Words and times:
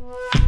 Yeah. 0.00 0.39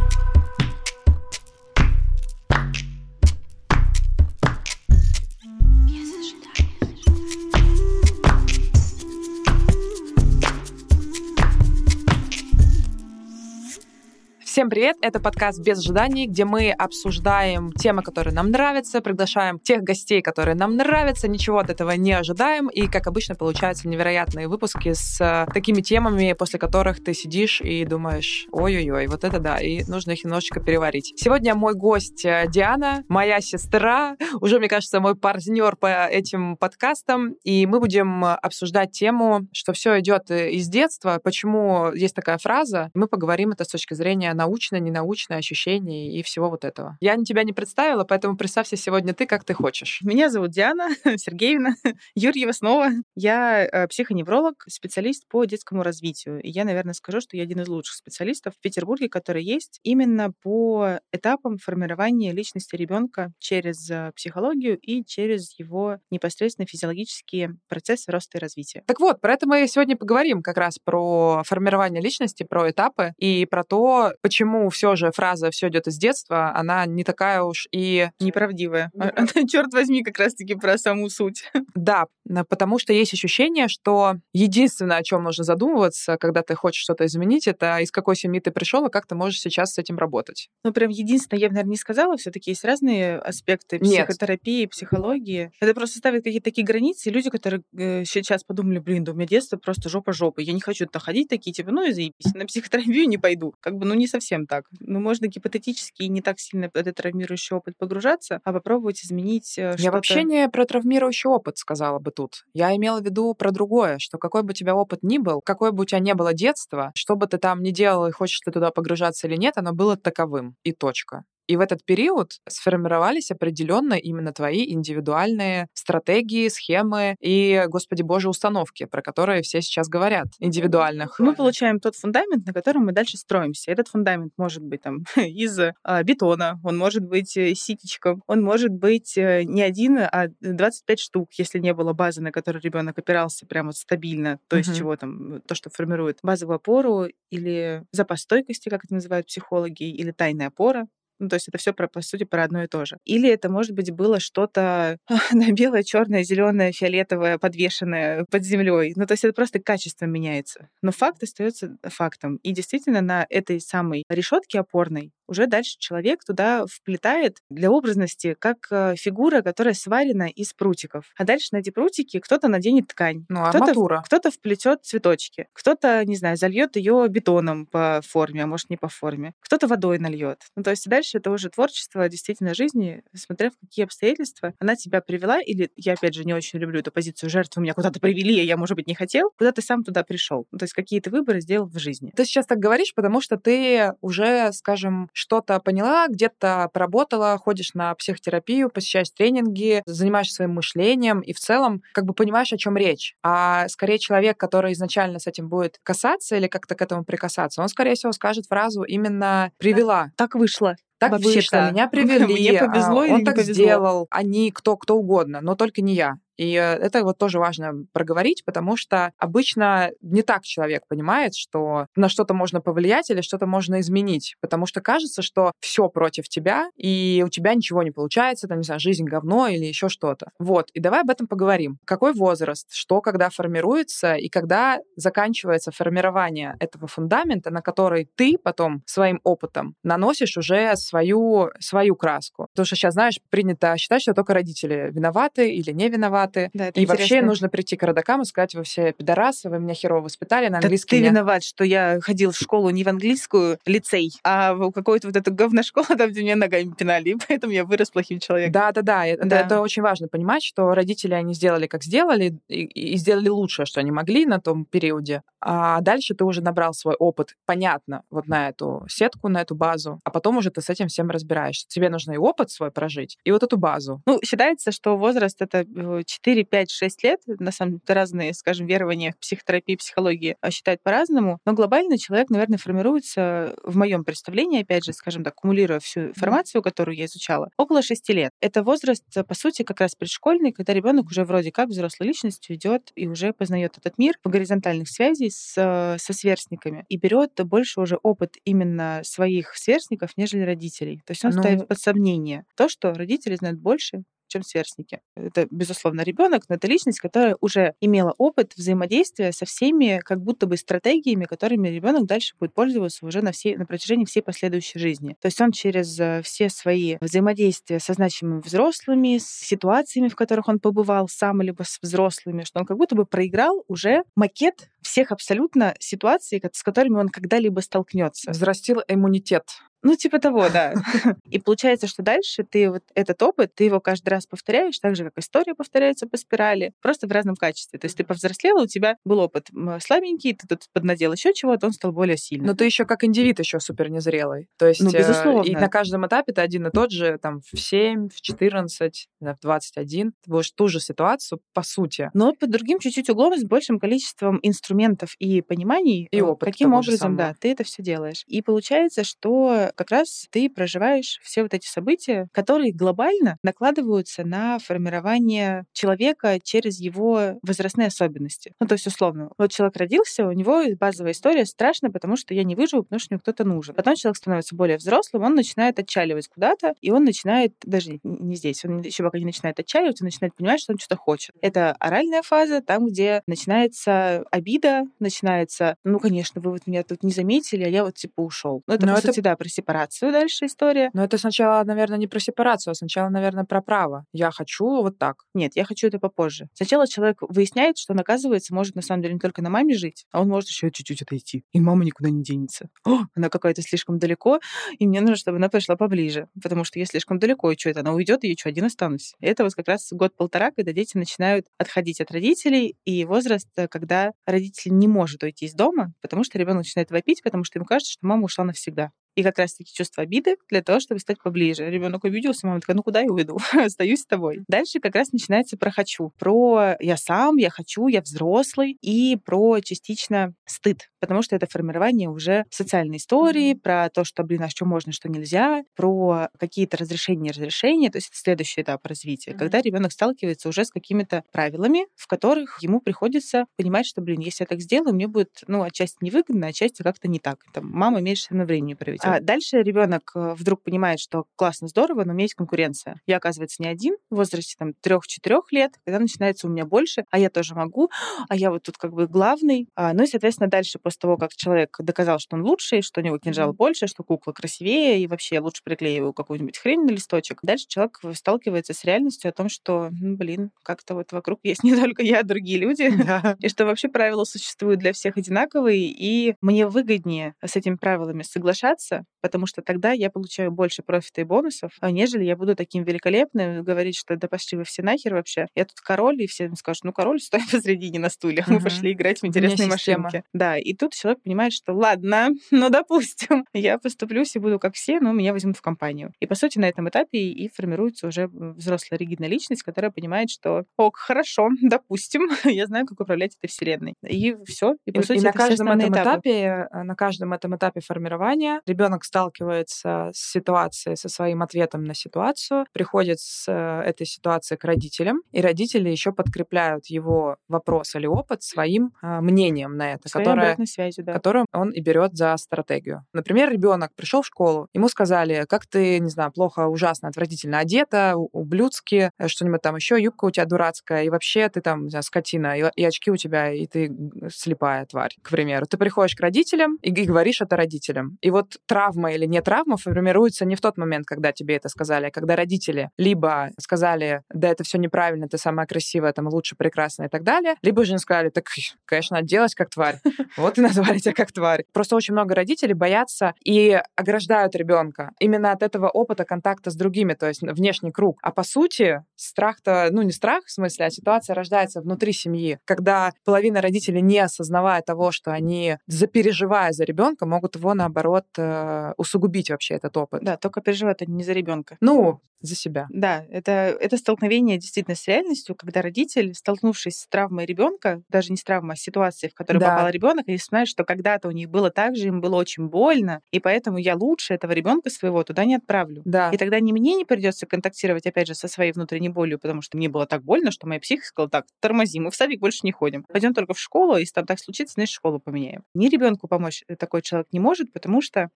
Всем 14.63 14.69
привет! 14.69 14.95
Это 15.01 15.19
подкаст 15.19 15.59
«Без 15.59 15.79
ожиданий», 15.79 16.25
где 16.25 16.45
мы 16.45 16.71
обсуждаем 16.71 17.73
темы, 17.73 18.01
которые 18.01 18.33
нам 18.33 18.49
нравятся, 18.49 19.01
приглашаем 19.01 19.59
тех 19.59 19.83
гостей, 19.83 20.21
которые 20.21 20.55
нам 20.55 20.77
нравятся, 20.77 21.27
ничего 21.27 21.57
от 21.57 21.69
этого 21.69 21.91
не 21.91 22.13
ожидаем, 22.13 22.69
и, 22.69 22.87
как 22.87 23.07
обычно, 23.07 23.35
получаются 23.35 23.89
невероятные 23.89 24.47
выпуски 24.47 24.93
с 24.93 25.19
э, 25.19 25.51
такими 25.53 25.81
темами, 25.81 26.31
после 26.31 26.59
которых 26.59 27.03
ты 27.03 27.13
сидишь 27.13 27.59
и 27.59 27.83
думаешь, 27.83 28.47
ой-ой-ой, 28.53 29.07
вот 29.07 29.25
это 29.25 29.39
да, 29.39 29.57
и 29.57 29.83
нужно 29.83 30.11
их 30.11 30.23
немножечко 30.23 30.61
переварить. 30.61 31.11
Сегодня 31.17 31.55
мой 31.55 31.73
гость 31.73 32.23
э, 32.23 32.45
Диана, 32.47 33.03
моя 33.09 33.41
сестра, 33.41 34.15
уже, 34.39 34.59
мне 34.59 34.69
кажется, 34.69 35.01
мой 35.01 35.17
партнер 35.17 35.75
по 35.75 36.05
этим 36.05 36.55
подкастам, 36.55 37.33
и 37.43 37.65
мы 37.65 37.81
будем 37.81 38.23
обсуждать 38.23 38.93
тему, 38.93 39.41
что 39.51 39.73
все 39.73 39.99
идет 39.99 40.31
из 40.31 40.69
детства, 40.69 41.19
почему 41.21 41.91
есть 41.91 42.15
такая 42.15 42.37
фраза, 42.37 42.91
мы 42.93 43.09
поговорим 43.09 43.51
это 43.51 43.65
с 43.65 43.67
точки 43.67 43.93
зрения 43.93 44.33
научное, 44.53 44.79
ненаучное 44.79 45.37
ощущение 45.39 46.13
и 46.13 46.21
всего 46.21 46.49
вот 46.49 46.63
этого. 46.63 46.97
Я 47.01 47.17
тебя 47.23 47.43
не 47.43 47.53
представила, 47.53 48.03
поэтому 48.03 48.37
представься 48.37 48.77
сегодня 48.77 49.13
ты, 49.13 49.25
как 49.25 49.43
ты 49.43 49.53
хочешь. 49.55 50.01
Меня 50.03 50.29
зовут 50.29 50.51
Диана 50.51 50.89
Сергеевна 51.17 51.75
Юрьева 52.15 52.51
снова. 52.51 52.89
Я 53.15 53.65
э, 53.65 53.87
психоневролог, 53.87 54.63
специалист 54.67 55.27
по 55.27 55.45
детскому 55.45 55.81
развитию. 55.81 56.39
И 56.41 56.49
я, 56.49 56.65
наверное, 56.65 56.93
скажу, 56.93 57.19
что 57.19 57.35
я 57.35 57.43
один 57.43 57.61
из 57.61 57.67
лучших 57.67 57.95
специалистов 57.95 58.53
в 58.55 58.61
Петербурге, 58.61 59.09
который 59.09 59.43
есть 59.43 59.79
именно 59.81 60.31
по 60.43 60.99
этапам 61.11 61.57
формирования 61.57 62.31
личности 62.31 62.75
ребенка 62.75 63.31
через 63.39 63.89
э, 63.89 64.11
психологию 64.15 64.77
и 64.77 65.03
через 65.03 65.57
его 65.57 65.97
непосредственно 66.11 66.67
физиологические 66.67 67.55
процессы 67.67 68.11
роста 68.11 68.37
и 68.37 68.41
развития. 68.41 68.83
Так 68.85 68.99
вот, 68.99 69.19
про 69.19 69.33
это 69.33 69.47
мы 69.47 69.67
сегодня 69.67 69.97
поговорим 69.97 70.43
как 70.43 70.57
раз 70.57 70.77
про 70.77 71.41
формирование 71.43 72.01
личности, 72.01 72.43
про 72.43 72.69
этапы 72.69 73.13
и 73.17 73.45
про 73.45 73.63
то, 73.63 74.13
почему 74.21 74.42
все 74.69 74.95
же 74.95 75.11
фраза 75.11 75.51
«все 75.51 75.69
идет 75.69 75.87
из 75.87 75.97
детства», 75.97 76.55
она 76.55 76.85
не 76.85 77.03
такая 77.03 77.41
уж 77.43 77.67
и... 77.71 78.09
Неправдивая. 78.19 78.91
Черт 79.49 79.73
возьми, 79.73 80.03
как 80.03 80.17
раз-таки 80.19 80.55
про 80.55 80.77
саму 80.77 81.09
суть. 81.09 81.51
Да, 81.75 82.05
потому 82.49 82.79
что 82.79 82.93
есть 82.93 83.13
ощущение, 83.13 83.67
что 83.67 84.15
единственное, 84.33 84.97
о 84.97 85.03
чем 85.03 85.23
нужно 85.23 85.43
задумываться, 85.43 86.17
когда 86.17 86.41
ты 86.41 86.55
хочешь 86.55 86.81
что-то 86.81 87.05
изменить, 87.05 87.47
это 87.47 87.79
из 87.79 87.91
какой 87.91 88.15
семьи 88.15 88.39
ты 88.39 88.51
пришел 88.51 88.85
и 88.85 88.91
как 88.91 89.05
ты 89.07 89.15
можешь 89.15 89.39
сейчас 89.39 89.73
с 89.73 89.77
этим 89.77 89.97
работать. 89.97 90.49
Ну, 90.63 90.71
прям 90.71 90.89
единственное, 90.89 91.41
я 91.41 91.47
бы, 91.47 91.53
наверное, 91.53 91.71
не 91.71 91.77
сказала, 91.77 92.17
все-таки 92.17 92.51
есть 92.51 92.63
разные 92.63 93.17
аспекты 93.17 93.79
психотерапии, 93.79 94.61
Нет. 94.61 94.71
психологии. 94.71 95.51
Это 95.59 95.73
просто 95.73 95.97
ставит 95.97 96.23
какие-то 96.23 96.45
такие 96.45 96.65
границы, 96.65 97.09
и 97.09 97.11
люди, 97.11 97.29
которые 97.29 97.63
э, 97.77 98.05
сейчас 98.05 98.43
подумали, 98.43 98.79
блин, 98.79 99.03
да 99.03 99.11
у 99.11 99.15
меня 99.15 99.27
детство 99.27 99.57
просто 99.57 99.89
жопа-жопа, 99.89 100.39
я 100.39 100.53
не 100.53 100.61
хочу 100.61 100.85
туда 100.85 100.99
ходить, 100.99 101.27
такие, 101.27 101.53
типа, 101.53 101.71
ну 101.71 101.85
и 101.85 101.91
заебись, 101.91 102.33
на 102.33 102.45
психотерапию 102.45 103.07
не 103.07 103.17
пойду. 103.17 103.53
Как 103.59 103.75
бы, 103.75 103.85
ну, 103.85 103.93
не 103.93 104.07
совсем 104.07 104.47
так. 104.47 104.65
Ну, 104.79 104.99
можно 104.99 105.27
гипотетически 105.27 106.03
не 106.03 106.21
так 106.21 106.39
сильно 106.39 106.69
в 106.69 106.75
этот 106.75 106.95
травмирующий 106.95 107.55
опыт 107.55 107.77
погружаться, 107.77 108.39
а 108.43 108.53
попробовать 108.53 109.03
изменить 109.03 109.57
э, 109.57 109.75
Я 109.77 109.91
вообще 109.91 110.23
не 110.23 110.47
про 110.49 110.65
травмирующий 110.65 111.29
опыт 111.29 111.57
сказала 111.57 111.99
бы 111.99 112.11
тут. 112.13 112.43
Я 112.53 112.75
имела 112.75 112.99
в 113.01 113.05
виду 113.05 113.33
про 113.33 113.51
другое, 113.51 113.97
что 113.99 114.17
какой 114.17 114.43
бы 114.43 114.51
у 114.51 114.53
тебя 114.53 114.75
опыт 114.75 114.99
ни 115.03 115.17
был, 115.17 115.41
какое 115.41 115.71
бы 115.71 115.83
у 115.83 115.85
тебя 115.85 115.99
не 115.99 116.13
было 116.13 116.33
детство, 116.33 116.91
что 116.95 117.15
бы 117.15 117.27
ты 117.27 117.37
там 117.37 117.61
ни 117.61 117.71
делал 117.71 118.07
и 118.07 118.11
хочешь 118.11 118.39
ты 118.45 118.51
туда 118.51 118.71
погружаться 118.71 119.27
или 119.27 119.35
нет, 119.35 119.57
оно 119.57 119.73
было 119.73 119.97
таковым. 119.97 120.55
И 120.63 120.71
точка. 120.73 121.23
И 121.47 121.55
в 121.57 121.59
этот 121.59 121.83
период 121.83 122.33
сформировались 122.47 123.31
определенно 123.31 123.93
именно 123.93 124.31
твои 124.33 124.71
индивидуальные 124.71 125.67
стратегии, 125.73 126.47
схемы 126.47 127.15
и, 127.19 127.63
господи 127.67 128.01
боже, 128.01 128.29
установки, 128.29 128.85
про 128.85 129.01
которые 129.01 129.41
все 129.41 129.61
сейчас 129.61 129.87
говорят, 129.87 130.27
индивидуальных. 130.39 131.19
Мы 131.19 131.35
получаем 131.35 131.79
тот 131.79 131.95
фундамент, 131.95 132.45
на 132.45 132.53
котором 132.53 132.85
мы 132.85 132.91
дальше 132.91 133.17
строимся. 133.17 133.71
Этот 133.71 133.87
фундамент 133.87 134.33
может 134.37 134.63
быть 134.63 134.81
там 134.81 135.03
из 135.15 135.59
а, 135.59 136.03
бетона, 136.03 136.59
он 136.63 136.77
может 136.77 137.03
быть 137.03 137.35
э, 137.37 137.53
ситечком, 137.55 138.23
он 138.27 138.41
может 138.41 138.71
быть 138.71 139.17
э, 139.17 139.43
не 139.43 139.61
один, 139.61 139.97
а 139.99 140.27
25 140.41 140.99
штук, 140.99 141.33
если 141.33 141.59
не 141.59 141.73
было 141.73 141.93
базы, 141.93 142.21
на 142.21 142.31
которой 142.31 142.59
ребенок 142.59 142.97
опирался 142.97 143.45
прямо 143.45 143.71
стабильно, 143.71 144.39
то 144.47 144.57
есть 144.57 144.69
uh-huh. 144.69 144.77
чего 144.77 144.95
там, 144.95 145.41
то, 145.41 145.55
что 145.55 145.69
формирует 145.69 146.19
базовую 146.23 146.55
опору 146.55 147.07
или 147.29 147.83
запас 147.91 148.21
стойкости, 148.21 148.69
как 148.69 148.85
это 148.85 148.93
называют 148.93 149.27
психологи, 149.27 149.83
или 149.83 150.11
тайная 150.11 150.47
опора, 150.47 150.87
ну, 151.23 151.29
то 151.29 151.35
есть 151.35 151.47
это 151.47 151.57
все, 151.57 151.73
по 151.73 152.01
сути, 152.01 152.23
про 152.25 152.43
одно 152.43 152.63
и 152.63 152.67
то 152.67 152.85
же. 152.85 152.97
Или 153.05 153.29
это, 153.29 153.49
может 153.49 153.71
быть, 153.71 153.91
было 153.91 154.19
что-то 154.19 154.97
на 155.31 155.51
белое, 155.51 155.83
черное, 155.83 156.23
зеленое, 156.23 156.71
фиолетовое, 156.71 157.37
подвешенное 157.37 158.25
под 158.29 158.43
землей. 158.43 158.93
Ну, 158.95 159.05
то 159.05 159.13
есть 159.13 159.23
это 159.23 159.33
просто 159.33 159.59
качество 159.59 160.05
меняется. 160.05 160.69
Но 160.81 160.91
факт 160.91 161.23
остается 161.23 161.77
фактом. 161.83 162.37
И 162.43 162.51
действительно 162.51 163.01
на 163.01 163.25
этой 163.29 163.61
самой 163.61 164.03
решетке 164.09 164.59
опорной 164.59 165.11
уже 165.27 165.47
дальше 165.47 165.77
человек 165.79 166.23
туда 166.23 166.65
вплетает 166.65 167.37
для 167.49 167.71
образности 167.71 168.35
как 168.39 168.67
э, 168.71 168.95
фигура, 168.95 169.41
которая 169.41 169.73
сварена 169.73 170.29
из 170.29 170.53
прутиков. 170.53 171.05
А 171.17 171.23
дальше 171.23 171.49
на 171.51 171.57
эти 171.57 171.69
прутики 171.69 172.19
кто-то 172.19 172.47
наденет 172.47 172.87
ткань. 172.87 173.25
Ну, 173.29 173.45
кто-то, 173.49 174.01
кто-то 174.05 174.31
вплетет 174.31 174.83
цветочки. 174.83 175.47
Кто-то, 175.53 176.03
не 176.05 176.15
знаю, 176.15 176.37
зальет 176.37 176.75
ее 176.75 177.05
бетоном 177.09 177.65
по 177.65 178.01
форме, 178.07 178.43
а 178.43 178.47
может 178.47 178.69
не 178.69 178.77
по 178.77 178.87
форме. 178.87 179.33
Кто-то 179.41 179.67
водой 179.67 179.99
нальет. 179.99 180.41
Ну, 180.55 180.63
то 180.63 180.71
есть 180.71 180.87
дальше 180.87 181.17
это 181.17 181.31
уже 181.31 181.49
творчество 181.49 182.07
действительно 182.09 182.53
жизни, 182.53 183.03
смотря 183.13 183.49
в 183.49 183.53
какие 183.59 183.85
обстоятельства 183.85 184.53
она 184.59 184.75
тебя 184.75 185.01
привела, 185.01 185.39
или 185.41 185.69
я, 185.75 185.93
опять 185.93 186.13
же, 186.13 186.23
не 186.25 186.33
очень 186.33 186.59
люблю 186.59 186.79
эту 186.79 186.91
позицию 186.91 187.29
жертвы, 187.29 187.61
меня 187.61 187.73
куда-то 187.73 187.99
привели, 187.99 188.39
а 188.39 188.43
я, 188.43 188.57
может 188.57 188.75
быть, 188.75 188.87
не 188.87 188.95
хотел, 188.95 189.31
куда 189.37 189.51
ты 189.51 189.61
сам 189.61 189.83
туда 189.83 190.03
пришел. 190.03 190.47
Ну, 190.51 190.57
то 190.57 190.63
есть 190.63 190.73
какие 190.73 190.99
ты 190.99 191.09
выборы 191.09 191.41
сделал 191.41 191.67
в 191.67 191.77
жизни. 191.77 192.11
Ты 192.15 192.25
сейчас 192.25 192.45
так 192.45 192.59
говоришь, 192.59 192.93
потому 192.95 193.21
что 193.21 193.37
ты 193.37 193.93
уже, 194.01 194.51
скажем, 194.53 195.09
что-то 195.13 195.59
поняла, 195.59 196.07
где-то 196.07 196.69
поработала, 196.73 197.37
ходишь 197.37 197.73
на 197.73 197.93
психотерапию, 197.95 198.69
посещаешь 198.69 199.09
тренинги, 199.11 199.81
занимаешься 199.85 200.35
своим 200.35 200.51
мышлением 200.55 201.21
и 201.21 201.33
в 201.33 201.39
целом 201.39 201.83
как 201.93 202.05
бы 202.05 202.13
понимаешь, 202.13 202.51
о 202.51 202.57
чем 202.57 202.75
речь. 202.75 203.15
А 203.23 203.67
скорее 203.69 203.99
человек, 203.99 204.37
который 204.37 204.73
изначально 204.73 205.19
с 205.19 205.27
этим 205.27 205.49
будет 205.49 205.79
касаться 205.83 206.35
или 206.35 206.47
как-то 206.47 206.75
к 206.75 206.81
этому 206.81 207.05
прикасаться, 207.05 207.61
он, 207.61 207.69
скорее 207.69 207.95
всего, 207.95 208.11
скажет 208.11 208.45
фразу 208.47 208.83
именно 208.83 209.51
«привела». 209.57 210.11
Так 210.17 210.35
вышло 210.35 210.75
так 211.03 211.11
Вообще 211.11 211.35
вышло, 211.35 211.71
меня 211.71 211.87
привели, 211.91 212.25
мне 212.25 212.59
повезло 212.59 213.01
а, 213.01 213.07
он 213.07 213.25
так 213.25 213.35
повезло? 213.35 213.53
сделал, 213.53 214.07
они 214.09 214.51
кто 214.51 214.77
кто 214.77 214.95
угодно, 214.95 215.41
но 215.41 215.55
только 215.55 215.81
не 215.81 215.95
я. 215.95 216.15
И 216.37 216.53
э, 216.53 216.75
это 216.75 217.03
вот 217.03 217.17
тоже 217.17 217.39
важно 217.39 217.85
проговорить, 217.91 218.43
потому 218.45 218.77
что 218.77 219.11
обычно 219.17 219.91
не 220.01 220.21
так 220.21 220.43
человек 220.43 220.87
понимает, 220.87 221.35
что 221.35 221.87
на 221.95 222.09
что-то 222.09 222.33
можно 222.33 222.61
повлиять 222.61 223.09
или 223.09 223.21
что-то 223.21 223.45
можно 223.45 223.79
изменить, 223.79 224.35
потому 224.41 224.65
что 224.65 224.81
кажется, 224.81 225.21
что 225.21 225.51
все 225.59 225.89
против 225.89 226.27
тебя, 226.27 226.69
и 226.75 227.23
у 227.25 227.29
тебя 227.29 227.53
ничего 227.53 227.83
не 227.83 227.91
получается, 227.91 228.47
там, 228.47 228.59
не 228.59 228.63
знаю, 228.63 228.79
жизнь 228.79 229.05
говно 229.05 229.47
или 229.47 229.65
еще 229.65 229.89
что-то. 229.89 230.31
Вот, 230.39 230.69
и 230.73 230.79
давай 230.79 231.01
об 231.01 231.09
этом 231.09 231.27
поговорим. 231.27 231.77
Какой 231.85 232.13
возраст, 232.13 232.67
что 232.71 233.01
когда 233.01 233.29
формируется, 233.29 234.15
и 234.15 234.29
когда 234.29 234.79
заканчивается 234.95 235.71
формирование 235.71 236.55
этого 236.59 236.87
фундамента, 236.87 237.51
на 237.51 237.61
который 237.61 238.09
ты 238.15 238.37
потом 238.37 238.83
своим 238.85 239.19
опытом 239.23 239.75
наносишь 239.83 240.37
уже 240.37 240.75
свою, 240.75 241.49
свою 241.59 241.95
краску. 241.95 242.47
Потому 242.53 242.65
что 242.65 242.75
сейчас, 242.75 242.93
знаешь, 242.93 243.19
принято 243.29 243.75
считать, 243.77 244.01
что 244.01 244.13
только 244.13 244.33
родители 244.33 244.89
виноваты 244.91 245.51
или 245.51 245.71
не 245.71 245.89
виноваты, 245.89 246.22
виноваты. 246.23 246.49
Да, 246.53 246.67
и 246.67 246.69
интересно. 246.69 246.95
вообще 246.95 247.21
нужно 247.21 247.49
прийти 247.49 247.75
к 247.75 247.83
родакам 247.83 248.21
и 248.21 248.25
сказать, 248.25 248.55
вы 248.55 248.63
все 248.63 248.93
пидорасы, 248.93 249.49
вы 249.49 249.59
меня 249.59 249.73
херово 249.73 250.03
воспитали 250.03 250.47
на 250.47 250.57
английском. 250.57 250.99
Да 250.99 251.03
ты 251.03 251.09
виноват, 251.09 251.43
что 251.43 251.63
я 251.63 251.99
ходил 252.01 252.31
в 252.31 252.37
школу 252.37 252.69
не 252.69 252.83
в 252.83 252.87
английскую, 252.87 253.57
лицей, 253.65 254.11
а 254.23 254.53
в 254.53 254.71
какую-то 254.71 255.07
вот 255.07 255.15
эту 255.15 255.33
говношколу, 255.33 255.85
там, 255.97 256.09
где 256.09 256.21
меня 256.21 256.35
ногами 256.35 256.73
пинали, 256.77 257.09
и 257.09 257.15
поэтому 257.27 257.53
я 257.53 257.65
вырос 257.65 257.91
плохим 257.91 258.19
человеком. 258.19 258.53
Да-да-да, 258.53 259.05
это, 259.05 259.25
да. 259.25 259.41
это 259.41 259.61
очень 259.61 259.81
важно 259.81 260.07
понимать, 260.07 260.43
что 260.43 260.73
родители, 260.73 261.13
они 261.13 261.33
сделали, 261.33 261.67
как 261.67 261.83
сделали, 261.83 262.37
и, 262.47 262.63
и 262.65 262.97
сделали 262.97 263.29
лучшее, 263.29 263.65
что 263.65 263.79
они 263.79 263.91
могли 263.91 264.25
на 264.25 264.39
том 264.39 264.65
периоде. 264.65 265.21
А 265.41 265.81
дальше 265.81 266.13
ты 266.13 266.23
уже 266.23 266.41
набрал 266.41 266.73
свой 266.73 266.95
опыт, 266.95 267.35
понятно, 267.45 268.03
вот 268.09 268.27
на 268.27 268.49
эту 268.49 268.85
сетку, 268.87 269.27
на 269.27 269.41
эту 269.41 269.55
базу, 269.55 269.99
а 270.03 270.09
потом 270.09 270.37
уже 270.37 270.51
ты 270.51 270.61
с 270.61 270.69
этим 270.69 270.87
всем 270.87 271.09
разбираешься. 271.09 271.67
Тебе 271.67 271.89
нужно 271.89 272.13
и 272.13 272.17
опыт 272.17 272.49
свой 272.49 272.71
прожить, 272.71 273.17
и 273.23 273.31
вот 273.31 273.43
эту 273.43 273.57
базу. 273.57 274.01
Ну, 274.05 274.19
считается, 274.23 274.71
что 274.71 274.97
возраст— 274.97 275.37
это 275.41 275.65
э, 275.75 276.03
4, 276.13 276.43
5, 276.43 276.71
6 276.71 277.03
лет, 277.03 277.19
на 277.25 277.51
самом 277.51 277.79
деле 277.79 277.83
разные, 277.87 278.33
скажем, 278.33 278.67
верования 278.67 279.13
в 279.13 279.19
психотерапии, 279.19 279.75
психологии 279.75 280.37
а, 280.41 280.51
считают 280.51 280.83
по-разному, 280.83 281.39
но 281.45 281.53
глобально 281.53 281.97
человек, 281.97 282.29
наверное, 282.29 282.59
формируется, 282.59 283.55
в 283.63 283.75
моем 283.75 284.03
представлении, 284.03 284.61
опять 284.61 284.85
же, 284.85 284.93
скажем 284.93 285.23
так, 285.23 285.35
кумулируя 285.35 285.79
всю 285.79 286.01
информацию, 286.01 286.61
которую 286.61 286.95
я 286.95 287.05
изучала, 287.05 287.49
около 287.57 287.81
6 287.81 288.09
лет. 288.09 288.31
Это 288.41 288.61
возраст, 288.63 289.03
по 289.27 289.33
сути, 289.33 289.63
как 289.63 289.79
раз 289.81 289.95
предшкольный, 289.95 290.51
когда 290.51 290.73
ребенок 290.73 291.07
уже 291.07 291.25
вроде 291.25 291.51
как 291.51 291.69
взрослой 291.69 292.07
личностью 292.07 292.55
идет 292.55 292.91
и 292.95 293.07
уже 293.07 293.33
познает 293.33 293.77
этот 293.77 293.97
мир 293.97 294.15
по 294.21 294.29
горизонтальных 294.29 294.89
связей 294.89 295.31
с, 295.31 295.53
со 295.53 296.13
сверстниками 296.13 296.85
и 296.89 296.97
берет 296.97 297.31
больше 297.43 297.81
уже 297.81 297.97
опыт 298.03 298.35
именно 298.45 299.01
своих 299.03 299.55
сверстников, 299.55 300.11
нежели 300.15 300.41
родителей. 300.41 301.01
То 301.05 301.11
есть 301.11 301.25
он 301.25 301.31
ну... 301.31 301.41
ставит 301.41 301.67
под 301.67 301.79
сомнение 301.79 302.45
то, 302.55 302.69
что 302.69 302.93
родители 302.93 303.35
знают 303.35 303.59
больше, 303.59 304.03
чем 304.33 304.43
сверстники. 304.43 304.99
Это, 305.15 305.47
безусловно, 305.51 306.01
ребенок, 306.01 306.43
но 306.49 306.55
это 306.55 306.67
личность, 306.67 306.99
которая 306.99 307.37
уже 307.39 307.75
имела 307.81 308.13
опыт 308.17 308.53
взаимодействия 308.55 309.31
со 309.31 309.45
всеми 309.45 310.01
как 310.03 310.21
будто 310.21 310.47
бы 310.47 310.57
стратегиями, 310.57 311.25
которыми 311.25 311.69
ребенок 311.69 312.05
дальше 312.05 312.35
будет 312.39 312.53
пользоваться 312.53 313.05
уже 313.05 313.21
на, 313.21 313.31
всей, 313.31 313.55
на 313.55 313.65
протяжении 313.65 314.05
всей 314.05 314.21
последующей 314.21 314.79
жизни. 314.79 315.15
То 315.21 315.27
есть 315.27 315.39
он 315.39 315.51
через 315.51 315.99
э, 315.99 316.21
все 316.23 316.49
свои 316.49 316.97
взаимодействия 316.99 317.79
со 317.79 317.93
значимыми 317.93 318.41
взрослыми, 318.41 319.17
с 319.17 319.27
ситуациями, 319.27 320.07
в 320.07 320.15
которых 320.15 320.47
он 320.47 320.59
побывал 320.59 321.07
сам 321.07 321.41
либо 321.41 321.63
с 321.63 321.79
взрослыми, 321.81 322.43
что 322.43 322.59
он 322.59 322.65
как 322.65 322.77
будто 322.77 322.95
бы 322.95 323.05
проиграл 323.05 323.63
уже 323.67 324.03
макет 324.15 324.69
всех 324.81 325.11
абсолютно 325.11 325.75
ситуаций, 325.79 326.41
с 326.51 326.63
которыми 326.63 326.97
он 326.97 327.09
когда-либо 327.09 327.59
столкнется. 327.59 328.31
Взрастил 328.31 328.81
иммунитет. 328.87 329.43
Ну, 329.83 329.95
типа 329.95 330.19
того, 330.19 330.47
да. 330.49 330.73
И 331.29 331.39
получается, 331.39 331.87
что 331.87 332.01
дальше 332.01 332.43
ты 332.43 332.69
вот 332.69 332.83
этот 332.95 333.21
опыт, 333.21 333.53
ты 333.53 333.65
его 333.65 333.81
каждый 333.81 334.09
раз 334.09 334.25
повторяешь, 334.25 334.79
так 334.79 334.95
же, 334.95 335.03
как 335.03 335.17
история 335.17 335.53
повторяется 335.53 336.07
по 336.07 336.15
спирали, 336.17 336.73
просто 336.81 337.05
в 337.05 337.11
разном 337.11 337.35
качестве. 337.35 337.77
То 337.77 337.85
есть 337.85 337.97
ты 337.97 338.05
повзрослела, 338.05 338.63
у 338.63 338.67
тебя 338.67 338.95
был 339.03 339.19
опыт 339.19 339.49
слабенький, 339.81 340.33
ты 340.33 340.47
тут 340.47 340.69
поднадел 340.71 341.11
еще 341.11 341.33
чего-то, 341.33 341.67
он 341.67 341.73
стал 341.73 341.91
более 341.91 342.17
сильным. 342.17 342.47
Но 342.47 342.53
ты 342.53 342.63
еще 342.65 342.85
как 342.85 343.03
индивид 343.03 343.39
еще 343.39 343.59
супер 343.59 343.89
незрелый. 343.89 344.47
То 344.57 344.67
есть, 344.67 344.81
ну, 344.81 344.89
э, 344.89 344.97
безусловно. 344.97 345.47
И 345.47 345.53
на 345.53 345.67
каждом 345.67 346.07
этапе 346.07 346.31
ты 346.31 346.41
один 346.41 346.67
и 346.67 346.71
тот 346.71 346.91
же, 346.91 347.17
там, 347.21 347.41
в 347.41 347.59
7, 347.59 348.07
в 348.07 348.21
14, 348.21 349.09
в 349.19 349.37
21, 349.41 350.11
ты 350.11 350.31
будешь 350.31 350.51
ту 350.51 350.69
же 350.69 350.79
ситуацию, 350.79 351.41
по 351.53 351.61
сути. 351.61 352.09
Но 352.13 352.33
под 352.33 352.51
другим 352.51 352.79
чуть-чуть 352.79 353.09
углом, 353.09 353.37
с 353.37 353.43
большим 353.43 353.79
количеством 353.79 354.39
инструментов 354.43 355.15
и 355.19 355.41
пониманий, 355.41 356.07
и 356.09 356.21
опыт 356.21 356.49
каким 356.49 356.73
образом, 356.73 357.17
да, 357.17 357.35
ты 357.39 357.51
это 357.51 357.63
все 357.63 357.83
делаешь. 357.83 358.23
И 358.27 358.41
получается, 358.41 359.03
что 359.03 359.71
как 359.75 359.91
раз 359.91 360.27
ты 360.31 360.49
проживаешь 360.49 361.19
все 361.23 361.43
вот 361.43 361.53
эти 361.53 361.67
события, 361.67 362.27
которые 362.31 362.73
глобально 362.73 363.37
накладываются 363.43 364.23
на 364.23 364.59
формирование 364.59 365.65
человека 365.73 366.39
через 366.41 366.79
его 366.79 367.39
возрастные 367.41 367.87
особенности. 367.87 368.53
Ну, 368.59 368.67
то 368.67 368.73
есть, 368.73 368.87
условно, 368.87 369.29
вот 369.37 369.51
человек 369.51 369.77
родился, 369.77 370.27
у 370.27 370.31
него 370.31 370.63
базовая 370.79 371.11
история 371.11 371.45
страшна, 371.45 371.89
потому 371.89 372.15
что 372.15 372.33
я 372.33 372.43
не 372.43 372.55
выживу, 372.55 372.83
потому 372.83 372.99
что 372.99 373.13
мне 373.13 373.19
кто-то 373.19 373.43
нужен. 373.43 373.75
Потом 373.75 373.95
человек 373.95 374.17
становится 374.17 374.55
более 374.55 374.77
взрослым, 374.77 375.23
он 375.23 375.35
начинает 375.35 375.79
отчаливать 375.79 376.27
куда-то, 376.27 376.73
и 376.81 376.91
он 376.91 377.03
начинает, 377.03 377.53
даже 377.63 377.99
не 378.03 378.35
здесь, 378.35 378.63
он 378.65 378.81
еще 378.81 379.03
пока 379.03 379.19
не 379.19 379.25
начинает 379.25 379.59
отчаливать, 379.59 380.01
он 380.01 380.05
начинает 380.05 380.35
понимать, 380.35 380.61
что 380.61 380.73
он 380.73 380.79
что-то 380.79 380.97
хочет. 380.97 381.35
Это 381.41 381.73
оральная 381.79 382.21
фаза, 382.21 382.61
там, 382.61 382.87
где 382.87 383.21
начинается 383.27 384.23
обида, 384.31 384.83
начинается, 384.99 385.75
ну, 385.83 385.99
конечно, 385.99 386.41
вы 386.41 386.51
вот 386.51 386.67
меня 386.67 386.83
тут 386.83 387.03
не 387.03 387.11
заметили, 387.11 387.63
а 387.63 387.69
я 387.69 387.83
вот 387.83 387.95
типа 387.95 388.21
ушел. 388.21 388.63
Ну, 388.67 388.73
это, 388.73 388.85
Но 388.85 388.93
по 388.93 388.99
это... 388.99 389.07
сути, 389.07 389.19
да, 389.19 389.35
сепарацию 389.63 390.11
дальше 390.11 390.45
история. 390.45 390.89
Но 390.93 391.03
это 391.03 391.17
сначала, 391.17 391.63
наверное, 391.63 391.97
не 391.97 392.07
про 392.07 392.19
сепарацию, 392.19 392.71
а 392.71 392.75
сначала, 392.75 393.09
наверное, 393.09 393.45
про 393.45 393.61
право. 393.61 394.05
Я 394.11 394.31
хочу 394.31 394.65
вот 394.65 394.97
так. 394.97 395.23
Нет, 395.33 395.53
я 395.55 395.63
хочу 395.63 395.87
это 395.87 395.99
попозже. 395.99 396.49
Сначала 396.53 396.87
человек 396.87 397.19
выясняет, 397.21 397.77
что 397.77 397.93
он, 397.93 397.99
оказывается, 397.99 398.53
может 398.53 398.75
на 398.75 398.81
самом 398.81 399.01
деле 399.01 399.13
не 399.13 399.19
только 399.19 399.41
на 399.41 399.49
маме 399.49 399.75
жить, 399.75 400.05
а 400.11 400.21
он 400.21 400.27
может 400.27 400.49
еще 400.49 400.69
чуть-чуть 400.69 401.01
отойти. 401.01 401.45
И 401.53 401.61
мама 401.61 401.85
никуда 401.85 402.09
не 402.09 402.23
денется. 402.23 402.69
О, 402.85 402.99
она 403.15 403.29
какая-то 403.29 403.61
слишком 403.61 403.99
далеко, 403.99 404.39
и 404.77 404.85
мне 404.85 404.99
нужно, 404.99 405.15
чтобы 405.15 405.37
она 405.37 405.49
пришла 405.49 405.75
поближе. 405.75 406.27
Потому 406.41 406.63
что 406.63 406.79
я 406.79 406.85
слишком 406.85 407.19
далеко, 407.19 407.51
и 407.51 407.57
что 407.57 407.69
это? 407.69 407.79
Она 407.79 407.93
уйдет, 407.93 408.23
и 408.23 408.29
я 408.29 408.35
что, 408.37 408.49
один 408.49 408.65
останусь? 408.65 409.13
Это 409.21 409.43
вот 409.43 409.53
как 409.55 409.67
раз 409.67 409.87
год-полтора, 409.91 410.51
когда 410.51 410.73
дети 410.73 410.97
начинают 410.97 411.47
отходить 411.57 412.01
от 412.01 412.11
родителей, 412.11 412.75
и 412.85 413.05
возраст, 413.05 413.47
э, 413.55 413.67
когда 413.67 414.11
родитель 414.25 414.77
не 414.77 414.87
может 414.87 415.23
уйти 415.23 415.45
из 415.45 415.53
дома, 415.53 415.93
потому 416.01 416.23
что 416.23 416.37
ребенок 416.37 416.63
начинает 416.63 416.91
вопить, 416.91 417.23
потому 417.23 417.43
что 417.43 417.59
ему 417.59 417.65
кажется, 417.65 417.93
что 417.93 418.05
мама 418.05 418.23
ушла 418.25 418.43
навсегда. 418.43 418.91
И 419.15 419.23
как 419.23 419.37
раз-таки 419.37 419.71
чувство 419.73 420.03
обиды 420.03 420.37
для 420.49 420.61
того, 420.61 420.79
чтобы 420.79 420.99
стать 420.99 421.21
поближе. 421.21 421.69
Ребенок 421.69 422.05
обиделся, 422.05 422.47
мама 422.47 422.61
такая, 422.61 422.75
ну 422.75 422.83
куда 422.83 423.01
я 423.01 423.11
уйду? 423.11 423.37
Остаюсь 423.53 424.01
с 424.01 424.05
тобой. 424.05 424.43
Дальше 424.47 424.79
как 424.79 424.95
раз 424.95 425.11
начинается 425.11 425.57
про 425.57 425.71
«хочу». 425.71 426.11
Про 426.17 426.75
«я 426.79 426.97
сам», 426.97 427.37
«я 427.37 427.49
хочу», 427.49 427.87
«я 427.87 428.01
взрослый» 428.01 428.77
и 428.81 429.17
про 429.17 429.59
частично 429.61 430.33
стыд. 430.45 430.89
Потому 430.99 431.21
что 431.21 431.35
это 431.35 431.47
формирование 431.47 432.09
уже 432.09 432.45
социальной 432.49 432.97
истории, 432.97 433.53
про 433.53 433.89
то, 433.89 434.03
что, 434.03 434.23
блин, 434.23 434.43
а 434.43 434.49
что 434.49 434.65
можно, 434.65 434.91
что 434.91 435.09
нельзя, 435.09 435.63
про 435.75 436.29
какие-то 436.39 436.77
разрешения, 436.77 437.31
разрешения. 437.31 437.89
То 437.89 437.97
есть 437.97 438.09
это 438.09 438.17
следующий 438.17 438.61
этап 438.61 438.85
развития, 438.85 439.31
mm-hmm. 439.31 439.37
когда 439.37 439.61
ребенок 439.61 439.91
сталкивается 439.91 440.49
уже 440.49 440.65
с 440.65 440.71
какими-то 440.71 441.23
правилами, 441.31 441.85
в 441.95 442.07
которых 442.07 442.61
ему 442.61 442.79
приходится 442.79 443.45
понимать, 443.57 443.85
что, 443.85 444.01
блин, 444.01 444.21
если 444.21 444.43
я 444.43 444.47
так 444.47 444.61
сделаю, 444.61 444.95
мне 444.95 445.07
будет, 445.07 445.43
ну, 445.47 445.63
отчасти 445.63 445.97
невыгодно, 446.01 446.47
отчасти 446.47 446.81
как-то 446.81 447.07
не 447.07 447.19
так. 447.19 447.39
Там, 447.53 447.69
мама 447.69 448.01
меньше 448.01 448.33
на 448.33 448.45
времени 448.45 448.73
проведет 448.73 449.02
а 449.03 449.19
дальше 449.19 449.61
ребенок 449.61 450.11
э, 450.15 450.33
вдруг 450.37 450.63
понимает, 450.63 450.99
что 450.99 451.25
классно, 451.35 451.67
здорово, 451.67 452.03
но 452.03 452.11
у 452.11 452.15
меня 452.15 452.23
есть 452.23 452.35
конкуренция. 452.35 453.01
Я, 453.05 453.17
оказывается, 453.17 453.61
не 453.61 453.67
один 453.67 453.95
в 454.09 454.15
возрасте 454.15 454.55
там 454.57 454.73
трех-четырех 454.81 455.51
лет, 455.51 455.73
когда 455.85 455.99
начинается 455.99 456.47
у 456.47 456.49
меня 456.49 456.65
больше, 456.65 457.03
а 457.09 457.19
я 457.19 457.29
тоже 457.29 457.55
могу, 457.55 457.89
а 458.29 458.35
я 458.35 458.49
вот 458.49 458.63
тут 458.63 458.77
как 458.77 458.93
бы 458.93 459.07
главный. 459.07 459.67
А, 459.75 459.93
ну 459.93 460.03
и, 460.03 460.07
соответственно, 460.07 460.49
дальше 460.49 460.79
после 460.79 460.99
того, 460.99 461.17
как 461.17 461.33
человек 461.33 461.75
доказал, 461.79 462.19
что 462.19 462.35
он 462.35 462.43
лучший, 462.43 462.81
что 462.81 463.01
у 463.01 463.03
него 463.03 463.17
кинжал 463.17 463.51
mm-hmm. 463.51 463.57
больше, 463.57 463.87
что 463.87 464.03
кукла 464.03 464.31
красивее, 464.31 464.99
и 464.99 465.07
вообще 465.07 465.39
лучше 465.39 465.63
приклеиваю 465.63 466.13
какую-нибудь 466.13 466.57
хрень 466.57 466.83
на 466.83 466.91
листочек, 466.91 467.39
дальше 467.43 467.65
человек 467.67 467.99
сталкивается 468.13 468.73
с 468.73 468.83
реальностью 468.83 469.29
о 469.29 469.33
том, 469.33 469.49
что, 469.49 469.89
ну, 469.91 470.15
блин, 470.15 470.51
как-то 470.63 470.95
вот 470.95 471.11
вокруг 471.11 471.39
есть 471.43 471.63
не 471.63 471.75
только 471.75 472.03
я, 472.03 472.19
а 472.19 472.23
другие 472.23 472.59
люди, 472.59 472.91
и 473.39 473.49
что 473.49 473.65
вообще 473.65 473.89
правила 473.89 474.23
существуют 474.23 474.79
для 474.79 474.93
всех 474.93 475.17
одинаковые, 475.17 475.87
и 475.87 476.35
мне 476.41 476.67
выгоднее 476.67 477.35
с 477.43 477.55
этими 477.55 477.75
правилами 477.75 478.23
соглашаться, 478.23 478.92
меняться, 478.93 479.05
потому 479.23 479.47
что 479.47 479.61
тогда 479.61 479.93
я 479.93 480.09
получаю 480.09 480.51
больше 480.51 480.83
профита 480.83 481.21
и 481.21 481.23
бонусов, 481.23 481.71
а 481.79 481.91
нежели 481.91 482.25
я 482.25 482.35
буду 482.35 482.57
таким 482.57 482.83
великолепным, 482.83 483.63
говорить, 483.63 483.95
что 483.95 484.17
да 484.17 484.27
пошли 484.27 484.57
вы 484.57 484.65
все 484.65 484.83
нахер 484.83 485.13
вообще. 485.13 485.47
Я 485.55 485.63
тут 485.63 485.79
король, 485.79 486.21
и 486.21 486.27
все 486.27 486.51
скажут, 486.55 486.83
ну 486.83 486.91
король, 486.91 487.19
стой 487.21 487.39
посредине 487.49 487.99
на 487.99 488.09
стуле, 488.09 488.43
мы 488.47 488.59
пошли 488.59 488.91
играть 488.91 489.21
в 489.21 489.25
интересные 489.25 489.69
машинки. 489.69 490.23
Да, 490.33 490.57
и 490.57 490.73
тут 490.73 490.93
человек 490.93 491.23
понимает, 491.23 491.53
что 491.53 491.73
ладно, 491.73 492.31
ну 492.51 492.69
допустим, 492.69 493.45
я 493.53 493.77
поступлюсь 493.77 494.35
и 494.35 494.39
буду 494.39 494.59
как 494.59 494.75
все, 494.75 494.99
но 494.99 495.13
меня 495.13 495.31
возьмут 495.31 495.55
в 495.55 495.61
компанию. 495.61 496.11
И 496.19 496.25
по 496.25 496.35
сути 496.35 496.59
на 496.59 496.65
этом 496.65 496.89
этапе 496.89 497.19
и 497.19 497.47
формируется 497.47 498.07
уже 498.07 498.27
взрослая 498.27 498.99
ригидная 498.99 499.29
личность, 499.29 499.63
которая 499.63 499.89
понимает, 499.89 500.29
что 500.29 500.65
ок, 500.75 500.97
хорошо, 500.97 501.47
допустим, 501.61 502.29
я 502.43 502.67
знаю, 502.67 502.85
как 502.85 502.99
управлять 502.99 503.37
этой 503.37 503.47
вселенной. 503.47 503.93
И 504.05 504.35
все. 504.45 504.75
И, 504.85 504.91
по 504.91 504.99
и, 504.99 505.03
сути, 505.03 505.19
и 505.19 505.21
на 505.21 505.31
каждом 505.31 505.69
этом 505.69 505.93
этапе, 505.93 506.67
э, 506.69 506.83
на 506.83 506.95
каждом 506.95 507.31
этом 507.31 507.55
этапе 507.55 507.79
формирования 507.79 508.61
ребенок 508.65 509.05
сталкивается 509.13 510.09
с 510.11 510.31
ситуацией, 510.31 510.95
со 510.95 511.07
своим 511.07 511.43
ответом 511.43 511.83
на 511.83 511.93
ситуацию, 511.93 512.65
приходит 512.73 513.19
с 513.19 513.45
э, 513.47 513.81
этой 513.87 514.07
ситуации 514.07 514.55
к 514.55 514.63
родителям, 514.63 515.21
и 515.31 515.39
родители 515.39 515.87
еще 515.87 516.11
подкрепляют 516.11 516.87
его 516.87 517.37
вопрос 517.47 517.93
или 517.93 518.07
опыт 518.07 518.41
своим 518.41 518.91
э, 519.03 519.21
мнением 519.21 519.77
на 519.77 519.93
это, 519.93 520.09
которое, 520.11 520.57
связью, 520.65 521.05
да. 521.05 521.13
которым 521.13 521.45
он 521.53 521.69
и 521.69 521.79
берет 521.79 522.17
за 522.17 522.35
стратегию. 522.37 523.05
Например, 523.13 523.51
ребенок 523.51 523.91
пришел 523.95 524.23
в 524.23 524.25
школу, 524.25 524.67
ему 524.73 524.89
сказали, 524.89 525.45
как 525.47 525.67
ты, 525.67 525.99
не 525.99 526.09
знаю, 526.09 526.31
плохо, 526.31 526.65
ужасно, 526.67 527.09
отвратительно 527.09 527.59
одета, 527.59 528.15
ублюдски, 528.17 529.11
э, 529.15 529.27
что-нибудь 529.27 529.61
там 529.61 529.75
еще, 529.75 530.01
юбка 530.01 530.25
у 530.25 530.31
тебя 530.31 530.45
дурацкая, 530.45 531.03
и 531.03 531.09
вообще 531.09 531.49
ты 531.49 531.61
там, 531.61 531.83
не 531.83 531.89
знаю, 531.91 532.01
скотина, 532.01 532.57
и, 532.57 532.63
и 532.75 532.83
очки 532.83 533.11
у 533.11 533.17
тебя, 533.17 533.51
и 533.51 533.67
ты 533.67 533.95
слепая 534.33 534.87
тварь, 534.87 535.15
к 535.21 535.29
примеру. 535.29 535.67
Ты 535.67 535.77
приходишь 535.77 536.15
к 536.15 536.21
родителям 536.21 536.79
и, 536.81 536.89
и 536.89 537.05
говоришь 537.05 537.41
это 537.41 537.55
родителям. 537.55 538.17
И 538.21 538.31
вот 538.31 538.57
травма 538.65 539.02
или 539.07 539.25
не 539.25 539.41
травма 539.41 539.77
формируется 539.77 540.45
не 540.45 540.55
в 540.55 540.61
тот 540.61 540.77
момент, 540.77 541.05
когда 541.05 541.31
тебе 541.31 541.55
это 541.55 541.69
сказали, 541.69 542.07
а 542.07 542.11
когда 542.11 542.35
родители 542.35 542.89
либо 542.97 543.49
сказали, 543.59 544.23
да, 544.33 544.49
это 544.49 544.63
все 544.63 544.77
неправильно, 544.77 545.27
ты 545.27 545.37
самая 545.37 545.65
красивая, 545.67 546.13
там 546.13 546.27
лучше, 546.27 546.55
прекрасная 546.55 547.07
и 547.07 547.09
так 547.09 547.23
далее, 547.23 547.55
либо 547.61 547.85
же 547.85 547.97
сказали, 547.97 548.29
так, 548.29 548.45
конечно, 548.85 549.21
делать 549.21 549.55
как 549.55 549.69
тварь. 549.69 549.99
Вот 550.37 550.57
и 550.57 550.61
назвали 550.61 550.97
тебя 550.97 551.13
как 551.13 551.31
тварь. 551.31 551.63
Просто 551.73 551.95
очень 551.95 552.13
много 552.13 552.33
родителей 552.33 552.73
боятся 552.73 553.33
и 553.43 553.79
ограждают 553.95 554.55
ребенка 554.55 555.11
именно 555.19 555.51
от 555.51 555.61
этого 555.61 555.89
опыта 555.89 556.25
контакта 556.25 556.71
с 556.71 556.75
другими, 556.75 557.13
то 557.13 557.27
есть 557.27 557.41
внешний 557.41 557.91
круг. 557.91 558.17
А 558.21 558.31
по 558.31 558.43
сути, 558.43 559.03
страх-то, 559.15 559.89
ну 559.91 560.01
не 560.01 560.11
страх 560.11 560.45
в 560.45 560.51
смысле, 560.51 560.87
а 560.87 560.89
ситуация 560.89 561.35
рождается 561.35 561.81
внутри 561.81 562.13
семьи, 562.13 562.59
когда 562.65 563.11
половина 563.25 563.61
родителей, 563.61 564.01
не 564.01 564.19
осознавая 564.19 564.81
того, 564.81 565.11
что 565.11 565.31
они, 565.31 565.77
запереживая 565.87 566.71
за 566.71 566.83
ребенка, 566.83 567.25
могут 567.25 567.55
его, 567.55 567.73
наоборот, 567.73 568.25
э, 568.37 568.92
усугубить 568.97 569.49
вообще 569.49 569.75
этот 569.75 569.95
опыт. 569.97 570.23
Да, 570.23 570.37
только 570.37 570.61
переживают 570.61 571.01
они 571.01 571.13
не 571.13 571.23
за 571.23 571.33
ребенка. 571.33 571.77
Ну, 571.81 572.21
за 572.43 572.55
себя. 572.55 572.87
Да, 572.89 573.25
это, 573.29 573.51
это 573.51 573.97
столкновение 573.97 574.57
действительно 574.57 574.95
с 574.95 575.07
реальностью, 575.07 575.55
когда 575.55 575.81
родитель, 575.81 576.35
столкнувшись 576.35 576.99
с 576.99 577.07
травмой 577.07 577.45
ребенка, 577.45 578.03
даже 578.09 578.31
не 578.31 578.37
с 578.37 578.43
травмой, 578.43 578.73
а 578.73 578.75
с 578.75 578.81
ситуацией, 578.81 579.31
в 579.31 579.33
которую 579.33 579.61
Да. 579.61 579.69
попал 579.69 579.89
ребенок, 579.89 580.27
и 580.27 580.35
вспоминает, 580.35 580.67
что 580.67 580.83
когда-то 580.83 581.29
у 581.29 581.31
них 581.31 581.49
было 581.49 581.69
так 581.71 581.95
же, 581.95 582.07
им 582.09 582.19
было 582.19 582.35
очень 582.35 582.67
больно, 582.67 583.21
и 583.31 583.39
поэтому 583.39 583.77
я 583.77 583.95
лучше 583.95 584.33
этого 584.33 584.51
ребенка 584.51 584.89
своего 584.89 585.23
туда 585.23 585.45
не 585.45 585.55
отправлю. 585.55 586.01
Да. 586.03 586.31
И 586.31 586.37
тогда 586.37 586.59
не 586.59 586.73
мне 586.73 586.95
не 586.95 587.05
придется 587.05 587.45
контактировать, 587.45 588.05
опять 588.05 588.27
же, 588.27 588.35
со 588.35 588.49
своей 588.49 588.73
внутренней 588.73 589.09
болью, 589.09 589.39
потому 589.39 589.61
что 589.61 589.77
мне 589.77 589.87
было 589.87 590.05
так 590.05 590.23
больно, 590.23 590.51
что 590.51 590.67
моя 590.67 590.81
психика 590.81 591.07
сказала, 591.07 591.29
так, 591.29 591.45
тормози, 591.61 591.99
мы 592.01 592.11
в 592.11 592.15
садик 592.15 592.41
больше 592.41 592.59
не 592.63 592.73
ходим. 592.73 593.05
Пойдем 593.05 593.33
только 593.33 593.53
в 593.53 593.59
школу, 593.59 593.95
если 593.95 594.15
там 594.15 594.25
так 594.25 594.39
случится, 594.39 594.73
значит, 594.73 594.93
школу 594.93 595.19
поменяем. 595.19 595.63
Ни 595.73 595.87
ребенку 595.87 596.27
помочь 596.27 596.63
э, 596.67 596.75
такой 596.75 597.01
человек 597.01 597.27
не 597.31 597.39
может, 597.39 597.71
потому 597.71 598.01
что 598.01 598.29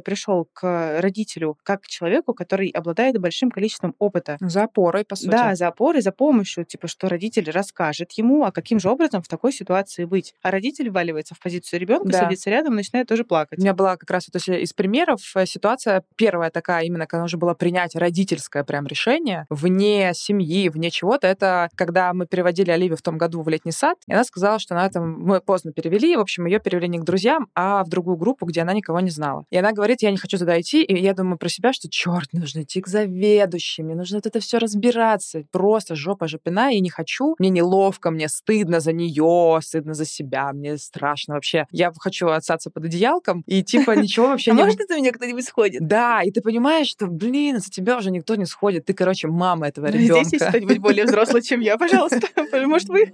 ребенок-то 0.00 0.10
пришел 0.10 0.48
к 0.52 1.00
родителю 1.00 1.56
как 1.62 1.82
к 1.82 1.86
человеку, 1.86 2.34
который 2.34 2.68
обладает 2.68 3.18
большим 3.18 3.50
количеством 3.50 3.94
опыта. 3.98 4.36
За 4.40 4.64
опорой, 4.64 5.04
по 5.04 5.16
сути. 5.16 5.30
Да, 5.30 5.54
за 5.54 5.68
опорой, 5.68 6.02
за 6.02 6.12
помощью, 6.12 6.64
типа, 6.64 6.88
что 6.88 7.08
родитель 7.08 7.50
расскажет 7.50 8.12
ему, 8.12 8.44
а 8.44 8.52
каким 8.52 8.78
же 8.80 8.88
образом 8.88 9.22
в 9.22 9.28
такой 9.28 9.52
ситуации 9.52 10.04
быть. 10.04 10.34
А 10.42 10.50
родитель 10.50 10.90
вваливается 10.90 11.34
в 11.34 11.40
позицию 11.40 11.80
ребенка, 11.80 12.08
Да. 12.10 12.18
садится 12.20 12.50
рядом 12.50 12.74
начинает 12.74 13.08
тоже 13.08 13.24
плакать. 13.24 13.58
У 13.58 13.62
меня 13.62 13.74
была 13.74 13.96
как 13.96 14.10
раз 14.10 14.28
вот 14.32 14.42
из 14.48 14.72
примеров 14.72 15.20
э, 15.36 15.46
ситуация 15.46 16.02
первая 16.16 16.50
такая, 16.50 16.84
именно 16.84 17.06
когда 17.06 17.22
нужно 17.22 17.38
было 17.38 17.54
принять 17.54 17.94
родительское 17.94 18.64
прям 18.64 18.86
решение 18.86 19.46
вне 19.50 20.12
семьи, 20.14 20.68
вне 20.68 20.90
чего-то. 20.90 21.26
Это 21.26 21.68
когда 21.74 22.12
мы 22.12 22.26
переводили 22.26 22.70
Оливию 22.70 22.96
в 22.96 23.02
том 23.02 23.18
году 23.18 23.42
в 23.42 23.48
летний 23.48 23.72
сад, 23.72 23.98
и 24.06 24.12
она 24.12 24.24
сказала, 24.24 24.58
что 24.58 24.74
она 24.74 24.88
там, 24.88 25.20
мы 25.20 25.40
поздно 25.40 25.72
перевели, 25.72 26.16
в 26.16 26.20
общем, 26.20 26.46
ее 26.46 26.60
перевели 26.60 26.88
не 26.88 26.98
к 26.98 27.04
друзьям, 27.04 27.48
а 27.54 27.84
в 27.84 27.88
другую 27.88 28.16
группу, 28.16 28.46
где 28.46 28.62
она 28.62 28.72
никого 28.72 29.00
не 29.00 29.10
знала. 29.10 29.44
И 29.50 29.56
она 29.56 29.72
говорит, 29.80 30.02
я 30.02 30.10
не 30.10 30.16
хочу 30.16 30.38
туда 30.38 30.60
идти, 30.60 30.82
и 30.82 30.96
я 31.00 31.14
думаю 31.14 31.38
про 31.38 31.48
себя, 31.48 31.72
что 31.72 31.88
черт, 31.88 32.32
нужно 32.32 32.62
идти 32.62 32.80
к 32.80 32.86
заведующим, 32.86 33.86
мне 33.86 33.94
нужно 33.94 34.18
вот 34.18 34.26
это 34.26 34.40
все 34.40 34.58
разбираться, 34.58 35.42
просто 35.50 35.94
жопа 35.94 36.28
жопина, 36.28 36.72
и 36.72 36.80
не 36.80 36.90
хочу, 36.90 37.34
мне 37.38 37.48
неловко, 37.50 38.10
мне 38.10 38.28
стыдно 38.28 38.80
за 38.80 38.92
нее, 38.92 39.58
стыдно 39.62 39.94
за 39.94 40.04
себя, 40.04 40.52
мне 40.52 40.76
страшно 40.76 41.34
вообще. 41.34 41.66
Я 41.70 41.92
хочу 41.98 42.28
отсаться 42.28 42.70
под 42.70 42.84
одеялком, 42.84 43.42
и 43.46 43.62
типа 43.62 43.90
ничего 43.96 44.28
вообще 44.28 44.50
А 44.50 44.54
не... 44.54 44.62
может, 44.62 44.80
за 44.88 44.96
меня 44.96 45.12
кто-нибудь 45.12 45.44
сходит? 45.44 45.86
Да, 45.86 46.22
и 46.22 46.30
ты 46.30 46.40
понимаешь, 46.40 46.88
что, 46.88 47.06
блин, 47.06 47.60
за 47.60 47.70
тебя 47.70 47.96
уже 47.96 48.10
никто 48.10 48.34
не 48.34 48.44
сходит. 48.44 48.84
Ты, 48.84 48.92
короче, 48.92 49.28
мама 49.28 49.68
этого 49.68 49.88
Здесь 49.88 50.10
есть 50.10 50.32
ребенка. 50.32 50.48
кто-нибудь 50.48 50.78
более 50.78 51.04
взрослый, 51.04 51.42
чем 51.42 51.60
я, 51.60 51.78
пожалуйста. 51.78 52.20
Может, 52.66 52.88
вы? 52.88 53.12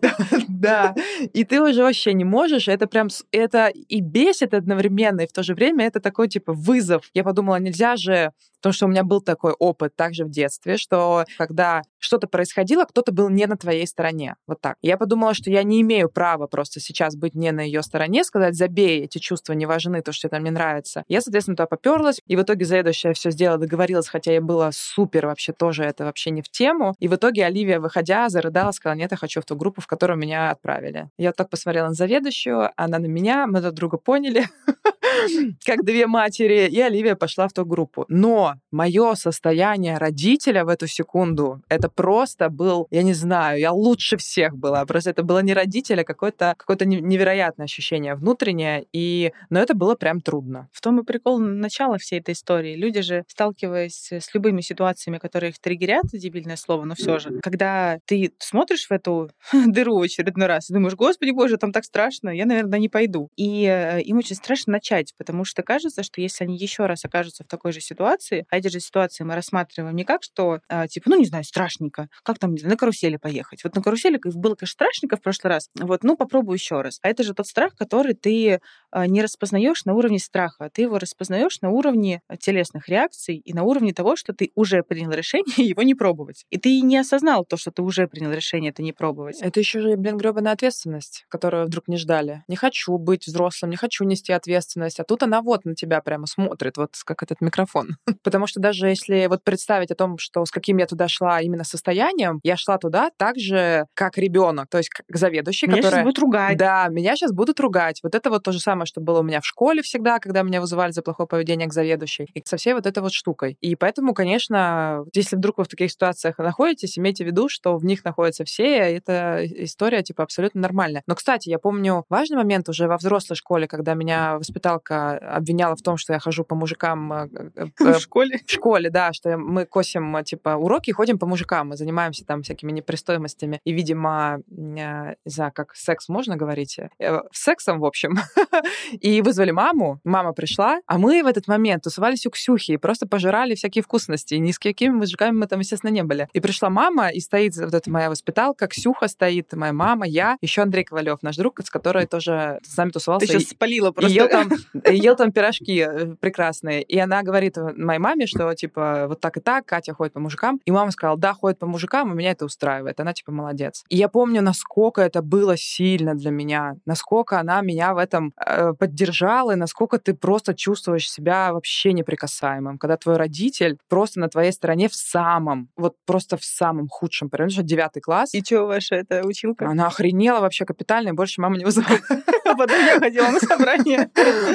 Да. 0.48 0.94
И 1.32 1.44
ты 1.44 1.62
уже 1.62 1.82
вообще 1.82 2.12
не 2.14 2.24
можешь. 2.24 2.68
Это 2.68 2.86
прям 2.86 3.08
это 3.30 3.68
и 3.68 4.00
бесит 4.00 4.54
одновременно, 4.54 5.22
и 5.22 5.26
в 5.26 5.32
то 5.32 5.42
же 5.42 5.54
время 5.54 5.86
это 5.86 6.00
такой 6.00 6.28
типа 6.28 6.52
вызов. 6.56 7.08
Я 7.14 7.24
подумала, 7.24 7.56
нельзя 7.56 7.96
же, 7.96 8.32
потому 8.66 8.72
что 8.72 8.86
у 8.86 8.88
меня 8.88 9.04
был 9.04 9.20
такой 9.20 9.52
опыт 9.52 9.94
также 9.94 10.24
в 10.24 10.30
детстве, 10.30 10.76
что 10.76 11.24
когда 11.38 11.82
что-то 11.98 12.26
происходило, 12.26 12.84
кто-то 12.84 13.12
был 13.12 13.28
не 13.28 13.46
на 13.46 13.56
твоей 13.56 13.86
стороне. 13.86 14.36
Вот 14.46 14.60
так. 14.60 14.76
Я 14.82 14.96
подумала, 14.96 15.34
что 15.34 15.50
я 15.50 15.62
не 15.62 15.80
имею 15.82 16.08
права 16.08 16.46
просто 16.46 16.80
сейчас 16.80 17.16
быть 17.16 17.34
не 17.34 17.52
на 17.52 17.60
ее 17.60 17.82
стороне, 17.82 18.24
сказать, 18.24 18.54
забей, 18.54 19.04
эти 19.04 19.18
чувства 19.18 19.52
не 19.52 19.66
важны, 19.66 20.02
то, 20.02 20.12
что 20.12 20.22
тебе 20.22 20.30
там 20.30 20.44
не 20.44 20.50
нравится. 20.50 21.04
Я, 21.08 21.20
соответственно, 21.20 21.56
туда 21.56 21.66
поперлась, 21.66 22.20
и 22.26 22.36
в 22.36 22.42
итоге 22.42 22.64
заведующая 22.64 23.12
все 23.12 23.30
сделала, 23.30 23.58
договорилась, 23.58 24.08
хотя 24.08 24.32
я 24.32 24.40
была 24.40 24.72
супер 24.72 25.26
вообще 25.26 25.52
тоже, 25.52 25.84
это 25.84 26.04
вообще 26.04 26.30
не 26.30 26.42
в 26.42 26.48
тему. 26.48 26.94
И 26.98 27.08
в 27.08 27.14
итоге 27.14 27.44
Оливия, 27.44 27.80
выходя, 27.80 28.28
зарыдала, 28.28 28.72
сказала, 28.72 28.98
нет, 28.98 29.10
я 29.10 29.16
хочу 29.16 29.40
в 29.40 29.44
ту 29.44 29.56
группу, 29.56 29.80
в 29.80 29.86
которую 29.86 30.18
меня 30.18 30.50
отправили. 30.50 31.08
Я 31.18 31.28
вот 31.28 31.36
так 31.36 31.50
посмотрела 31.50 31.88
на 31.88 31.94
заведующую, 31.94 32.70
она 32.76 32.98
на 32.98 33.06
меня, 33.06 33.46
мы 33.46 33.60
друг 33.60 33.74
друга 33.74 33.98
поняли, 33.98 34.44
как 35.64 35.84
две 35.84 36.06
матери, 36.46 36.68
и 36.68 36.80
Оливия 36.80 37.14
пошла 37.14 37.48
в 37.48 37.52
ту 37.52 37.64
группу. 37.64 38.04
Но 38.08 38.54
мое 38.70 39.14
состояние 39.14 39.98
родителя 39.98 40.64
в 40.64 40.68
эту 40.68 40.86
секунду, 40.86 41.62
это 41.68 41.88
просто 41.88 42.48
был, 42.48 42.86
я 42.90 43.02
не 43.02 43.14
знаю, 43.14 43.58
я 43.58 43.72
лучше 43.72 44.16
всех 44.16 44.56
была. 44.56 44.84
Просто 44.86 45.10
это 45.10 45.22
было 45.22 45.42
не 45.42 45.54
родителя, 45.54 46.04
какое-то 46.04 46.54
какое 46.56 46.76
невероятное 46.86 47.64
ощущение 47.64 48.14
внутреннее, 48.14 48.84
и... 48.92 49.32
но 49.50 49.60
это 49.60 49.74
было 49.74 49.94
прям 49.94 50.20
трудно. 50.20 50.68
В 50.72 50.80
том 50.80 51.00
и 51.00 51.04
прикол 51.04 51.38
начала 51.38 51.98
всей 51.98 52.20
этой 52.20 52.32
истории. 52.32 52.76
Люди 52.76 53.00
же, 53.00 53.24
сталкиваясь 53.28 54.12
с 54.12 54.34
любыми 54.34 54.60
ситуациями, 54.60 55.18
которые 55.18 55.50
их 55.50 55.58
триггерят, 55.58 56.04
дебильное 56.12 56.56
слово, 56.56 56.84
но 56.84 56.94
все 56.94 57.18
же, 57.18 57.40
когда 57.42 57.98
ты 58.06 58.32
смотришь 58.38 58.86
в 58.86 58.92
эту 58.92 59.30
дыру 59.66 60.00
очередной 60.00 60.46
раз 60.46 60.70
и 60.70 60.74
думаешь, 60.74 60.94
господи 60.94 61.30
боже, 61.30 61.56
там 61.56 61.72
так 61.72 61.84
страшно, 61.84 62.30
я, 62.30 62.46
наверное, 62.46 62.78
не 62.78 62.88
пойду. 62.88 63.28
И 63.36 63.64
э, 63.64 64.02
им 64.02 64.18
очень 64.18 64.36
страшно 64.36 64.74
начать, 64.74 65.14
потому 65.18 65.44
что 65.44 65.62
кажется, 65.62 66.02
что 66.02 66.20
если 66.20 66.35
они 66.40 66.56
еще 66.56 66.86
раз 66.86 67.04
окажутся 67.04 67.44
в 67.44 67.48
такой 67.48 67.72
же 67.72 67.80
ситуации, 67.80 68.46
а 68.50 68.58
эти 68.58 68.68
же 68.68 68.80
ситуации 68.80 69.24
мы 69.24 69.34
рассматриваем 69.34 69.94
не 69.94 70.04
как, 70.04 70.22
что, 70.22 70.60
а, 70.68 70.88
типа, 70.88 71.10
ну, 71.10 71.18
не 71.18 71.26
знаю, 71.26 71.44
страшненько, 71.44 72.08
как 72.22 72.38
там, 72.38 72.52
не 72.52 72.58
знаю, 72.58 72.72
на 72.72 72.76
карусели 72.76 73.16
поехать. 73.16 73.64
Вот 73.64 73.74
на 73.74 73.82
карусели 73.82 74.20
было, 74.24 74.54
конечно, 74.54 74.72
страшненько 74.72 75.16
в 75.16 75.22
прошлый 75.22 75.52
раз, 75.52 75.68
вот, 75.74 76.04
ну, 76.04 76.16
попробую 76.16 76.56
еще 76.56 76.80
раз. 76.80 76.98
А 77.02 77.08
это 77.08 77.22
же 77.22 77.34
тот 77.34 77.46
страх, 77.46 77.74
который 77.76 78.14
ты 78.14 78.60
а, 78.90 79.06
не 79.06 79.22
распознаешь 79.22 79.84
на 79.84 79.94
уровне 79.94 80.18
страха, 80.18 80.66
а 80.66 80.70
ты 80.70 80.82
его 80.82 80.98
распознаешь 80.98 81.60
на 81.60 81.70
уровне 81.70 82.22
а, 82.28 82.36
телесных 82.36 82.88
реакций 82.88 83.36
и 83.36 83.52
на 83.52 83.62
уровне 83.62 83.92
того, 83.92 84.16
что 84.16 84.32
ты 84.32 84.52
уже 84.54 84.82
принял 84.82 85.10
решение 85.10 85.44
его 85.68 85.82
не 85.82 85.94
пробовать. 85.94 86.44
И 86.50 86.58
ты 86.58 86.80
не 86.80 86.98
осознал 86.98 87.44
то, 87.44 87.56
что 87.56 87.70
ты 87.70 87.82
уже 87.82 88.06
принял 88.06 88.32
решение 88.32 88.70
это 88.70 88.82
не 88.82 88.92
пробовать. 88.92 89.40
Это 89.40 89.60
еще 89.60 89.80
же, 89.80 89.96
блин, 89.96 90.16
гребаная 90.16 90.52
ответственность, 90.52 91.24
которую 91.28 91.66
вдруг 91.66 91.88
не 91.88 91.96
ждали. 91.96 92.42
Не 92.48 92.56
хочу 92.56 92.96
быть 92.98 93.26
взрослым, 93.26 93.70
не 93.70 93.76
хочу 93.76 94.04
нести 94.04 94.32
ответственность, 94.32 95.00
а 95.00 95.04
тут 95.04 95.22
она 95.22 95.42
вот 95.42 95.64
на 95.64 95.74
тебя 95.74 96.00
прямо 96.00 96.25
смотрит, 96.26 96.76
вот 96.76 96.90
как 97.04 97.22
этот 97.22 97.40
микрофон. 97.40 97.96
Потому 98.22 98.46
что 98.46 98.60
даже 98.60 98.88
если 98.88 99.26
вот 99.26 99.44
представить 99.44 99.90
о 99.90 99.94
том, 99.94 100.18
что 100.18 100.44
с 100.44 100.50
каким 100.50 100.78
я 100.78 100.86
туда 100.86 101.08
шла 101.08 101.40
именно 101.40 101.64
состоянием, 101.64 102.40
я 102.42 102.56
шла 102.56 102.78
туда 102.78 103.10
так 103.16 103.38
же, 103.38 103.86
как 103.94 104.18
ребенок, 104.18 104.68
то 104.68 104.78
есть 104.78 104.90
как 104.90 105.04
заведующий, 105.08 105.66
Меня 105.66 105.76
которая... 105.76 106.00
сейчас 106.00 106.04
будут 106.04 106.18
ругать. 106.18 106.56
Да, 106.56 106.88
меня 106.88 107.16
сейчас 107.16 107.32
будут 107.32 107.60
ругать. 107.60 108.00
Вот 108.02 108.14
это 108.14 108.30
вот 108.30 108.42
то 108.42 108.52
же 108.52 108.60
самое, 108.60 108.86
что 108.86 109.00
было 109.00 109.20
у 109.20 109.22
меня 109.22 109.40
в 109.40 109.46
школе 109.46 109.82
всегда, 109.82 110.18
когда 110.18 110.42
меня 110.42 110.60
вызывали 110.60 110.92
за 110.92 111.02
плохое 111.02 111.28
поведение 111.28 111.68
к 111.68 111.72
заведующей. 111.72 112.28
И 112.34 112.42
со 112.44 112.56
всей 112.56 112.74
вот 112.74 112.86
этой 112.86 113.02
вот 113.02 113.12
штукой. 113.12 113.56
И 113.60 113.76
поэтому, 113.76 114.14
конечно, 114.14 115.04
если 115.14 115.36
вдруг 115.36 115.58
вы 115.58 115.64
в 115.64 115.68
таких 115.68 115.90
ситуациях 115.90 116.38
находитесь, 116.38 116.98
имейте 116.98 117.24
в 117.24 117.26
виду, 117.26 117.48
что 117.48 117.76
в 117.76 117.84
них 117.84 118.04
находятся 118.04 118.44
все, 118.44 118.92
и 118.92 118.96
эта 118.96 119.42
история, 119.44 120.02
типа, 120.02 120.22
абсолютно 120.22 120.60
нормальная. 120.60 121.02
Но, 121.06 121.14
кстати, 121.14 121.48
я 121.48 121.58
помню 121.58 122.04
важный 122.08 122.36
момент 122.36 122.68
уже 122.68 122.88
во 122.88 122.96
взрослой 122.96 123.36
школе, 123.36 123.66
когда 123.66 123.94
меня 123.94 124.38
воспиталка 124.38 125.18
обвиняла 125.18 125.76
в 125.76 125.82
том, 125.82 125.96
что 125.96 126.12
я 126.16 126.20
хожу 126.20 126.44
по 126.44 126.54
мужикам 126.54 127.12
э, 127.12 127.28
э, 127.56 127.66
В 127.94 127.98
школе. 128.00 128.40
в 128.46 128.50
школе, 128.50 128.90
да, 128.90 129.12
что 129.12 129.36
мы 129.36 129.64
косим, 129.66 130.22
типа, 130.24 130.56
уроки 130.56 130.90
и 130.90 130.92
ходим 130.92 131.18
по 131.18 131.26
мужикам, 131.26 131.68
мы 131.68 131.76
занимаемся 131.76 132.24
там 132.24 132.42
всякими 132.42 132.72
непристойностями. 132.72 133.60
И, 133.64 133.72
видимо, 133.72 134.40
э, 134.50 135.14
не 135.24 135.30
знаю, 135.30 135.52
как 135.54 135.74
секс 135.74 136.08
можно 136.08 136.36
говорить? 136.36 136.78
Э, 136.98 137.20
Сексом, 137.32 137.80
в 137.80 137.84
общем. 137.84 138.16
И 139.00 139.22
вызвали 139.22 139.50
маму, 139.50 140.00
мама 140.04 140.32
пришла, 140.32 140.80
а 140.86 140.98
мы 140.98 141.22
в 141.22 141.26
этот 141.26 141.48
момент 141.48 141.84
тусовались 141.84 142.26
у 142.26 142.30
Ксюхи 142.30 142.72
и 142.72 142.76
просто 142.76 143.06
пожирали 143.06 143.54
всякие 143.54 143.82
вкусности. 143.82 144.34
И 144.34 144.38
ни 144.38 144.52
с 144.52 144.58
какими 144.58 144.92
мужиками 144.94 145.36
мы 145.36 145.46
там, 145.46 145.60
естественно, 145.60 145.90
не 145.90 146.02
были. 146.02 146.28
И 146.32 146.40
пришла 146.40 146.70
мама, 146.70 147.08
и 147.08 147.20
стоит 147.20 147.56
вот 147.56 147.74
эта 147.74 147.90
моя 147.90 148.10
воспиталка, 148.10 148.66
Ксюха 148.66 149.08
стоит, 149.08 149.52
моя 149.52 149.72
мама, 149.72 150.06
я, 150.06 150.36
еще 150.40 150.62
Андрей 150.62 150.84
Ковалев, 150.84 151.22
наш 151.22 151.36
друг, 151.36 151.60
с 151.64 151.70
которой 151.70 152.06
тоже 152.06 152.60
с 152.62 152.76
нами 152.76 152.90
тусовался. 152.90 153.26
Ты 153.26 153.32
сейчас 153.32 153.42
И- 153.42 153.54
спалила 153.54 153.88
и 153.90 153.92
просто. 153.92 154.12
ел 154.12 154.28
там, 154.28 154.50
и 154.90 154.96
ел 154.96 155.16
там 155.16 155.32
пирожки 155.32 155.84
э, 155.86 156.05
прекрасные. 156.14 156.82
И 156.82 156.98
она 156.98 157.22
говорит 157.22 157.56
моей 157.56 157.98
маме, 157.98 158.26
что, 158.26 158.52
типа, 158.54 159.06
вот 159.08 159.20
так 159.20 159.36
и 159.36 159.40
так, 159.40 159.66
Катя 159.66 159.94
ходит 159.94 160.14
по 160.14 160.20
мужикам. 160.20 160.60
И 160.64 160.70
мама 160.70 160.90
сказала, 160.90 161.18
да, 161.18 161.32
ходит 161.34 161.58
по 161.58 161.66
мужикам, 161.66 162.12
и 162.12 162.16
меня 162.16 162.30
это 162.32 162.44
устраивает. 162.44 163.00
Она, 163.00 163.12
типа, 163.12 163.32
молодец. 163.32 163.84
И 163.88 163.96
я 163.96 164.08
помню, 164.08 164.42
насколько 164.42 165.00
это 165.02 165.22
было 165.22 165.56
сильно 165.56 166.14
для 166.14 166.30
меня, 166.30 166.74
насколько 166.86 167.38
она 167.40 167.60
меня 167.60 167.94
в 167.94 167.98
этом 167.98 168.32
э, 168.44 168.72
поддержала, 168.78 169.52
и 169.52 169.56
насколько 169.56 169.98
ты 169.98 170.14
просто 170.14 170.54
чувствуешь 170.54 171.10
себя 171.10 171.52
вообще 171.52 171.92
неприкасаемым, 171.92 172.78
когда 172.78 172.96
твой 172.96 173.16
родитель 173.16 173.78
просто 173.88 174.20
на 174.20 174.28
твоей 174.28 174.52
стороне 174.52 174.88
в 174.88 174.94
самом, 174.94 175.68
вот 175.76 175.94
просто 176.06 176.36
в 176.36 176.44
самом 176.44 176.88
худшем, 176.88 177.30
потому 177.30 177.50
что 177.50 177.62
девятый 177.62 178.02
класс, 178.02 178.34
И 178.34 178.42
что 178.42 178.66
ваша 178.66 178.94
эта 178.96 179.24
училка? 179.26 179.68
она 179.68 179.86
охренела 179.86 180.40
вообще 180.40 180.64
капитально, 180.64 181.10
и 181.10 181.12
больше 181.12 181.40
мама 181.40 181.56
не 181.56 181.64
вызывала. 181.64 181.98
Потом 182.58 182.84
я 182.84 182.98
ходила 182.98 183.28
на 183.28 183.40
собрание. 183.40 184.10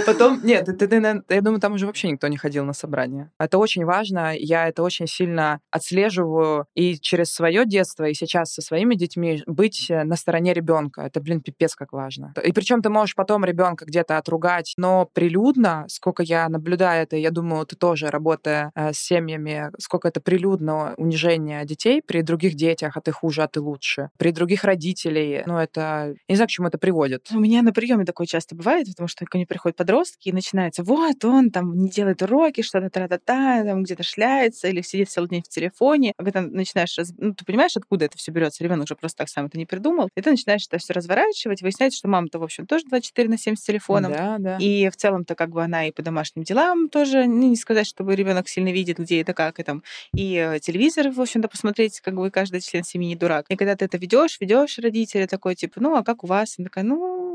Потом, 0.06 0.40
нет, 0.44 0.66
ты, 0.66 0.74
ты, 0.74 1.00
наверно, 1.00 1.24
я 1.30 1.42
думаю, 1.42 1.60
там 1.60 1.74
уже 1.74 1.86
вообще 1.86 2.10
никто 2.10 2.28
не 2.28 2.38
ходил 2.38 2.64
на 2.66 2.74
собрания. 2.74 3.32
Это 3.40 3.58
очень 3.58 3.86
важно, 3.86 4.34
я 4.36 4.68
это 4.68 4.84
очень 4.84 5.08
сильно 5.08 5.60
отслеживаю 5.72 6.66
и 6.76 6.98
через 7.00 7.32
свое 7.34 7.66
детство, 7.66 8.06
и 8.06 8.14
сейчас 8.14 8.54
со 8.54 8.62
своими 8.62 8.96
детьми 8.96 9.44
быть 9.46 9.90
э, 9.90 10.04
на 10.04 10.16
стороне 10.16 10.54
ребенка. 10.54 11.02
Это, 11.02 11.20
блин, 11.20 11.42
пипец 11.42 11.76
как 11.76 11.94
важно. 11.94 12.34
И 12.44 12.52
причем 12.52 12.82
ты 12.82 12.90
можешь 12.90 13.16
потом 13.16 13.44
ребенка 13.46 13.86
где-то 13.86 14.18
отругать, 14.18 14.74
но 14.78 15.10
прилюдно, 15.14 15.86
сколько 15.88 16.24
я 16.24 16.48
наблюдаю 16.50 17.04
это, 17.04 17.18
я 17.18 17.32
думаю, 17.32 17.66
ты 17.66 17.76
тоже, 17.76 18.10
работая 18.10 18.72
э, 18.76 18.94
с 18.94 18.98
семьями, 18.98 19.72
сколько 19.80 20.08
это 20.08 20.22
прилюдно 20.22 20.94
унижение 20.98 21.66
детей 21.66 22.02
при 22.02 22.22
других 22.22 22.56
детях, 22.56 22.96
а 22.96 23.02
ты 23.02 23.12
хуже, 23.12 23.44
а 23.44 23.48
ты 23.48 23.60
лучше. 23.60 24.10
При 24.18 24.32
других 24.32 24.64
родителей, 24.64 25.44
ну, 25.46 25.58
это... 25.58 26.16
Я 26.28 26.34
не 26.34 26.36
знаю, 26.36 26.48
к 26.48 26.52
чему 26.52 26.68
это 26.68 26.78
приводит. 26.78 27.28
У 27.32 27.40
меня, 27.40 27.62
например, 27.62 27.81
приеме 27.82 28.06
такое 28.06 28.28
часто 28.28 28.54
бывает, 28.54 28.88
потому 28.88 29.08
что 29.08 29.26
ко 29.26 29.38
мне 29.38 29.48
приходят 29.48 29.76
подростки, 29.76 30.30
и 30.30 30.32
начинается, 30.32 30.84
вот, 30.84 31.26
он 31.26 31.50
там 31.50 31.76
не 31.76 31.90
делает 31.90 32.22
уроки, 32.22 32.62
что-то 32.62 32.92
тра-та-та, 32.92 33.64
там 33.64 33.82
где-то 33.82 34.04
шляется, 34.04 34.68
или 34.68 34.82
сидит 34.82 35.10
целый 35.10 35.30
день 35.30 35.42
в 35.42 35.50
телефоне. 35.50 36.14
А 36.18 36.24
когда 36.24 36.42
начинаешь, 36.42 36.96
раз... 37.00 37.12
ну, 37.18 37.34
ты 37.34 37.44
понимаешь, 37.44 37.76
откуда 37.76 38.06
это 38.06 38.20
все 38.20 38.32
берется, 38.32 38.64
ребенок 38.64 38.88
же 38.88 38.96
просто 38.96 39.18
так 39.18 39.30
сам 39.30 39.48
это 39.48 39.58
не 39.58 39.66
придумал, 39.66 40.10
и 40.16 40.22
ты 40.22 40.30
начинаешь 40.30 40.68
это 40.68 40.78
все 40.78 40.94
разворачивать, 40.94 41.64
выясняется, 41.64 41.98
что 41.98 42.08
мама-то, 42.08 42.38
в 42.38 42.44
общем, 42.44 42.68
тоже 42.68 42.86
24 42.86 43.30
на 43.30 43.38
7 43.40 43.56
с 43.56 43.62
телефоном. 43.62 44.12
Да, 44.12 44.38
да. 44.38 44.58
И 44.60 44.88
в 44.90 44.96
целом-то 44.96 45.34
как 45.34 45.50
бы 45.50 45.64
она 45.64 45.88
и 45.88 45.92
по 45.92 46.04
домашним 46.04 46.44
делам 46.44 46.88
тоже, 46.88 47.26
ну, 47.26 47.50
не 47.50 47.56
сказать, 47.56 47.88
чтобы 47.88 48.16
ребенок 48.16 48.48
сильно 48.48 48.72
видит, 48.72 49.00
где 49.00 49.22
это 49.22 49.34
как, 49.34 49.60
и 49.60 49.64
там, 49.64 49.82
и 50.14 50.36
э, 50.36 50.60
телевизор, 50.60 51.10
в 51.10 51.20
общем-то, 51.20 51.48
посмотреть, 51.48 52.00
как 52.02 52.14
бы 52.14 52.30
каждый 52.30 52.62
член 52.62 52.84
семьи 52.84 53.08
не 53.08 53.16
дурак. 53.16 53.46
И 53.50 53.56
когда 53.56 53.76
ты 53.76 53.86
это 53.86 53.98
ведешь, 53.98 54.38
ведешь 54.40 54.78
родителя 54.78 55.26
такой, 55.26 55.56
типа, 55.56 55.82
ну, 55.82 55.96
а 55.96 56.04
как 56.04 56.24
у 56.24 56.28
вас? 56.28 56.56
Он 56.60 56.66
такая, 56.66 56.84
ну, 56.84 57.31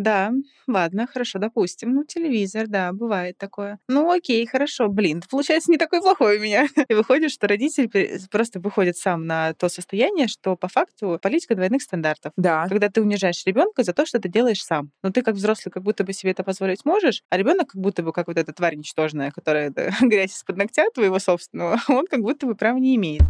да, 0.00 0.32
ладно, 0.66 1.06
хорошо, 1.06 1.38
допустим. 1.38 1.94
Ну, 1.94 2.04
телевизор, 2.04 2.68
да, 2.68 2.90
бывает 2.90 3.36
такое. 3.36 3.78
Ну, 3.86 4.10
окей, 4.10 4.46
хорошо, 4.46 4.88
блин, 4.88 5.22
получается 5.30 5.70
не 5.70 5.76
такой 5.76 6.00
плохой 6.00 6.38
у 6.38 6.40
меня. 6.40 6.66
И 6.88 6.94
выходит, 6.94 7.30
что 7.30 7.46
родитель 7.46 7.90
просто 8.30 8.60
выходит 8.60 8.96
сам 8.96 9.26
на 9.26 9.52
то 9.52 9.68
состояние, 9.68 10.26
что 10.26 10.56
по 10.56 10.68
факту 10.68 11.18
политика 11.22 11.54
двойных 11.54 11.82
стандартов. 11.82 12.32
Да. 12.38 12.66
Когда 12.66 12.88
ты 12.88 13.02
унижаешь 13.02 13.44
ребенка 13.44 13.82
за 13.82 13.92
то, 13.92 14.06
что 14.06 14.18
ты 14.18 14.30
делаешь 14.30 14.64
сам. 14.64 14.90
Но 15.02 15.10
ты 15.10 15.20
как 15.20 15.34
взрослый 15.34 15.70
как 15.70 15.82
будто 15.82 16.02
бы 16.02 16.14
себе 16.14 16.30
это 16.30 16.44
позволить 16.44 16.86
можешь, 16.86 17.22
а 17.28 17.36
ребенок 17.36 17.72
как 17.72 17.82
будто 17.82 18.02
бы 18.02 18.14
как 18.14 18.28
вот 18.28 18.38
эта 18.38 18.54
тварь 18.54 18.76
ничтожная, 18.76 19.30
которая 19.30 19.70
грязь 20.00 20.34
из-под 20.34 20.56
ногтя 20.56 20.86
твоего 20.94 21.18
собственного, 21.18 21.78
он 21.88 22.06
как 22.06 22.20
будто 22.22 22.46
бы 22.46 22.54
права 22.54 22.78
не 22.78 22.96
имеет. 22.96 23.20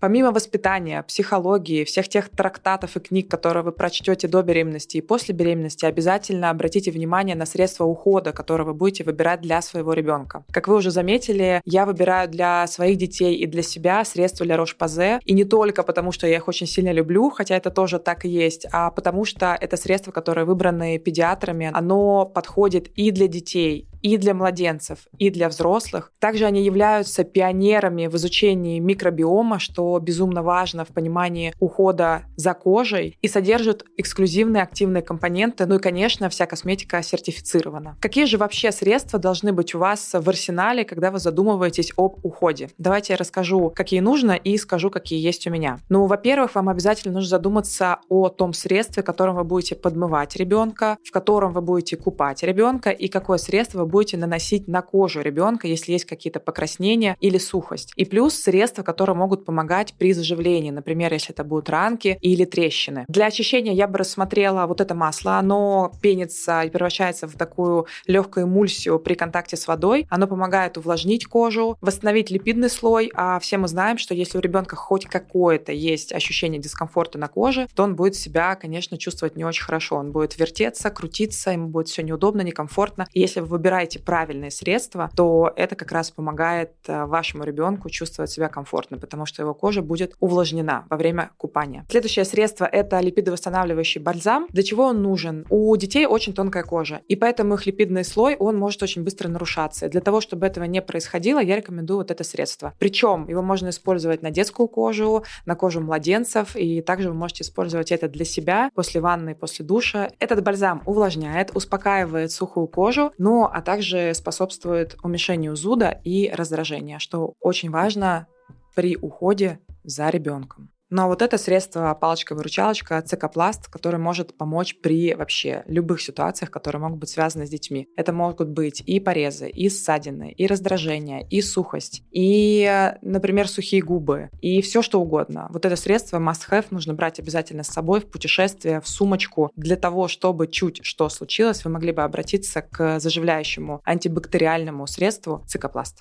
Помимо 0.00 0.32
воспитания, 0.32 1.02
психологии, 1.02 1.84
всех 1.84 2.08
тех 2.08 2.30
трактатов 2.30 2.96
и 2.96 3.00
книг, 3.00 3.30
которые 3.30 3.62
вы 3.62 3.72
прочтете 3.72 4.28
до 4.28 4.42
беременности 4.42 4.96
и 4.96 5.02
после 5.02 5.34
беременности, 5.34 5.84
обязательно 5.84 6.48
обратите 6.48 6.90
внимание 6.90 7.36
на 7.36 7.44
средства 7.44 7.84
ухода, 7.84 8.32
которые 8.32 8.66
вы 8.66 8.72
будете 8.72 9.04
выбирать 9.04 9.42
для 9.42 9.60
своего 9.60 9.92
ребенка. 9.92 10.42
Как 10.52 10.68
вы 10.68 10.76
уже 10.76 10.90
заметили, 10.90 11.60
я 11.66 11.84
выбираю 11.84 12.30
для 12.30 12.66
своих 12.66 12.96
детей 12.96 13.36
и 13.36 13.46
для 13.46 13.62
себя 13.62 14.02
средства 14.06 14.46
для 14.46 14.56
Рош-Пазе. 14.56 15.20
И 15.26 15.34
не 15.34 15.44
только 15.44 15.82
потому, 15.82 16.12
что 16.12 16.26
я 16.26 16.36
их 16.36 16.48
очень 16.48 16.66
сильно 16.66 16.92
люблю, 16.92 17.28
хотя 17.28 17.54
это 17.54 17.70
тоже 17.70 17.98
так 17.98 18.24
и 18.24 18.28
есть, 18.30 18.66
а 18.72 18.90
потому 18.90 19.26
что 19.26 19.54
это 19.60 19.76
средство, 19.76 20.12
которое 20.12 20.46
выбраны 20.46 20.98
педиатрами, 20.98 21.70
оно 21.74 22.24
подходит 22.24 22.88
и 22.96 23.10
для 23.10 23.28
детей, 23.28 23.89
и 24.02 24.16
для 24.16 24.34
младенцев, 24.34 25.00
и 25.18 25.30
для 25.30 25.48
взрослых. 25.48 26.12
Также 26.18 26.44
они 26.44 26.62
являются 26.62 27.24
пионерами 27.24 28.06
в 28.06 28.16
изучении 28.16 28.78
микробиома, 28.78 29.58
что 29.58 29.98
безумно 29.98 30.42
важно 30.42 30.84
в 30.84 30.88
понимании 30.88 31.54
ухода 31.60 32.22
за 32.36 32.54
кожей, 32.54 33.16
и 33.20 33.28
содержат 33.28 33.84
эксклюзивные 33.96 34.62
активные 34.62 35.02
компоненты, 35.02 35.66
ну 35.66 35.76
и, 35.76 35.78
конечно, 35.78 36.28
вся 36.28 36.46
косметика 36.46 37.02
сертифицирована. 37.02 37.96
Какие 38.00 38.24
же 38.24 38.38
вообще 38.38 38.72
средства 38.72 39.18
должны 39.18 39.52
быть 39.52 39.74
у 39.74 39.78
вас 39.78 40.10
в 40.12 40.28
арсенале, 40.28 40.84
когда 40.84 41.10
вы 41.10 41.18
задумываетесь 41.18 41.92
об 41.96 42.24
уходе? 42.24 42.70
Давайте 42.78 43.12
я 43.12 43.16
расскажу, 43.16 43.72
какие 43.74 44.00
нужно, 44.00 44.32
и 44.32 44.56
скажу, 44.56 44.90
какие 44.90 45.20
есть 45.20 45.46
у 45.46 45.50
меня. 45.50 45.78
Ну, 45.88 46.06
во-первых, 46.06 46.54
вам 46.54 46.68
обязательно 46.68 47.14
нужно 47.14 47.28
задуматься 47.28 47.98
о 48.08 48.28
том 48.28 48.52
средстве, 48.52 49.02
которым 49.02 49.36
вы 49.36 49.44
будете 49.44 49.74
подмывать 49.76 50.36
ребенка, 50.36 50.96
в 51.04 51.10
котором 51.10 51.52
вы 51.52 51.60
будете 51.60 51.96
купать 51.96 52.42
ребенка, 52.42 52.90
и 52.90 53.08
какое 53.08 53.38
средство 53.38 53.80
вы 53.80 53.86
будете 53.90 54.16
наносить 54.16 54.68
на 54.68 54.82
кожу 54.82 55.20
ребенка, 55.20 55.66
если 55.66 55.92
есть 55.92 56.04
какие-то 56.04 56.40
покраснения 56.40 57.16
или 57.20 57.38
сухость. 57.38 57.92
И 57.96 58.04
плюс 58.04 58.34
средства, 58.34 58.82
которые 58.82 59.16
могут 59.16 59.44
помогать 59.44 59.94
при 59.98 60.12
заживлении, 60.12 60.70
например, 60.70 61.12
если 61.12 61.32
это 61.34 61.44
будут 61.44 61.68
ранки 61.68 62.18
или 62.20 62.44
трещины. 62.44 63.04
Для 63.08 63.26
очищения 63.26 63.72
я 63.72 63.86
бы 63.86 63.98
рассмотрела 63.98 64.66
вот 64.66 64.80
это 64.80 64.94
масло. 64.94 65.38
Оно 65.38 65.92
пенится 66.00 66.62
и 66.62 66.70
превращается 66.70 67.26
в 67.26 67.34
такую 67.34 67.86
легкую 68.06 68.46
эмульсию 68.46 68.98
при 68.98 69.14
контакте 69.14 69.56
с 69.56 69.66
водой. 69.66 70.06
Оно 70.10 70.26
помогает 70.26 70.78
увлажнить 70.78 71.26
кожу, 71.26 71.76
восстановить 71.80 72.30
липидный 72.30 72.70
слой, 72.70 73.10
а 73.14 73.38
все 73.40 73.58
мы 73.58 73.68
знаем, 73.68 73.98
что 73.98 74.14
если 74.14 74.38
у 74.38 74.40
ребенка 74.40 74.76
хоть 74.76 75.06
какое-то 75.06 75.72
есть 75.72 76.12
ощущение 76.12 76.60
дискомфорта 76.60 77.18
на 77.18 77.28
коже, 77.28 77.68
то 77.74 77.82
он 77.82 77.96
будет 77.96 78.14
себя, 78.14 78.54
конечно, 78.54 78.98
чувствовать 78.98 79.36
не 79.36 79.44
очень 79.44 79.64
хорошо. 79.64 79.96
Он 79.96 80.12
будет 80.12 80.38
вертеться, 80.38 80.90
крутиться, 80.90 81.50
ему 81.50 81.68
будет 81.68 81.88
все 81.88 82.02
неудобно, 82.02 82.42
некомфортно. 82.42 83.08
И 83.12 83.20
если 83.20 83.40
вы 83.40 83.46
выбираете 83.46 83.79
выбираете 83.80 83.98
правильные 83.98 84.50
средства, 84.50 85.10
то 85.16 85.52
это 85.56 85.74
как 85.74 85.92
раз 85.92 86.10
помогает 86.10 86.72
э, 86.86 87.04
вашему 87.06 87.44
ребенку 87.44 87.88
чувствовать 87.88 88.30
себя 88.30 88.48
комфортно, 88.48 88.98
потому 88.98 89.26
что 89.26 89.42
его 89.42 89.54
кожа 89.54 89.82
будет 89.82 90.14
увлажнена 90.20 90.84
во 90.90 90.96
время 90.96 91.30
купания. 91.38 91.86
Следующее 91.88 92.24
средство– 92.24 92.64
это 92.72 93.00
липидовосстанавливающий 93.00 94.00
бальзам. 94.00 94.46
Для 94.50 94.62
чего 94.62 94.84
он 94.84 95.02
нужен? 95.02 95.46
У 95.50 95.74
детей 95.76 96.06
очень 96.06 96.34
тонкая 96.34 96.62
кожа, 96.62 97.00
и 97.08 97.16
поэтому 97.16 97.54
их 97.54 97.66
липидный 97.66 98.04
слой, 98.04 98.36
он 98.36 98.58
может 98.58 98.82
очень 98.82 99.02
быстро 99.02 99.28
нарушаться. 99.28 99.86
И 99.86 99.88
для 99.88 100.00
того, 100.00 100.20
чтобы 100.20 100.46
этого 100.46 100.64
не 100.64 100.82
происходило, 100.82 101.40
я 101.40 101.56
рекомендую 101.56 101.98
вот 101.98 102.10
это 102.10 102.24
средство. 102.24 102.74
Причем 102.78 103.28
его 103.28 103.42
можно 103.42 103.70
использовать 103.70 104.22
на 104.22 104.30
детскую 104.30 104.68
кожу, 104.68 105.24
на 105.46 105.54
кожу 105.54 105.80
младенцев, 105.80 106.56
и 106.56 106.82
также 106.82 107.08
вы 107.08 107.14
можете 107.14 107.44
использовать 107.44 107.92
это 107.92 108.08
для 108.08 108.24
себя 108.24 108.70
после 108.74 109.00
ванны, 109.00 109.34
после 109.34 109.64
душа. 109.64 110.10
Этот 110.18 110.42
бальзам 110.42 110.82
увлажняет, 110.86 111.50
успокаивает 111.54 112.30
сухую 112.30 112.66
кожу, 112.66 113.12
но 113.18 113.50
а 113.52 113.62
также 113.70 114.12
способствует 114.14 114.96
уменьшению 115.04 115.54
зуда 115.54 116.00
и 116.02 116.28
раздражения, 116.28 116.98
что 116.98 117.34
очень 117.38 117.70
важно 117.70 118.26
при 118.74 118.96
уходе 118.96 119.60
за 119.84 120.10
ребенком. 120.10 120.72
Но 120.90 121.06
вот 121.06 121.22
это 121.22 121.38
средство 121.38 121.94
палочка-выручалочка, 121.94 123.00
цикопласт, 123.02 123.68
который 123.68 124.00
может 124.00 124.36
помочь 124.36 124.76
при 124.82 125.14
вообще 125.14 125.62
любых 125.66 126.02
ситуациях, 126.02 126.50
которые 126.50 126.82
могут 126.82 126.98
быть 126.98 127.08
связаны 127.08 127.46
с 127.46 127.50
детьми. 127.50 127.88
Это 127.96 128.12
могут 128.12 128.48
быть 128.48 128.82
и 128.84 128.98
порезы, 128.98 129.48
и 129.48 129.68
ссадины, 129.68 130.32
и 130.32 130.46
раздражения, 130.46 131.26
и 131.30 131.40
сухость, 131.42 132.02
и, 132.10 132.92
например, 133.02 133.48
сухие 133.48 133.82
губы, 133.82 134.30
и 134.40 134.60
все 134.62 134.82
что 134.82 135.00
угодно. 135.00 135.46
Вот 135.50 135.64
это 135.64 135.76
средство 135.76 136.18
must-have 136.18 136.66
нужно 136.70 136.94
брать 136.94 137.20
обязательно 137.20 137.62
с 137.62 137.68
собой 137.68 138.00
в 138.00 138.10
путешествие, 138.10 138.80
в 138.80 138.88
сумочку, 138.88 139.50
для 139.56 139.76
того, 139.76 140.08
чтобы 140.08 140.48
чуть 140.48 140.80
что 140.82 141.08
случилось, 141.08 141.64
вы 141.64 141.70
могли 141.70 141.92
бы 141.92 142.02
обратиться 142.02 142.62
к 142.62 142.98
заживляющему 142.98 143.80
антибактериальному 143.84 144.86
средству 144.86 145.44
цикопласт. 145.46 146.00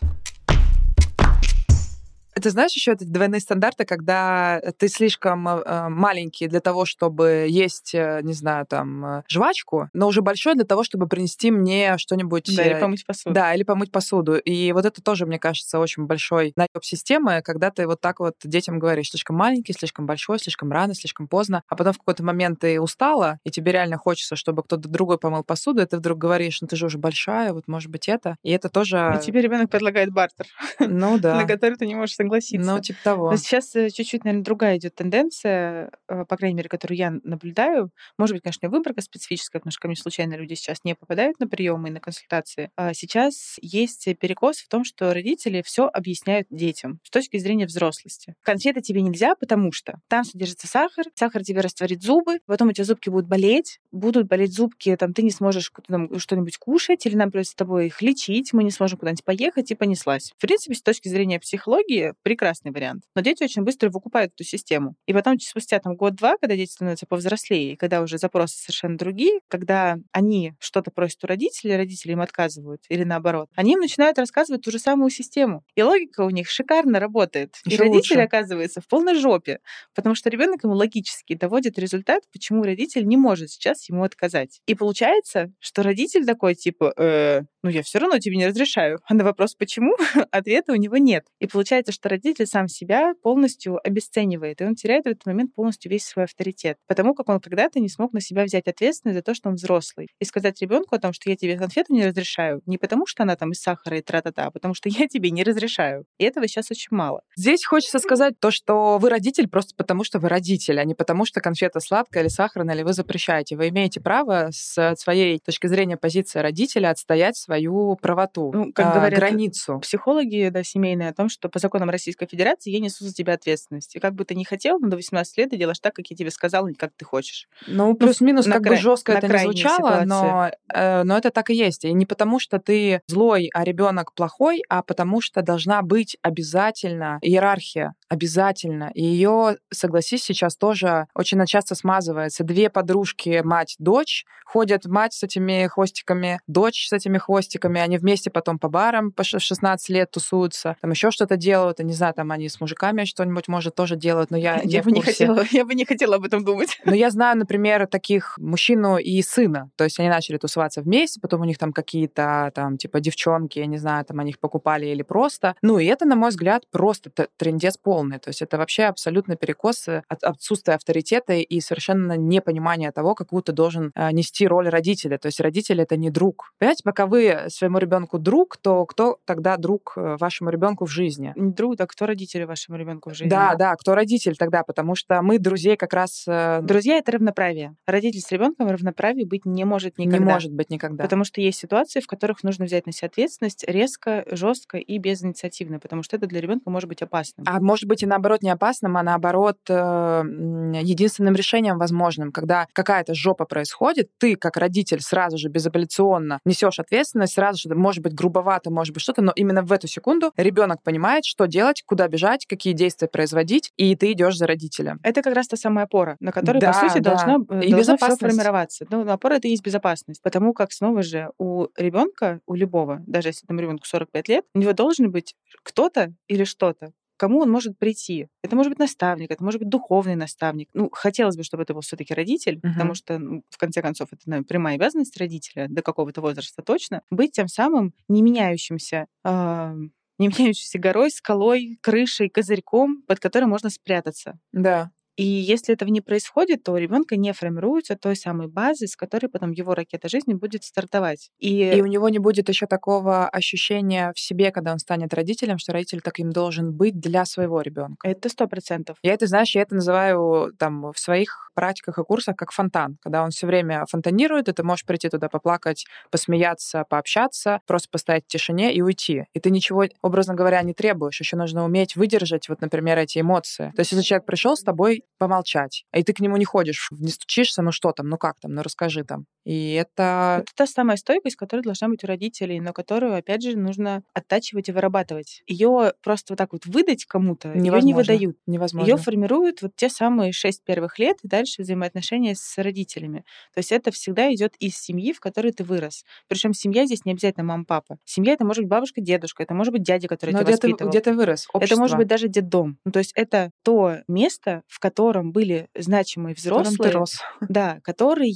Это 2.40 2.52
знаешь 2.52 2.72
еще 2.72 2.94
эти 2.94 3.04
двойные 3.04 3.42
стандарты, 3.42 3.84
когда 3.84 4.62
ты 4.78 4.88
слишком 4.88 5.46
э, 5.46 5.90
маленький 5.90 6.48
для 6.48 6.62
того, 6.62 6.86
чтобы 6.86 7.48
есть, 7.50 7.94
э, 7.94 8.22
не 8.24 8.32
знаю, 8.32 8.66
там, 8.66 9.06
э, 9.06 9.24
жвачку, 9.28 9.90
но 9.92 10.08
уже 10.08 10.22
большой 10.22 10.56
для 10.56 10.64
того, 10.64 10.86
чтобы 10.86 11.10
принести 11.10 11.52
мне 11.52 11.98
что-нибудь... 11.98 12.50
Да, 12.56 12.64
или 12.64 12.76
э, 12.76 12.80
помыть 12.80 13.06
посуду. 13.06 13.34
Да, 13.34 13.54
или 13.54 13.64
помыть 13.64 13.92
посуду. 13.92 14.38
И 14.38 14.72
вот 14.72 14.86
это 14.86 15.04
тоже, 15.04 15.26
мне 15.26 15.38
кажется, 15.38 15.80
очень 15.80 16.06
большой 16.06 16.54
наеб 16.56 16.70
системы, 16.82 17.42
когда 17.44 17.72
ты 17.72 17.86
вот 17.86 18.00
так 18.00 18.22
вот 18.22 18.36
детям 18.46 18.80
говоришь, 18.80 19.10
слишком 19.10 19.36
маленький, 19.36 19.74
слишком 19.74 20.06
большой, 20.06 20.40
слишком 20.40 20.72
рано, 20.72 20.96
слишком 20.96 21.28
поздно, 21.28 21.64
а 21.68 21.76
потом 21.76 21.92
в 21.92 21.98
какой-то 21.98 22.24
момент 22.24 22.62
ты 22.62 22.80
устала, 22.80 23.40
и 23.44 23.52
тебе 23.52 23.74
реально 23.74 23.98
хочется, 23.98 24.38
чтобы 24.38 24.64
кто-то 24.64 24.88
другой 24.88 25.18
помыл 25.18 25.44
посуду, 25.44 25.82
и 25.82 25.86
ты 25.86 25.98
вдруг 25.98 26.18
говоришь, 26.18 26.62
ну 26.62 26.70
ты 26.70 26.78
же 26.78 26.86
уже 26.86 27.00
большая, 27.00 27.52
вот 27.52 27.68
может 27.68 27.92
быть 27.92 28.08
это. 28.08 28.38
И 28.44 28.52
это 28.52 28.70
тоже... 28.70 29.18
И 29.20 29.26
тебе 29.26 29.42
ребенок 29.42 29.70
предлагает 29.70 30.14
бартер. 30.14 30.46
Ну 30.80 31.18
да. 31.20 31.36
На 31.36 31.46
который 31.46 31.76
ты 31.76 31.86
не 31.86 31.96
можешь 31.96 32.16
согласиться. 32.30 32.72
Ну, 32.72 32.80
типа 32.80 33.00
того. 33.04 33.32
Но 33.32 33.38
сейчас 33.38 33.76
э, 33.76 33.90
чуть-чуть, 33.90 34.24
наверное, 34.24 34.44
другая 34.44 34.78
идет 34.78 34.96
тенденция, 34.96 35.92
э, 36.08 36.26
по 36.26 36.38
крайней 36.38 36.56
мере, 36.56 36.70
которую 36.70 36.98
я 36.98 37.12
наблюдаю. 37.24 37.92
Может 38.18 38.36
быть, 38.36 38.44
конечно, 38.44 38.70
выборка 38.70 39.02
специфическая, 39.02 39.60
потому 39.60 39.72
что 39.72 39.82
ко 39.82 39.88
мне 39.88 39.96
случайно 39.96 40.36
люди 40.36 40.54
сейчас 40.54 40.80
не 40.84 40.96
попадают 40.96 41.40
на 41.40 41.48
приемы 41.48 41.90
и 41.90 41.92
на 41.92 42.00
консультации. 42.00 42.72
А 42.76 42.94
сейчас 42.94 43.58
есть 43.62 44.08
перекос 44.20 44.60
в 44.60 44.68
том, 44.68 44.84
что 44.84 45.14
родители 45.14 45.62
все 45.66 45.88
объясняют 45.88 46.48
детям 46.50 47.00
с 47.04 47.10
точки 47.10 47.38
зрения 47.38 47.66
взрослости. 47.66 48.36
Конфеты 48.42 48.82
тебе 48.82 49.02
нельзя, 49.02 49.36
потому 49.36 49.72
что 49.72 50.00
там 50.08 50.24
содержится 50.24 50.68
сахар, 50.68 51.06
сахар 51.16 51.44
тебе 51.44 51.62
растворит 51.62 52.02
зубы, 52.02 52.40
потом 52.46 52.70
у 52.70 52.72
тебя 52.72 52.86
зубки 52.86 53.10
будут 53.10 53.28
болеть, 53.28 53.80
будут 53.92 54.28
болеть 54.28 54.54
зубки, 54.54 54.96
там 54.96 55.14
ты 55.14 55.24
не 55.24 55.32
сможешь 55.32 55.72
что-нибудь 56.18 56.58
кушать, 56.58 57.06
или 57.06 57.16
нам 57.16 57.32
придется 57.32 57.54
с 57.54 57.56
тобой 57.56 57.88
их 57.88 58.02
лечить, 58.02 58.54
мы 58.54 58.64
не 58.64 58.72
сможем 58.72 59.00
куда-нибудь 59.00 59.24
поехать, 59.24 59.72
и 59.72 59.76
понеслась. 59.76 60.34
В 60.38 60.42
принципе, 60.42 60.76
с 60.76 60.82
точки 60.82 61.08
зрения 61.08 61.40
психологии, 61.40 62.14
прекрасный 62.24 62.72
вариант. 62.72 63.04
Но 63.16 63.22
дети 63.22 63.44
очень 63.44 63.64
быстро 63.64 63.90
выкупают 63.90 64.34
эту 64.34 64.44
систему. 64.44 64.96
И 65.06 65.14
потом 65.14 65.40
спустя 65.40 65.80
там 65.80 65.96
год-два, 65.96 66.38
когда 66.38 66.56
дети 66.56 66.72
становятся 66.72 67.06
повзрослее, 67.06 67.74
и 67.74 67.76
когда 67.76 68.02
уже 68.02 68.18
запросы 68.18 68.58
совершенно 68.58 68.98
другие, 68.98 69.40
когда 69.48 69.98
они 70.12 70.54
что-то 70.60 70.92
просят 70.92 71.24
у 71.24 71.28
родителей, 71.28 71.76
родители 71.76 72.14
им 72.14 72.22
отказывают, 72.22 72.82
или 72.90 73.04
наоборот, 73.04 73.50
они 73.56 73.74
им 73.74 73.80
начинают 73.80 74.18
рассказывать 74.20 74.64
ту 74.64 74.72
же 74.72 74.80
самую 74.80 75.10
систему. 75.10 75.64
И 75.76 75.82
логика 75.82 76.22
у 76.22 76.30
них 76.30 76.50
шикарно 76.50 77.00
работает. 77.00 77.56
Еще 77.66 77.76
и 77.76 77.80
родитель 77.80 78.16
лучше. 78.18 78.22
оказывается 78.22 78.82
в 78.82 78.88
полной 78.88 79.16
жопе, 79.16 79.60
потому 79.96 80.16
что 80.16 80.30
ребенок 80.30 80.64
ему 80.64 80.74
логически 80.74 81.36
доводит 81.36 81.80
результат, 81.80 82.24
почему 82.32 82.64
родитель 82.64 83.06
не 83.06 83.18
может 83.18 83.50
сейчас 83.50 83.88
ему 83.90 84.04
отказать. 84.04 84.62
И 84.66 84.76
получается, 84.76 85.52
что 85.60 85.84
родитель 85.84 86.26
такой 86.26 86.56
типа, 86.56 86.94
э, 86.98 87.42
ну 87.64 87.70
я 87.70 87.84
все 87.84 88.00
равно 88.00 88.20
тебе 88.20 88.38
не 88.38 88.48
разрешаю. 88.48 89.00
А 89.06 89.14
на 89.14 89.24
вопрос 89.24 89.56
почему 89.56 89.96
ответа 90.32 90.74
у 90.74 90.76
него 90.76 90.98
нет. 90.98 91.26
И 91.40 91.48
получается, 91.48 91.92
что 91.92 92.09
родитель 92.10 92.46
сам 92.46 92.68
себя 92.68 93.14
полностью 93.22 93.80
обесценивает, 93.86 94.62
и 94.62 94.66
он 94.66 94.76
теряет 94.76 95.06
в 95.06 95.08
этот 95.08 95.26
момент 95.26 95.54
полностью 95.54 95.92
весь 95.92 96.06
свой 96.06 96.26
авторитет, 96.26 96.78
потому 96.88 97.14
как 97.14 97.30
он 97.30 97.40
когда-то 97.40 97.80
не 97.80 97.90
смог 97.90 98.14
на 98.14 98.22
себя 98.22 98.44
взять 98.44 98.68
ответственность 98.68 99.18
за 99.18 99.24
то, 99.24 99.34
что 99.34 99.50
он 99.50 99.56
взрослый, 99.56 100.08
и 100.20 100.26
сказать 100.26 100.62
ребенку 100.62 100.96
о 100.96 101.00
том, 101.00 101.14
что 101.14 101.30
я 101.30 101.36
тебе 101.36 101.58
конфету 101.58 101.94
не 101.94 102.06
разрешаю, 102.06 102.62
не 102.66 102.78
потому 102.78 103.06
что 103.06 103.24
она 103.24 103.36
там 103.36 103.52
из 103.52 103.62
сахара 103.62 103.98
и 103.98 104.02
тра-та-та, 104.02 104.48
а 104.48 104.52
потому 104.52 104.74
что 104.74 104.90
я 104.90 105.08
тебе 105.08 105.32
не 105.32 105.44
разрешаю. 105.44 106.06
И 106.18 106.24
этого 106.24 106.48
сейчас 106.48 106.72
очень 106.72 106.90
мало. 106.92 107.22
Здесь 107.36 107.66
хочется 107.66 108.00
сказать 108.00 108.40
то, 108.40 108.52
что 108.52 108.98
вы 108.98 109.10
родитель 109.10 109.48
просто 109.48 109.74
потому, 109.76 110.04
что 110.04 110.20
вы 110.20 110.30
родитель, 110.30 110.80
а 110.80 110.86
не 110.86 110.96
потому, 110.96 111.26
что 111.26 111.42
конфета 111.42 111.80
сладкая 111.80 112.24
или 112.24 112.30
сахарная, 112.30 112.76
или 112.76 112.84
вы 112.84 112.94
запрещаете. 112.94 113.56
Вы 113.56 113.70
имеете 113.70 114.00
право 114.00 114.50
с 114.52 114.96
своей 114.96 115.40
точки 115.40 115.68
зрения 115.68 115.98
позиции 115.98 116.40
родителя 116.40 116.90
отстоять 116.90 117.38
свою 117.38 117.96
правоту, 117.96 118.52
ну, 118.54 118.74
как 118.74 118.88
а, 118.88 119.00
говорят 119.00 119.20
границу. 119.20 119.80
Психологи 119.80 120.50
да, 120.50 120.64
семейные 120.64 121.10
о 121.10 121.14
том, 121.14 121.30
что 121.30 121.50
по 121.50 121.60
законам 121.60 121.89
Российской 121.90 122.28
Федерации 122.28 122.72
я 122.72 122.80
несу 122.80 123.06
за 123.06 123.14
тебя 123.14 123.34
ответственность. 123.34 123.96
И 123.96 124.00
как 124.00 124.14
бы 124.14 124.26
ты 124.26 124.36
ни 124.36 124.44
хотел, 124.44 124.80
но 124.80 124.90
до 124.90 124.96
18 124.96 125.38
лет 125.38 125.50
ты 125.50 125.58
делаешь 125.58 125.80
так, 125.80 125.94
как 125.94 126.08
я 126.08 126.16
тебе 126.16 126.32
сказала, 126.32 126.68
не 126.68 126.76
как 126.76 126.92
ты 126.96 127.06
хочешь. 127.06 127.48
Ну, 127.68 127.90
ну 127.90 127.96
плюс-минус, 127.96 128.46
как 128.46 128.64
кра... 128.64 128.72
бы 128.72 128.78
жестко 128.78 129.14
это 129.14 129.28
не 129.28 129.40
звучало, 129.40 130.04
но, 130.06 130.52
э, 130.74 131.04
но 131.04 131.18
это 131.18 131.32
так 131.32 131.50
и 131.50 131.56
есть. 131.56 131.86
И 131.86 131.94
не 131.94 132.06
потому, 132.06 132.40
что 132.40 132.60
ты 132.60 133.02
злой, 133.08 133.50
а 133.54 133.64
ребенок 133.64 134.14
плохой, 134.14 134.62
а 134.70 134.84
потому 134.84 135.22
что 135.22 135.42
должна 135.42 135.82
быть 135.82 136.18
обязательно 136.22 137.20
иерархия 137.22 137.96
обязательно. 138.10 138.92
И 138.94 139.04
ее, 139.04 139.58
согласись, 139.72 140.24
сейчас 140.24 140.58
тоже 140.58 141.08
очень 141.14 141.46
часто 141.46 141.76
смазывается. 141.76 142.44
Две 142.44 142.70
подружки, 142.70 143.42
мать, 143.44 143.76
дочь, 143.80 144.26
ходят 144.46 144.86
мать 144.86 145.14
с 145.14 145.24
этими 145.24 145.68
хвостиками, 145.68 146.40
дочь 146.48 146.88
с 146.88 146.94
этими 146.94 147.20
хвостиками, 147.20 147.80
они 147.80 147.98
вместе 147.98 148.32
потом 148.32 148.58
по 148.58 148.68
барам 148.68 149.12
по 149.12 149.24
16 149.24 149.90
лет 149.90 150.12
тусуются, 150.12 150.76
там 150.82 150.90
еще 150.90 151.12
что-то 151.12 151.38
делают, 151.38 151.79
я 151.80 151.86
не 151.86 151.94
знаю, 151.94 152.14
там 152.14 152.32
они 152.32 152.50
с 152.50 152.60
мужиками 152.60 153.06
что-нибудь, 153.06 153.48
может, 153.48 153.76
тоже 153.76 153.96
делают, 153.96 154.32
но 154.32 154.38
я, 154.38 154.62
я 154.64 154.84
бы 154.84 154.92
не 154.92 155.02
хотела, 155.02 155.44
я 155.52 155.66
бы 155.66 155.74
не 155.76 155.86
хотела 155.86 156.16
об 156.16 156.26
этом 156.26 156.44
думать. 156.44 156.80
Но 156.86 156.94
я 156.94 157.10
знаю, 157.10 157.38
например, 157.38 157.88
таких 157.88 158.38
мужчину 158.38 158.98
и 158.98 159.22
сына, 159.22 159.70
то 159.76 159.84
есть 159.84 160.00
они 160.00 160.10
начали 160.10 160.38
тусоваться 160.38 160.82
вместе, 160.82 161.20
потом 161.20 161.42
у 161.42 161.46
них 161.46 161.58
там 161.58 161.74
какие-то 161.74 162.52
там 162.54 162.78
типа 162.78 163.00
девчонки, 163.00 163.60
я 163.60 163.66
не 163.66 163.78
знаю, 163.78 164.06
там 164.06 164.20
они 164.20 164.32
их 164.32 164.40
покупали 164.40 164.88
или 164.88 165.02
просто. 165.02 165.56
Ну 165.62 165.80
и 165.80 165.86
это, 165.86 166.06
на 166.06 166.16
мой 166.16 166.30
взгляд, 166.30 166.64
просто 166.72 167.12
трендец 167.38 167.78
полный. 167.78 168.20
То 168.20 168.30
есть 168.30 168.42
это 168.42 168.58
вообще 168.58 168.84
абсолютно 168.84 169.36
перекос 169.36 169.88
от 169.88 170.24
отсутствия 170.24 170.76
авторитета 170.76 171.34
и 171.34 171.62
совершенно 171.62 172.18
непонимание 172.18 172.92
того, 172.92 173.16
какую 173.16 173.44
ты 173.44 173.52
должен 173.52 173.92
э, 173.96 174.12
нести 174.12 174.48
роль 174.48 174.70
родителя. 174.70 175.18
То 175.18 175.28
есть 175.28 175.40
родитель 175.40 175.82
это 175.82 175.98
не 175.98 176.10
друг. 176.10 176.54
Понимаете, 176.60 176.84
пока 176.84 177.06
вы 177.06 177.46
своему 177.48 177.78
ребенку 177.78 178.20
друг, 178.20 178.58
то 178.58 178.86
кто 178.86 179.20
тогда 179.26 179.58
друг 179.58 179.94
э, 179.96 180.18
вашему 180.20 180.50
ребенку 180.50 180.86
в 180.86 180.92
жизни? 180.92 181.34
Не 181.36 181.52
друг, 181.52 181.69
а 181.78 181.88
кто 181.88 182.06
родители 182.06 182.44
вашему 182.44 182.78
ребенку 182.78 183.10
в 183.10 183.14
жизни? 183.14 183.30
Да, 183.30 183.56
да, 183.56 183.76
кто 183.76 183.96
родитель 183.96 184.36
тогда, 184.36 184.64
потому 184.64 184.96
что 184.96 185.22
мы 185.22 185.40
друзей 185.40 185.78
как 185.78 185.94
раз... 185.94 186.26
Э, 186.28 186.60
Друзья 186.62 186.98
это 186.98 187.14
равноправие. 187.14 187.76
Родитель 187.88 188.22
с 188.22 188.32
ребенком 188.32 188.70
равноправие 188.70 189.26
быть 189.26 189.46
не 189.46 189.66
может 189.66 189.98
никогда. 189.98 190.18
Не 190.18 190.24
может 190.26 190.54
быть 190.54 190.70
никогда. 190.70 191.04
Потому 191.04 191.24
что 191.24 191.42
есть 191.42 191.60
ситуации, 191.60 192.00
в 192.00 192.08
которых 192.08 192.44
нужно 192.44 192.66
взять 192.66 192.86
на 192.86 192.92
себя 192.92 193.08
ответственность 193.08 193.64
резко, 193.68 194.26
жестко 194.32 194.78
и 194.78 194.98
безинициативно, 194.98 195.80
потому 195.80 196.04
что 196.04 196.16
это 196.16 196.28
для 196.28 196.42
ребенка 196.42 196.70
может 196.70 196.90
быть 196.90 197.02
опасным. 197.02 197.46
А 197.48 197.60
может 197.60 197.86
быть 197.86 198.04
и 198.04 198.06
наоборот 198.06 198.42
не 198.42 198.50
опасным, 198.50 198.98
а 198.98 199.04
наоборот 199.04 199.58
единственным 199.68 201.36
решением 201.36 201.78
возможным, 201.78 202.32
когда 202.32 202.68
какая-то 202.74 203.14
жопа 203.14 203.46
происходит, 203.46 204.10
ты 204.18 204.36
как 204.36 204.58
родитель 204.58 205.02
сразу 205.02 205.38
же 205.38 205.50
безапелляционно 205.50 206.40
несешь 206.46 206.80
ответственность, 206.80 207.34
сразу 207.34 207.70
же, 207.70 207.76
может 207.76 208.04
быть, 208.04 208.14
грубовато, 208.14 208.72
может 208.72 208.94
быть, 208.94 209.04
что-то, 209.04 209.22
но 209.22 209.32
именно 209.36 209.64
в 209.64 209.72
эту 209.72 209.88
секунду 209.88 210.32
ребенок 210.38 210.82
понимает, 210.84 211.26
что 211.26 211.46
делать, 211.46 211.59
куда 211.86 212.08
бежать, 212.08 212.46
какие 212.46 212.74
действия 212.74 213.08
производить, 213.08 213.72
и 213.78 213.96
ты 213.96 214.12
идешь 214.12 214.38
за 214.38 214.48
родителем. 214.48 215.00
Это 215.04 215.22
как 215.22 215.36
раз 215.36 215.48
та 215.48 215.58
самая 215.58 215.86
опора, 215.86 216.18
на 216.20 216.32
которой, 216.32 216.60
да, 216.60 216.74
по 216.74 216.80
сути, 216.80 217.00
да. 217.00 217.12
должно, 217.12 217.46
э, 217.50 217.66
и 217.66 217.72
должно 217.72 217.98
все 217.98 218.16
формироваться. 218.16 218.86
Ну, 218.90 219.10
опора 219.10 219.36
это 219.36 219.48
и 219.48 219.52
есть 219.52 219.64
безопасность. 219.64 220.22
Потому 220.22 220.54
как, 220.54 220.72
снова 220.72 221.04
же, 221.04 221.32
у 221.38 221.68
ребенка, 221.78 222.42
у 222.46 222.56
любого, 222.56 223.02
даже 223.08 223.30
если 223.30 223.46
там 223.46 223.60
ребенку 223.60 223.86
45 223.86 224.28
лет, 224.28 224.46
у 224.54 224.60
него 224.60 224.74
должен 224.74 225.12
быть 225.12 225.36
кто-то 225.64 226.14
или 226.28 226.44
что-то, 226.44 226.92
кому 227.20 227.42
он 227.42 227.52
может 227.52 227.78
прийти. 227.78 228.28
Это 228.42 228.56
может 228.56 228.72
быть 228.72 228.80
наставник, 228.80 229.30
это 229.30 229.44
может 229.44 229.60
быть 229.60 229.70
духовный 229.70 230.16
наставник. 230.16 230.70
Ну, 230.74 230.90
хотелось 230.92 231.36
бы, 231.36 231.44
чтобы 231.44 231.64
это 231.64 231.74
был 231.74 231.82
все-таки 231.82 232.14
родитель, 232.14 232.56
uh-huh. 232.56 232.74
потому 232.74 232.94
что, 232.96 233.20
ну, 233.20 233.44
в 233.50 233.58
конце 233.58 233.82
концов, 233.82 234.08
это 234.14 234.22
наверное, 234.26 234.48
прямая 234.48 234.76
обязанность 234.76 235.18
родителя 235.18 235.68
до 235.70 235.82
какого-то 235.82 236.22
возраста 236.22 236.64
точно, 236.64 237.02
быть 237.12 237.34
тем 237.34 237.50
самым 237.50 237.94
не 238.08 238.22
меняющимся 238.22 239.08
э, 239.26 239.76
не 240.20 240.28
меняющейся 240.28 240.80
горой, 240.80 241.12
скалой, 241.12 241.80
крышей, 241.82 242.30
козырьком, 242.30 243.02
под 243.08 243.20
которым 243.20 243.50
можно 243.50 243.70
спрятаться. 243.70 244.40
Да. 244.52 244.92
И 245.20 245.26
если 245.26 245.74
этого 245.74 245.90
не 245.90 246.00
происходит, 246.00 246.64
то 246.64 246.72
у 246.72 246.78
ребенка 246.78 247.18
не 247.18 247.34
формируется 247.34 247.98
той 247.98 248.16
самой 248.16 248.48
базы, 248.48 248.88
с 248.88 248.96
которой 248.96 249.28
потом 249.28 249.52
его 249.52 249.76
ракета 249.76 250.08
жизни 250.08 250.34
будет 250.34 250.64
стартовать. 250.64 251.30
И... 251.40 251.62
и 251.62 251.82
у 251.82 251.88
него 251.88 252.08
не 252.08 252.20
будет 252.20 252.48
еще 252.48 252.68
такого 252.68 253.28
ощущения 253.28 254.14
в 254.16 254.20
себе, 254.20 254.50
когда 254.52 254.72
он 254.72 254.80
станет 254.80 255.14
родителем, 255.14 255.58
что 255.58 255.74
родитель 255.74 256.00
таким 256.00 256.32
должен 256.32 256.72
быть 256.72 257.02
для 257.02 257.26
своего 257.26 257.60
ребенка. 257.60 258.08
Это 258.08 258.30
сто 258.30 258.48
процентов. 258.48 258.96
Я 259.04 259.14
это, 259.14 259.28
знаешь, 259.28 259.54
я 259.56 259.64
это 259.64 259.76
называю 259.76 260.54
там 260.58 260.94
в 260.94 260.98
своих 260.98 261.52
практиках 261.54 261.98
и 261.98 262.04
курсах 262.04 262.38
как 262.38 262.54
фонтан. 262.54 262.96
Когда 263.02 263.22
он 263.22 263.32
все 263.32 263.46
время 263.46 263.84
фонтанирует, 263.90 264.48
и 264.48 264.54
ты 264.54 264.64
можешь 264.64 264.86
прийти 264.86 265.10
туда 265.10 265.28
поплакать, 265.28 265.86
посмеяться, 266.12 266.86
пообщаться, 266.90 267.60
просто 267.68 267.90
постоять 267.92 268.24
в 268.24 268.28
тишине 268.28 268.74
и 268.74 268.82
уйти. 268.82 269.26
И 269.34 269.42
ты 269.42 269.52
ничего, 269.52 269.84
образно 270.02 270.34
говоря, 270.34 270.62
не 270.62 270.74
требуешь. 270.74 271.20
Еще 271.20 271.36
нужно 271.36 271.66
уметь 271.66 271.98
выдержать, 271.98 272.48
вот, 272.48 272.62
например, 272.62 272.98
эти 272.98 273.20
эмоции. 273.20 273.74
То 273.76 273.82
есть, 273.82 273.92
если 273.92 274.06
человек 274.06 274.26
пришел 274.26 274.56
с 274.56 274.64
тобой 274.64 275.04
помолчать, 275.18 275.86
и 275.94 276.04
ты 276.04 276.14
к 276.14 276.20
нему 276.20 276.38
не 276.38 276.46
ходишь, 276.46 276.90
не 276.92 277.10
стучишься, 277.10 277.62
ну 277.62 277.72
что 277.72 277.92
там, 277.92 278.08
ну 278.08 278.18
как 278.18 278.40
там, 278.40 278.54
ну 278.54 278.62
расскажи 278.62 279.04
там. 279.04 279.26
И 279.46 279.74
это... 279.74 280.44
Это 280.44 280.52
та 280.56 280.68
самая 280.68 280.98
стойкость, 280.98 281.36
которая 281.36 281.64
должна 281.64 281.88
быть 281.90 282.04
у 282.04 282.08
родителей, 282.08 282.60
но 282.60 282.72
которую, 282.72 283.16
опять 283.16 283.42
же, 283.42 283.58
нужно 283.58 284.04
оттачивать 284.14 284.70
и 284.70 284.72
вырабатывать. 284.72 285.42
Ее 285.48 285.94
просто 286.04 286.34
вот 286.34 286.38
так 286.38 286.54
вот 286.54 286.66
выдать 286.66 287.06
кому-то, 287.06 287.52
ее 287.54 287.82
не 287.82 287.94
выдают. 287.94 288.38
Невозможно. 288.46 288.90
Ее 288.90 288.98
формируют 288.98 289.62
вот 289.62 289.76
те 289.76 289.90
самые 289.90 290.32
шесть 290.34 290.64
первых 290.64 291.00
лет, 291.00 291.18
и 291.24 291.28
дальше 291.28 291.64
взаимоотношения 291.64 292.36
с 292.36 292.58
родителями. 292.58 293.26
То 293.54 293.60
есть 293.60 293.72
это 293.72 293.92
всегда 293.92 294.32
идет 294.34 294.56
из 294.60 294.78
семьи, 294.78 295.14
в 295.14 295.20
которой 295.20 295.52
ты 295.52 295.64
вырос. 295.64 296.06
Причем 296.28 296.54
семья 296.54 296.86
здесь 296.86 297.06
не 297.06 297.14
обязательно 297.14 297.46
мама-папа. 297.46 297.98
Семья 298.06 298.34
это 298.34 298.46
может 298.46 298.64
быть 298.64 298.70
бабушка, 298.70 299.02
дедушка, 299.02 299.44
это 299.44 299.54
может 299.54 299.74
быть 299.74 299.84
дядя, 299.84 300.08
который 300.08 300.32
Но 300.32 300.40
тебя 300.40 300.44
где 300.44 300.52
воспитывал. 300.54 300.92
Ты, 300.92 300.98
где 300.98 301.04
ты 301.04 301.14
вырос? 301.14 301.48
Общество. 301.54 301.74
Это 301.74 301.82
может 301.82 301.98
быть 301.98 302.08
даже 302.08 302.28
детдом. 302.28 302.78
Ну, 302.86 302.92
то 302.92 303.00
есть 303.00 303.14
это 303.16 303.52
то 303.64 303.98
место, 304.08 304.62
в 304.68 304.80
котором 304.80 304.89
были 305.32 305.70
значимые 305.76 306.36
взрослые, 306.36 307.04
да, 307.48 307.80
которые 307.84 308.32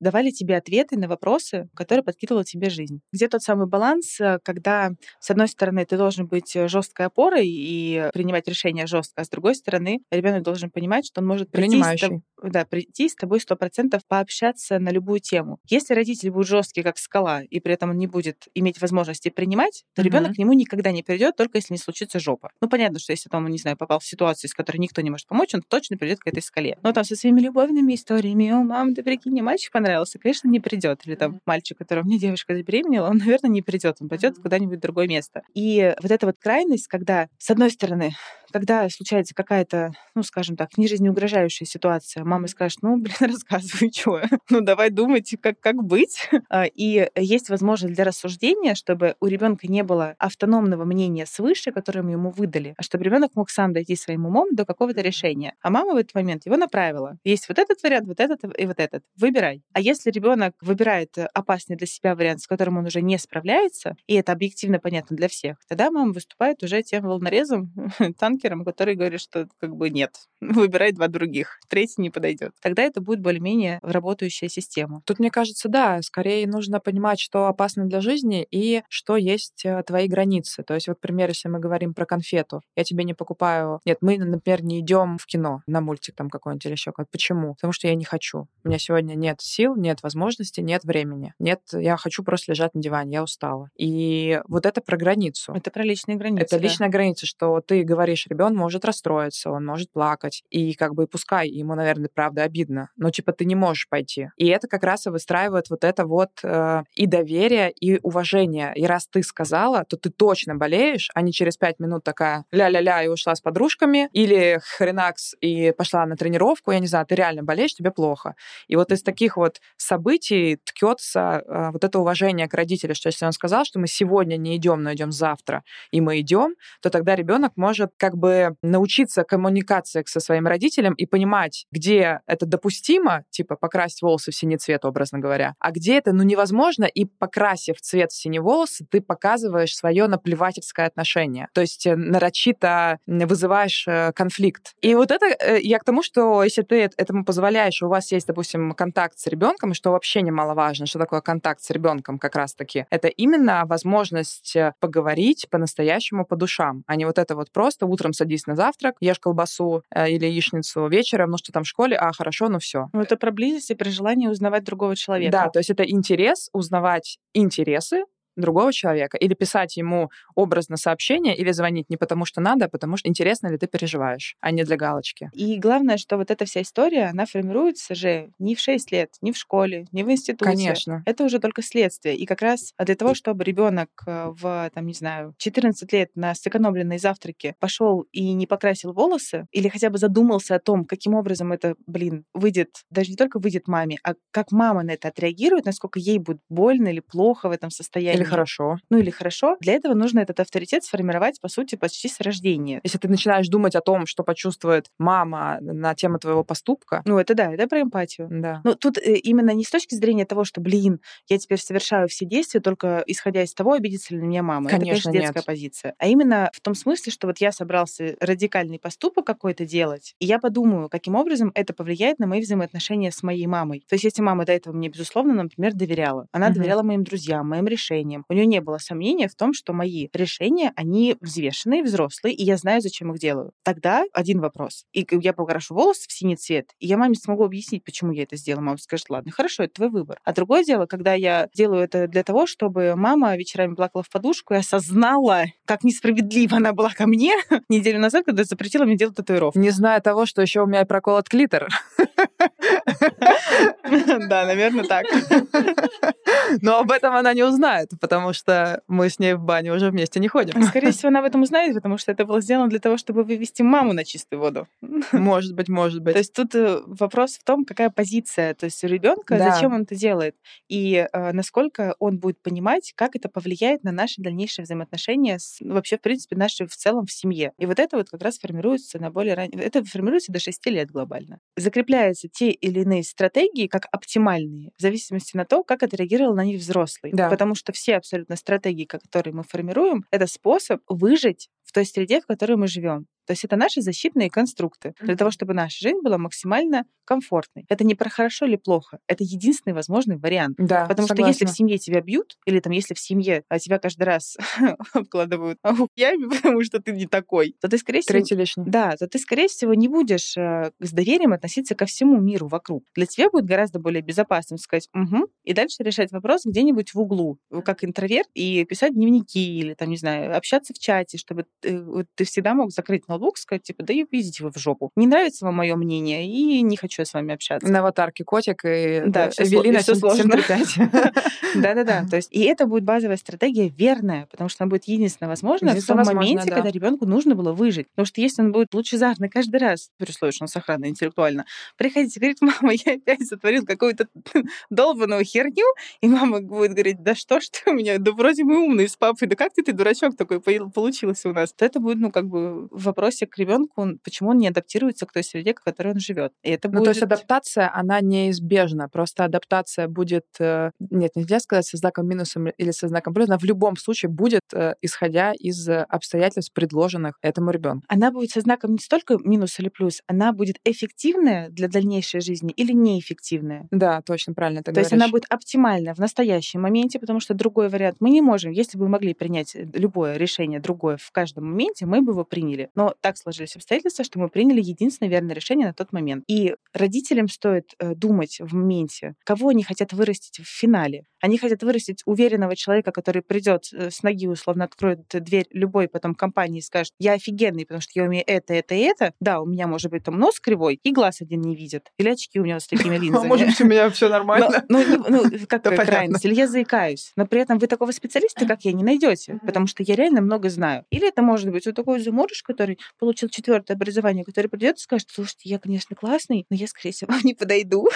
давали 0.00 0.30
тебе 0.30 0.56
ответы 0.56 0.98
на 0.98 1.08
вопросы, 1.08 1.68
которые 1.74 2.02
подкидывала 2.02 2.44
тебе 2.44 2.70
жизнь. 2.70 3.00
Где 3.12 3.28
тот 3.28 3.42
самый 3.42 3.66
баланс, 3.66 4.20
э, 4.20 4.38
когда, 4.42 4.92
с 5.20 5.30
одной 5.30 5.48
стороны, 5.48 5.84
ты 5.84 5.96
должен 5.96 6.26
быть 6.26 6.54
э, 6.56 6.68
жесткой 6.68 7.06
опорой 7.06 7.46
и 7.46 8.10
принимать 8.12 8.48
решения 8.48 8.86
жестко, 8.86 9.22
а 9.22 9.24
с 9.24 9.28
другой 9.28 9.54
стороны, 9.54 10.00
ребенок 10.10 10.42
должен 10.42 10.70
понимать, 10.70 11.06
что 11.06 11.20
он 11.20 11.26
может 11.26 11.50
прийти, 11.50 11.82
с, 11.82 12.00
тоб... 12.00 12.22
да, 12.42 12.64
прийти 12.64 13.08
с 13.08 13.14
тобой 13.14 13.40
сто 13.40 13.56
процентов 13.56 14.02
пообщаться 14.06 14.78
на 14.78 14.90
любую 14.90 15.20
тему. 15.20 15.58
Если 15.68 15.94
родитель 15.94 16.30
будет 16.30 16.46
жесткий, 16.46 16.82
как 16.82 16.98
скала, 16.98 17.42
и 17.42 17.60
при 17.60 17.74
этом 17.74 17.90
он 17.90 17.98
не 17.98 18.06
будет 18.06 18.48
иметь 18.54 18.80
возможности 18.80 19.28
принимать, 19.28 19.84
то 19.94 20.02
mm-hmm. 20.02 20.04
ребенок 20.04 20.34
к 20.34 20.38
нему 20.38 20.52
никогда 20.52 20.92
не 20.92 21.02
придет, 21.02 21.36
только 21.36 21.58
если 21.58 21.74
не 21.74 21.78
случится 21.78 22.20
жопа. 22.20 22.50
Ну, 22.60 22.68
понятно, 22.68 22.98
что 22.98 23.12
если 23.12 23.28
там, 23.28 23.44
он, 23.44 23.50
не 23.50 23.58
знаю, 23.58 23.76
попал 23.76 23.98
в 23.98 24.04
ситуацию, 24.04 24.50
с 24.50 24.54
которой 24.54 24.78
никто 24.78 25.00
не 25.00 25.10
может 25.10 25.26
помочь, 25.26 25.54
он 25.54 25.62
точно 25.62 25.96
придет 25.96 26.20
к 26.20 26.26
этой 26.26 26.42
скале. 26.42 26.78
Но 26.82 26.92
там 26.92 27.04
со 27.04 27.16
своими 27.16 27.40
любовными 27.40 27.94
историями, 27.94 28.50
о, 28.50 28.62
мам, 28.62 28.94
ты 28.94 29.02
прикинь, 29.02 29.40
мальчик 29.42 29.72
понравился, 29.72 29.87
понравился, 29.88 30.18
конечно, 30.18 30.48
не 30.48 30.60
придет. 30.60 31.00
Или 31.06 31.14
там 31.14 31.40
мальчик, 31.46 31.78
которого 31.78 32.04
мне 32.04 32.18
девушка 32.18 32.54
забеременела, 32.54 33.08
он, 33.08 33.18
наверное, 33.18 33.50
не 33.50 33.62
придет, 33.62 33.96
он 34.00 34.08
пойдет 34.08 34.36
куда-нибудь 34.38 34.78
в 34.78 34.80
другое 34.80 35.08
место. 35.08 35.42
И 35.54 35.94
вот 36.02 36.10
эта 36.10 36.26
вот 36.26 36.36
крайность, 36.38 36.88
когда, 36.88 37.28
с 37.38 37.50
одной 37.50 37.70
стороны, 37.70 38.12
когда 38.52 38.88
случается 38.88 39.34
какая-то, 39.34 39.92
ну, 40.14 40.22
скажем 40.22 40.56
так, 40.56 40.76
не 40.76 40.88
жизнеугрожающая 40.88 41.66
ситуация, 41.66 42.24
мама 42.24 42.48
скажет, 42.48 42.78
ну, 42.82 42.96
блин, 42.96 43.14
рассказывай, 43.20 43.92
что, 43.92 44.22
ну, 44.50 44.60
давай 44.60 44.90
думать, 44.90 45.34
как, 45.40 45.60
как 45.60 45.76
быть. 45.76 46.28
А, 46.48 46.64
и 46.64 47.08
есть 47.16 47.50
возможность 47.50 47.94
для 47.94 48.04
рассуждения, 48.04 48.74
чтобы 48.74 49.16
у 49.20 49.26
ребенка 49.26 49.68
не 49.68 49.82
было 49.82 50.14
автономного 50.18 50.84
мнения 50.84 51.26
свыше, 51.26 51.72
которое 51.72 52.02
мы 52.02 52.12
ему 52.12 52.30
выдали, 52.30 52.74
а 52.76 52.82
чтобы 52.82 53.04
ребенок 53.04 53.32
мог 53.34 53.50
сам 53.50 53.72
дойти 53.72 53.96
своим 53.96 54.26
умом 54.26 54.54
до 54.54 54.64
какого-то 54.64 55.00
решения. 55.00 55.54
А 55.62 55.70
мама 55.70 55.94
в 55.94 55.96
этот 55.96 56.14
момент 56.14 56.46
его 56.46 56.56
направила. 56.56 57.18
Есть 57.24 57.48
вот 57.48 57.58
этот 57.58 57.82
вариант, 57.82 58.06
вот 58.06 58.20
этот 58.20 58.40
и 58.58 58.66
вот 58.66 58.78
этот. 58.78 59.02
Выбирай. 59.16 59.62
А 59.78 59.80
если 59.80 60.10
ребенок 60.10 60.54
выбирает 60.60 61.16
опасный 61.34 61.76
для 61.76 61.86
себя 61.86 62.16
вариант, 62.16 62.40
с 62.40 62.46
которым 62.48 62.78
он 62.78 62.86
уже 62.86 63.00
не 63.00 63.16
справляется, 63.18 63.94
и 64.08 64.14
это 64.14 64.32
объективно 64.32 64.80
понятно 64.80 65.16
для 65.16 65.28
всех, 65.28 65.58
тогда 65.68 65.92
мама 65.92 66.12
выступает 66.12 66.64
уже 66.64 66.82
тем 66.82 67.04
волнорезом, 67.04 67.72
танк 68.18 68.38
юнкером, 68.38 68.64
который 68.64 68.94
говорит, 68.94 69.20
что 69.20 69.48
как 69.60 69.76
бы 69.76 69.90
нет, 69.90 70.14
выбирай 70.40 70.92
два 70.92 71.08
других, 71.08 71.60
третий 71.68 72.02
не 72.02 72.10
подойдет. 72.10 72.52
Тогда 72.60 72.82
это 72.82 73.00
будет 73.00 73.20
более-менее 73.20 73.78
работающая 73.82 74.48
система. 74.48 75.02
Тут, 75.04 75.18
мне 75.18 75.30
кажется, 75.30 75.68
да, 75.68 76.00
скорее 76.02 76.46
нужно 76.46 76.80
понимать, 76.80 77.20
что 77.20 77.46
опасно 77.46 77.86
для 77.86 78.00
жизни 78.00 78.46
и 78.50 78.82
что 78.88 79.16
есть 79.16 79.64
э, 79.64 79.82
твои 79.84 80.08
границы. 80.08 80.62
То 80.62 80.74
есть, 80.74 80.88
вот, 80.88 80.98
например, 81.02 81.28
если 81.28 81.48
мы 81.48 81.58
говорим 81.58 81.94
про 81.94 82.06
конфету, 82.06 82.62
я 82.76 82.84
тебе 82.84 83.04
не 83.04 83.14
покупаю... 83.14 83.80
Нет, 83.84 83.98
мы, 84.00 84.18
например, 84.18 84.62
не 84.62 84.80
идем 84.80 85.18
в 85.18 85.26
кино 85.26 85.62
на 85.66 85.80
мультик 85.80 86.14
там 86.14 86.30
какой-нибудь 86.30 86.66
или 86.66 86.72
еще 86.72 86.92
как 86.92 87.08
Почему? 87.10 87.54
Потому 87.54 87.72
что 87.72 87.88
я 87.88 87.94
не 87.94 88.04
хочу. 88.04 88.46
У 88.64 88.68
меня 88.68 88.78
сегодня 88.78 89.14
нет 89.14 89.40
сил, 89.40 89.67
нет 89.76 90.02
возможности, 90.02 90.60
нет 90.60 90.84
времени. 90.84 91.34
Нет, 91.38 91.60
я 91.72 91.96
хочу 91.96 92.22
просто 92.22 92.52
лежать 92.52 92.74
на 92.74 92.82
диване, 92.82 93.14
я 93.14 93.22
устала. 93.22 93.70
И 93.76 94.40
вот 94.46 94.66
это 94.66 94.80
про 94.80 94.96
границу. 94.96 95.52
Это 95.54 95.70
про 95.70 95.82
личные 95.82 96.16
границы. 96.16 96.44
Это 96.44 96.56
да. 96.56 96.62
личная 96.62 96.88
граница, 96.88 97.26
что 97.26 97.60
ты 97.60 97.82
говоришь, 97.82 98.26
ребенок 98.26 98.58
может 98.58 98.84
расстроиться, 98.84 99.50
он 99.50 99.64
может 99.64 99.90
плакать. 99.92 100.42
И 100.50 100.74
как 100.74 100.94
бы 100.94 101.06
пускай 101.06 101.48
ему, 101.48 101.74
наверное, 101.74 102.10
правда 102.12 102.42
обидно, 102.42 102.90
но 102.96 103.10
типа 103.10 103.32
ты 103.32 103.44
не 103.44 103.54
можешь 103.54 103.88
пойти. 103.88 104.30
И 104.36 104.46
это 104.46 104.68
как 104.68 104.82
раз 104.82 105.06
и 105.06 105.10
выстраивает 105.10 105.70
вот 105.70 105.84
это 105.84 106.06
вот 106.06 106.30
э, 106.42 106.82
и 106.94 107.06
доверие, 107.06 107.70
и 107.70 107.98
уважение. 108.02 108.72
И 108.74 108.84
раз 108.86 109.06
ты 109.06 109.22
сказала, 109.22 109.84
то 109.84 109.96
ты 109.96 110.10
точно 110.10 110.54
болеешь, 110.54 111.10
а 111.14 111.22
не 111.22 111.32
через 111.32 111.56
пять 111.56 111.78
минут 111.78 112.04
такая 112.04 112.44
ля-ля-ля 112.52 113.04
и 113.04 113.08
ушла 113.08 113.34
с 113.34 113.40
подружками, 113.40 114.08
или 114.12 114.60
хренакс 114.62 115.34
и 115.40 115.72
пошла 115.72 116.06
на 116.06 116.16
тренировку, 116.16 116.72
я 116.72 116.78
не 116.78 116.86
знаю, 116.86 117.06
ты 117.06 117.14
реально 117.14 117.42
болеешь, 117.42 117.74
тебе 117.74 117.90
плохо. 117.90 118.34
И 118.66 118.76
вот 118.76 118.92
из 118.92 119.02
таких 119.02 119.36
вот 119.36 119.57
событий 119.76 120.58
ткется 120.64 121.42
э, 121.46 121.70
вот 121.72 121.84
это 121.84 121.98
уважение 121.98 122.48
к 122.48 122.54
родителю, 122.54 122.94
что 122.94 123.08
если 123.08 123.24
он 123.24 123.32
сказал, 123.32 123.64
что 123.64 123.78
мы 123.78 123.86
сегодня 123.86 124.36
не 124.36 124.56
идем, 124.56 124.82
но 124.82 124.92
идем 124.92 125.12
завтра, 125.12 125.62
и 125.90 126.00
мы 126.00 126.20
идем, 126.20 126.54
то 126.82 126.90
тогда 126.90 127.16
ребенок 127.16 127.52
может 127.56 127.90
как 127.96 128.16
бы 128.16 128.56
научиться 128.62 129.24
коммуникации 129.24 130.02
со 130.06 130.20
своим 130.20 130.46
родителем 130.46 130.94
и 130.94 131.06
понимать, 131.06 131.66
где 131.70 132.20
это 132.26 132.46
допустимо, 132.46 133.24
типа 133.30 133.56
покрасить 133.56 134.02
волосы 134.02 134.30
в 134.30 134.34
синий 134.34 134.58
цвет, 134.58 134.84
образно 134.84 135.18
говоря, 135.18 135.54
а 135.58 135.70
где 135.70 135.98
это 135.98 136.12
ну 136.12 136.22
невозможно, 136.22 136.84
и 136.84 137.04
покрасив 137.04 137.80
цвет 137.80 138.12
в 138.12 138.16
синие 138.16 138.40
волосы, 138.40 138.86
ты 138.90 139.00
показываешь 139.00 139.74
свое 139.74 140.06
наплевательское 140.06 140.86
отношение. 140.86 141.48
То 141.52 141.60
есть 141.60 141.86
э, 141.86 141.96
нарочито 141.96 142.98
вызываешь 143.06 143.86
э, 143.86 144.12
конфликт. 144.12 144.74
И 144.80 144.94
вот 144.94 145.10
это 145.10 145.26
э, 145.26 145.60
я 145.60 145.78
к 145.78 145.84
тому, 145.84 146.02
что 146.02 146.42
если 146.42 146.62
ты 146.62 146.90
этому 146.96 147.24
позволяешь, 147.24 147.82
у 147.82 147.88
вас 147.88 148.12
есть, 148.12 148.26
допустим, 148.26 148.72
контакт 148.72 149.18
с 149.18 149.26
ребенком, 149.26 149.47
что 149.72 149.92
вообще 149.92 150.22
немаловажно, 150.22 150.86
что 150.86 150.98
такое 150.98 151.20
контакт 151.20 151.60
с 151.60 151.70
ребенком 151.70 152.18
как 152.18 152.34
раз-таки, 152.36 152.86
это 152.90 153.08
именно 153.08 153.64
возможность 153.66 154.56
поговорить 154.80 155.48
по-настоящему 155.50 156.24
по 156.24 156.36
душам, 156.36 156.84
а 156.86 156.96
не 156.96 157.04
вот 157.04 157.18
это 157.18 157.34
вот 157.34 157.50
просто 157.52 157.86
утром 157.86 158.12
садись 158.12 158.46
на 158.46 158.56
завтрак, 158.56 158.96
ешь 159.00 159.18
колбасу 159.18 159.82
или 159.94 160.26
яичницу 160.26 160.88
вечером, 160.88 161.30
ну 161.30 161.38
что 161.38 161.52
там 161.52 161.64
в 161.64 161.68
школе, 161.68 161.96
а 161.96 162.12
хорошо, 162.12 162.48
ну 162.48 162.58
все. 162.58 162.88
Ну 162.92 163.00
это 163.00 163.16
про 163.16 163.30
близость 163.30 163.70
и 163.70 163.74
про 163.74 163.90
желание 163.90 164.30
узнавать 164.30 164.64
другого 164.64 164.96
человека. 164.96 165.32
Да, 165.32 165.48
то 165.48 165.58
есть 165.58 165.70
это 165.70 165.84
интерес, 165.84 166.48
узнавать 166.52 167.18
интересы, 167.34 168.04
другого 168.40 168.72
человека, 168.72 169.16
или 169.16 169.34
писать 169.34 169.76
ему 169.76 170.10
образно 170.34 170.76
сообщение, 170.76 171.36
или 171.36 171.52
звонить 171.52 171.90
не 171.90 171.96
потому, 171.96 172.24
что 172.24 172.40
надо, 172.40 172.66
а 172.66 172.68
потому 172.68 172.96
что 172.96 173.08
интересно 173.08 173.48
ли 173.48 173.58
ты 173.58 173.66
переживаешь, 173.66 174.36
а 174.40 174.50
не 174.50 174.64
для 174.64 174.76
галочки. 174.76 175.30
И 175.32 175.58
главное, 175.58 175.96
что 175.96 176.16
вот 176.16 176.30
эта 176.30 176.44
вся 176.44 176.62
история, 176.62 177.06
она 177.06 177.26
формируется 177.26 177.94
же 177.94 178.30
не 178.38 178.54
в 178.54 178.60
6 178.60 178.92
лет, 178.92 179.10
не 179.20 179.32
в 179.32 179.36
школе, 179.36 179.86
не 179.92 180.02
в 180.02 180.10
институте. 180.10 180.50
Конечно. 180.50 181.02
Это 181.06 181.24
уже 181.24 181.38
только 181.38 181.62
следствие. 181.62 182.16
И 182.16 182.26
как 182.26 182.42
раз 182.42 182.72
для 182.78 182.94
того, 182.94 183.14
чтобы 183.14 183.44
ребенок 183.44 183.88
э, 184.06 184.28
в, 184.30 184.70
там, 184.74 184.86
не 184.86 184.94
знаю, 184.94 185.34
14 185.38 185.92
лет 185.92 186.10
на 186.14 186.34
сэкономленные 186.34 186.98
завтраки 186.98 187.54
пошел 187.58 188.06
и 188.12 188.32
не 188.32 188.46
покрасил 188.46 188.92
волосы, 188.92 189.46
или 189.52 189.68
хотя 189.68 189.90
бы 189.90 189.98
задумался 189.98 190.54
о 190.54 190.58
том, 190.58 190.84
каким 190.84 191.14
образом 191.14 191.52
это, 191.52 191.74
блин, 191.86 192.24
выйдет, 192.34 192.84
даже 192.90 193.10
не 193.10 193.16
только 193.16 193.38
выйдет 193.38 193.68
маме, 193.68 193.98
а 194.02 194.14
как 194.30 194.52
мама 194.52 194.82
на 194.82 194.92
это 194.92 195.08
отреагирует, 195.08 195.66
насколько 195.66 195.98
ей 195.98 196.18
будет 196.18 196.40
больно 196.48 196.88
или 196.88 197.00
плохо 197.00 197.48
в 197.48 197.52
этом 197.52 197.70
состоянии. 197.70 198.20
Или 198.20 198.27
хорошо. 198.30 198.76
Ну 198.90 198.98
или 198.98 199.10
хорошо. 199.10 199.56
Для 199.60 199.74
этого 199.74 199.94
нужно 199.94 200.20
этот 200.20 200.40
авторитет 200.40 200.84
сформировать, 200.84 201.40
по 201.40 201.48
сути, 201.48 201.74
почти 201.76 202.08
с 202.08 202.20
рождения. 202.20 202.80
Если 202.84 202.98
ты 202.98 203.08
начинаешь 203.08 203.48
думать 203.48 203.74
о 203.74 203.80
том, 203.80 204.06
что 204.06 204.22
почувствует 204.24 204.86
мама 204.98 205.58
на 205.60 205.94
тему 205.94 206.18
твоего 206.18 206.44
поступка. 206.44 207.02
Ну 207.04 207.18
это 207.18 207.34
да, 207.34 207.52
это 207.52 207.66
про 207.66 207.82
эмпатию. 207.82 208.28
Да. 208.30 208.60
Но 208.64 208.74
тут 208.74 208.98
э, 208.98 209.14
именно 209.16 209.50
не 209.50 209.64
с 209.64 209.70
точки 209.70 209.94
зрения 209.94 210.24
того, 210.24 210.44
что, 210.44 210.60
блин, 210.60 211.00
я 211.28 211.38
теперь 211.38 211.58
совершаю 211.58 212.08
все 212.08 212.24
действия 212.26 212.60
только 212.60 213.02
исходя 213.06 213.42
из 213.42 213.54
того, 213.54 213.72
обидится 213.72 214.14
ли 214.14 214.20
на 214.20 214.24
меня 214.24 214.42
мама. 214.42 214.68
Конечно, 214.68 214.78
это, 214.78 215.02
конечно, 215.02 215.12
детская 215.12 215.38
нет. 215.40 215.46
позиция. 215.46 215.94
А 215.98 216.06
именно 216.06 216.50
в 216.52 216.60
том 216.60 216.74
смысле, 216.74 217.12
что 217.12 217.26
вот 217.26 217.38
я 217.38 217.52
собрался 217.52 218.16
радикальный 218.20 218.78
поступок 218.78 219.26
какой-то 219.26 219.64
делать, 219.64 220.14
и 220.18 220.26
я 220.26 220.38
подумаю, 220.38 220.88
каким 220.88 221.14
образом 221.14 221.52
это 221.54 221.72
повлияет 221.72 222.18
на 222.18 222.26
мои 222.26 222.40
взаимоотношения 222.40 223.10
с 223.10 223.22
моей 223.22 223.46
мамой. 223.46 223.84
То 223.88 223.94
есть 223.94 224.04
если 224.04 224.22
мама 224.22 224.44
до 224.44 224.52
этого 224.52 224.74
мне, 224.74 224.88
безусловно, 224.88 225.34
например, 225.34 225.74
доверяла, 225.74 226.26
она 226.32 226.46
Мгм. 226.46 226.54
доверяла 226.54 226.82
моим 226.82 227.04
друзьям, 227.04 227.48
моим 227.48 227.66
решениям, 227.66 227.98
у 228.28 228.34
нее 228.34 228.46
не 228.46 228.60
было 228.60 228.78
сомнения 228.78 229.28
в 229.28 229.34
том, 229.34 229.52
что 229.52 229.72
мои 229.72 230.08
решения, 230.12 230.72
они 230.76 231.16
взвешенные, 231.20 231.82
взрослые, 231.82 232.34
и 232.34 232.44
я 232.44 232.56
знаю, 232.56 232.80
зачем 232.80 233.12
их 233.12 233.18
делаю. 233.18 233.52
Тогда 233.62 234.04
один 234.12 234.40
вопрос. 234.40 234.84
И 234.92 235.06
я 235.10 235.32
покрашу 235.32 235.74
волосы 235.74 236.06
в 236.08 236.12
синий 236.12 236.36
цвет, 236.36 236.70
и 236.78 236.86
я 236.86 236.96
маме 236.96 237.14
смогу 237.14 237.44
объяснить, 237.44 237.84
почему 237.84 238.12
я 238.12 238.24
это 238.24 238.36
сделала. 238.36 238.62
Мама 238.62 238.78
скажет, 238.78 239.10
ладно, 239.10 239.32
хорошо, 239.32 239.64
это 239.64 239.74
твой 239.74 239.90
выбор. 239.90 240.18
А 240.24 240.32
другое 240.32 240.64
дело, 240.64 240.86
когда 240.86 241.14
я 241.14 241.48
делаю 241.54 241.82
это 241.82 242.08
для 242.08 242.22
того, 242.22 242.46
чтобы 242.46 242.94
мама 242.96 243.36
вечерами 243.36 243.74
плакала 243.74 244.02
в 244.02 244.10
подушку 244.10 244.54
и 244.54 244.58
осознала, 244.58 245.44
как 245.64 245.84
несправедлива 245.84 246.56
она 246.56 246.72
была 246.72 246.90
ко 246.90 247.06
мне 247.06 247.34
неделю 247.68 248.00
назад, 248.00 248.24
когда 248.24 248.44
запретила 248.44 248.84
мне 248.84 248.96
делать 248.96 249.16
татуировку. 249.16 249.58
Не 249.58 249.70
зная 249.70 250.00
того, 250.00 250.26
что 250.26 250.42
еще 250.42 250.62
у 250.62 250.66
меня 250.66 250.82
и 250.82 250.84
проколот 250.84 251.28
клитор. 251.28 251.68
Да, 254.28 254.44
наверное, 254.46 254.84
так. 254.84 255.06
Но 256.62 256.78
об 256.78 256.90
этом 256.90 257.14
она 257.14 257.32
не 257.34 257.42
узнает, 257.42 257.90
потому 258.00 258.32
что 258.32 258.82
мы 258.86 259.08
с 259.08 259.18
ней 259.18 259.34
в 259.34 259.40
баню 259.40 259.74
уже 259.74 259.90
вместе 259.90 260.20
не 260.20 260.28
ходим. 260.28 260.62
Скорее 260.62 260.92
всего, 260.92 261.08
она 261.08 261.20
об 261.20 261.24
этом 261.24 261.42
узнает, 261.42 261.74
потому 261.74 261.98
что 261.98 262.12
это 262.12 262.24
было 262.24 262.40
сделано 262.40 262.68
для 262.68 262.78
того, 262.78 262.96
чтобы 262.96 263.22
вывести 263.24 263.62
маму 263.62 263.92
на 263.92 264.04
чистую 264.04 264.40
воду. 264.40 264.66
Может 265.12 265.54
быть, 265.54 265.68
может 265.68 266.02
быть. 266.02 266.14
То 266.14 266.18
есть 266.18 266.32
тут 266.32 266.54
э, 266.54 266.80
вопрос 266.86 267.38
в 267.38 267.44
том, 267.44 267.64
какая 267.64 267.90
позиция, 267.90 268.54
то 268.54 268.64
есть 268.64 268.82
у 268.84 268.86
ребенка, 268.86 269.36
Да. 269.38 269.52
зачем 269.52 269.74
он 269.74 269.82
это 269.82 269.94
делает, 269.94 270.34
и 270.68 271.06
э, 271.10 271.32
насколько 271.32 271.94
он 271.98 272.18
будет 272.18 272.40
понимать, 272.42 272.92
как 272.94 273.16
это 273.16 273.28
повлияет 273.28 273.84
на 273.84 273.92
наши 273.92 274.20
дальнейшие 274.20 274.64
взаимоотношения, 274.64 275.38
с, 275.38 275.58
ну, 275.60 275.74
вообще, 275.74 275.96
в 275.96 276.00
принципе, 276.00 276.36
наши 276.36 276.66
в 276.66 276.76
целом 276.76 277.06
в 277.06 277.12
семье. 277.12 277.52
И 277.58 277.66
вот 277.66 277.78
это 277.78 277.96
вот 277.96 278.10
как 278.10 278.22
раз 278.22 278.38
формируется 278.38 278.98
на 278.98 279.10
более 279.10 279.34
раннем... 279.34 279.60
Это 279.60 279.84
формируется 279.84 280.32
до 280.32 280.40
6 280.40 280.66
лет 280.66 280.90
глобально. 280.90 281.40
Закрепляются 281.56 282.28
те 282.28 282.50
или 282.50 282.80
иные 282.80 282.97
стратегии 283.02 283.66
как 283.66 283.86
оптимальные, 283.92 284.70
в 284.76 284.82
зависимости 284.82 285.36
на 285.36 285.44
то, 285.44 285.62
как 285.62 285.82
отреагировал 285.82 286.34
на 286.34 286.44
них 286.44 286.60
взрослый. 286.60 287.12
Да. 287.12 287.28
Потому 287.28 287.54
что 287.54 287.72
все 287.72 287.96
абсолютно 287.96 288.36
стратегии, 288.36 288.84
которые 288.84 289.34
мы 289.34 289.42
формируем, 289.42 290.04
это 290.10 290.26
способ 290.26 290.80
выжить 290.88 291.48
в 291.64 291.72
той 291.72 291.84
среде, 291.84 292.20
в 292.20 292.26
которой 292.26 292.56
мы 292.56 292.66
живем. 292.66 293.06
То 293.28 293.32
есть 293.32 293.44
это 293.44 293.56
наши 293.56 293.82
защитные 293.82 294.30
конструкты 294.30 294.94
для 295.02 295.14
того, 295.14 295.30
чтобы 295.30 295.52
наша 295.52 295.78
жизнь 295.78 296.00
была 296.02 296.16
максимально 296.16 296.86
комфортной. 297.04 297.66
Это 297.68 297.84
не 297.84 297.94
про 297.94 298.08
хорошо 298.08 298.46
или 298.46 298.56
плохо. 298.56 299.00
Это 299.06 299.22
единственный 299.22 299.74
возможный 299.74 300.16
вариант. 300.16 300.56
Да, 300.58 300.86
Потому 300.86 301.06
что 301.06 301.14
если 301.16 301.44
в 301.44 301.48
согласна. 301.48 301.54
семье 301.56 301.78
тебя 301.78 302.00
бьют, 302.00 302.38
или 302.46 302.60
там 302.60 302.72
если 302.72 302.94
в 302.94 302.98
семье 302.98 303.44
а, 303.50 303.58
тебя 303.58 303.78
каждый 303.78 304.04
раз 304.04 304.38
обкладывают 304.94 305.58
ями, 305.94 306.28
потому 306.42 306.64
что 306.64 306.80
ты 306.80 306.92
не 306.92 307.06
такой, 307.06 307.54
то 307.60 307.68
ты, 307.68 307.76
скорее 307.76 308.00
всего, 308.00 308.12
Третий 308.12 308.34
лишний. 308.34 308.64
да, 308.66 308.96
то 308.96 309.06
ты, 309.06 309.18
скорее 309.18 309.48
всего, 309.48 309.74
не 309.74 309.88
будешь 309.88 310.36
э, 310.36 310.70
с 310.80 310.92
доверием 310.92 311.34
относиться 311.34 311.74
ко 311.74 311.84
всему 311.84 312.18
миру 312.18 312.48
вокруг. 312.48 312.84
Для 312.94 313.04
тебя 313.04 313.28
будет 313.28 313.44
гораздо 313.44 313.78
более 313.78 314.02
безопасным 314.02 314.58
сказать 314.58 314.88
«угу», 314.94 315.28
и 315.44 315.52
дальше 315.52 315.82
решать 315.82 316.12
вопрос 316.12 316.42
где-нибудь 316.46 316.94
в 316.94 317.00
углу, 317.00 317.38
э, 317.50 317.60
как 317.62 317.84
интроверт, 317.84 318.28
и 318.34 318.64
писать 318.64 318.94
дневники 318.94 319.58
или, 319.58 319.74
там, 319.74 319.90
не 319.90 319.96
знаю, 319.98 320.36
общаться 320.36 320.72
в 320.72 320.78
чате, 320.78 321.18
чтобы 321.18 321.46
ты, 321.60 321.82
вот 321.82 322.06
ты 322.14 322.24
всегда 322.24 322.54
мог 322.54 322.70
закрыть 322.70 323.08
ноутбук, 323.18 323.38
сказать, 323.38 323.62
типа, 323.62 323.82
да 323.82 323.92
идите 323.94 324.44
вы 324.44 324.50
в 324.50 324.58
жопу. 324.58 324.90
Не 324.96 325.06
нравится 325.06 325.44
вам 325.44 325.56
мое 325.56 325.76
мнение, 325.76 326.26
и 326.26 326.62
не 326.62 326.76
хочу 326.76 327.02
я 327.02 327.06
с 327.06 327.14
вами 327.14 327.34
общаться. 327.34 327.68
На 327.68 327.80
аватарке 327.80 328.24
котик 328.24 328.64
и 328.64 329.02
Да, 329.06 329.26
э, 329.26 329.30
всё 329.30 329.44
сло- 329.44 329.60
Эвелина 329.60 329.78
и 329.78 329.82
всё 329.82 329.94
сложно. 329.94 330.22
735. 330.22 331.14
Да-да-да. 331.54 332.06
То 332.08 332.16
есть, 332.16 332.28
и 332.32 332.42
это 332.42 332.66
будет 332.66 332.84
базовая 332.84 333.16
стратегия 333.16 333.68
верная, 333.68 334.26
потому 334.30 334.48
что 334.48 334.64
она 334.64 334.70
будет 334.70 334.84
единственно 334.84 335.28
возможна 335.28 335.74
в 335.74 335.86
том 335.86 335.98
моменте, 335.98 336.48
да. 336.48 336.56
когда 336.56 336.70
ребенку 336.70 337.06
нужно 337.06 337.34
было 337.34 337.52
выжить. 337.52 337.88
Потому 337.90 338.06
что 338.06 338.20
если 338.20 338.42
он 338.42 338.52
будет 338.52 338.74
лучезарный 338.74 339.28
каждый 339.28 339.60
раз, 339.60 339.90
при 339.98 340.10
условии, 340.10 340.32
что 340.32 340.44
он 340.44 340.48
сохранно 340.48 340.86
интеллектуально, 340.86 341.44
приходить 341.76 342.16
и 342.16 342.20
говорить, 342.20 342.38
мама, 342.40 342.72
я 342.72 342.94
опять 342.94 343.26
сотворил 343.26 343.64
какую-то 343.66 344.08
долбанную 344.70 345.24
херню, 345.24 345.66
и 346.00 346.08
мама 346.08 346.40
будет 346.40 346.72
говорить, 346.72 347.02
да 347.02 347.14
что 347.14 347.40
ж 347.40 347.48
ты 347.48 347.70
у 347.70 347.74
меня, 347.74 347.98
да 347.98 348.12
вроде 348.12 348.44
мы 348.44 348.64
умные 348.64 348.88
с 348.88 348.96
папой, 348.96 349.26
да 349.28 349.36
как 349.36 349.52
ты, 349.52 349.62
ты 349.62 349.72
дурачок 349.72 350.16
такой 350.16 350.40
получился 350.40 351.28
у 351.28 351.32
нас, 351.32 351.52
то 351.52 351.64
это 351.64 351.80
будет, 351.80 351.98
ну, 351.98 352.10
как 352.10 352.26
бы 352.26 352.68
вопрос 352.70 353.07
вопросе 353.08 353.26
к 353.26 353.38
ребенку, 353.38 353.98
почему 354.04 354.30
он 354.30 354.38
не 354.38 354.48
адаптируется 354.48 355.06
к 355.06 355.12
той 355.12 355.24
среде, 355.24 355.54
в 355.54 355.64
которой 355.64 355.92
он 355.94 356.00
живет. 356.00 356.32
И 356.42 356.50
это 356.50 356.68
ну, 356.68 356.78
будет... 356.78 356.84
то 356.84 356.90
есть 356.90 357.02
адаптация, 357.02 357.70
она 357.74 358.00
неизбежна. 358.00 358.88
Просто 358.88 359.24
адаптация 359.24 359.88
будет, 359.88 360.26
э, 360.38 360.70
нет, 360.78 361.12
нельзя 361.16 361.40
сказать 361.40 361.66
со 361.66 361.76
знаком 361.76 362.06
минусом 362.06 362.48
или 362.48 362.70
со 362.70 362.88
знаком 362.88 363.14
плюс, 363.14 363.28
она 363.28 363.38
в 363.38 363.44
любом 363.44 363.76
случае 363.76 364.10
будет, 364.10 364.42
э, 364.52 364.74
исходя 364.82 365.32
из 365.32 365.68
обстоятельств, 365.68 366.52
предложенных 366.52 367.18
этому 367.22 367.50
ребенку. 367.50 367.84
Она 367.88 368.10
будет 368.10 368.30
со 368.30 368.40
знаком 368.40 368.72
не 368.72 368.78
столько 368.78 369.16
минус 369.24 369.58
или 369.58 369.68
плюс, 369.68 370.02
она 370.06 370.32
будет 370.32 370.56
эффективная 370.64 371.48
для 371.48 371.68
дальнейшей 371.68 372.20
жизни 372.20 372.52
или 372.52 372.72
неэффективная. 372.72 373.68
Да, 373.70 374.02
точно, 374.02 374.34
правильно 374.34 374.62
ты 374.62 374.72
То 374.72 374.80
есть 374.80 374.92
она 374.92 375.08
будет 375.08 375.24
оптимальна 375.30 375.94
в 375.94 375.98
настоящем 375.98 376.62
моменте, 376.62 376.98
потому 376.98 377.20
что 377.20 377.34
другой 377.34 377.68
вариант 377.68 377.96
мы 378.00 378.10
не 378.10 378.20
можем. 378.20 378.52
Если 378.52 378.76
бы 378.78 378.84
мы 378.84 378.90
могли 378.90 379.14
принять 379.14 379.54
любое 379.54 380.16
решение 380.16 380.60
другое 380.60 380.96
в 380.96 381.10
каждом 381.10 381.46
моменте, 381.46 381.86
мы 381.86 382.02
бы 382.02 382.12
его 382.12 382.24
приняли. 382.24 382.70
Но 382.74 382.94
так 383.00 383.16
сложились 383.16 383.56
обстоятельства, 383.56 384.04
что 384.04 384.18
мы 384.18 384.28
приняли 384.28 384.60
единственное 384.60 385.10
верное 385.10 385.34
решение 385.34 385.66
на 385.66 385.74
тот 385.74 385.92
момент. 385.92 386.24
И 386.28 386.54
родителям 386.72 387.28
стоит 387.28 387.74
э, 387.78 387.94
думать 387.94 388.38
в 388.40 388.54
моменте, 388.54 389.14
кого 389.24 389.48
они 389.48 389.62
хотят 389.62 389.92
вырастить 389.92 390.38
в 390.38 390.48
финале. 390.48 391.04
Они 391.20 391.38
хотят 391.38 391.62
вырастить 391.62 392.02
уверенного 392.06 392.54
человека, 392.54 392.92
который 392.92 393.22
придет 393.22 393.64
э, 393.72 393.90
с 393.90 394.02
ноги, 394.02 394.26
условно 394.26 394.64
откроет 394.64 395.00
дверь 395.08 395.46
любой 395.50 395.88
потом 395.88 396.14
компании 396.14 396.58
и 396.58 396.62
скажет, 396.62 396.92
я 396.98 397.14
офигенный, 397.14 397.64
потому 397.64 397.80
что 397.80 397.92
я 397.94 398.04
умею 398.04 398.24
это, 398.26 398.54
это 398.54 398.74
и 398.74 398.80
это. 398.80 399.12
Да, 399.20 399.40
у 399.40 399.46
меня 399.46 399.66
может 399.66 399.90
быть 399.90 400.04
там 400.04 400.18
нос 400.18 400.40
кривой 400.40 400.80
и 400.82 400.92
глаз 400.92 401.20
один 401.20 401.40
не 401.40 401.56
видит. 401.56 401.90
Или 401.98 402.10
очки 402.10 402.38
у 402.38 402.44
меня 402.44 402.60
с 402.60 402.66
такими 402.66 402.96
а 402.96 402.98
линзами. 402.98 403.26
Может 403.26 403.48
быть, 403.48 403.60
у 403.60 403.66
меня 403.66 403.90
все 403.90 404.08
нормально. 404.08 404.64
Ну, 404.68 404.82
ну, 405.08 405.24
как 405.48 405.62
крайность. 405.62 406.24
Или 406.24 406.34
я 406.34 406.46
заикаюсь. 406.46 407.12
Но 407.16 407.26
при 407.26 407.40
этом 407.40 407.58
вы 407.58 407.66
такого 407.66 407.92
специалиста, 407.92 408.46
как 408.46 408.64
я, 408.64 408.72
не 408.72 408.84
найдете, 408.84 409.40
потому 409.44 409.66
что 409.66 409.82
я 409.82 409.94
реально 409.94 410.20
много 410.20 410.48
знаю. 410.50 410.84
Или 410.90 411.08
это 411.08 411.22
может 411.22 411.50
быть 411.50 411.66
вот 411.66 411.74
такой 411.74 412.00
заморыш, 412.00 412.42
который 412.42 412.78
получил 412.98 413.28
четвертое 413.28 413.74
образование, 413.74 414.24
который 414.24 414.48
придет 414.48 414.76
и 414.76 414.80
скажет, 414.80 415.08
слушайте, 415.10 415.48
я, 415.48 415.58
конечно, 415.58 415.94
классный, 415.96 416.46
но 416.50 416.56
я, 416.56 416.66
скорее 416.66 416.92
всего, 416.92 417.12
вам 417.12 417.20
не 417.24 417.34
подойду. 417.34 417.88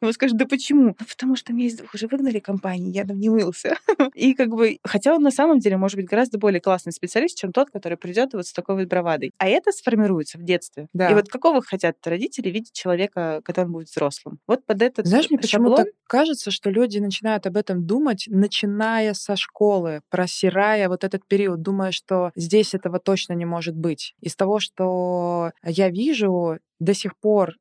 Ему 0.00 0.12
скажет, 0.12 0.36
да 0.36 0.46
почему? 0.46 0.94
Ну, 0.98 1.06
потому 1.06 1.36
что 1.36 1.52
меня 1.52 1.68
из 1.68 1.76
двух 1.76 1.94
уже 1.94 2.06
выгнали 2.06 2.38
компании, 2.38 2.92
я 2.92 3.04
там 3.04 3.18
не 3.18 3.28
мылся. 3.28 3.76
И 4.14 4.34
как 4.34 4.50
бы, 4.50 4.78
хотя 4.84 5.14
он 5.14 5.22
на 5.22 5.30
самом 5.30 5.58
деле 5.58 5.76
может 5.76 5.96
быть 5.96 6.06
гораздо 6.06 6.38
более 6.38 6.60
классный 6.60 6.92
специалист, 6.92 7.36
чем 7.36 7.52
тот, 7.52 7.70
который 7.70 7.96
придет 7.96 8.34
вот 8.34 8.46
с 8.46 8.52
такой 8.52 8.76
вот 8.76 8.88
бравадой. 8.88 9.32
А 9.38 9.48
это 9.48 9.72
сформируется 9.72 10.38
в 10.38 10.42
детстве. 10.42 10.88
Да. 10.92 11.10
И 11.10 11.14
вот 11.14 11.28
какого 11.28 11.62
хотят 11.62 11.96
родители 12.06 12.50
видеть 12.50 12.72
человека, 12.72 13.40
когда 13.44 13.62
он 13.62 13.72
будет 13.72 13.88
взрослым? 13.88 14.38
Вот 14.46 14.64
под 14.64 14.82
этот 14.82 15.06
Знаешь, 15.06 15.30
мне 15.30 15.38
почему-то 15.38 15.86
кажется, 16.06 16.50
что 16.50 16.70
люди 16.70 16.98
начинают 16.98 17.46
об 17.46 17.56
этом 17.56 17.86
думать, 17.86 18.24
начиная 18.28 19.14
со 19.14 19.36
школы, 19.36 20.00
просирая 20.10 20.88
вот 20.88 21.04
этот 21.04 21.26
период, 21.26 21.62
думая, 21.62 21.92
что 21.92 22.30
здесь 22.36 22.74
этого 22.74 22.98
точно 22.98 23.32
не 23.34 23.44
может 23.44 23.74
быть. 23.74 24.14
Из 24.24 24.34
того, 24.36 24.58
что 24.58 25.52
я 25.62 25.90
вижу, 25.90 26.58
до 26.80 26.94
сих 26.94 27.14
пор 27.18 27.56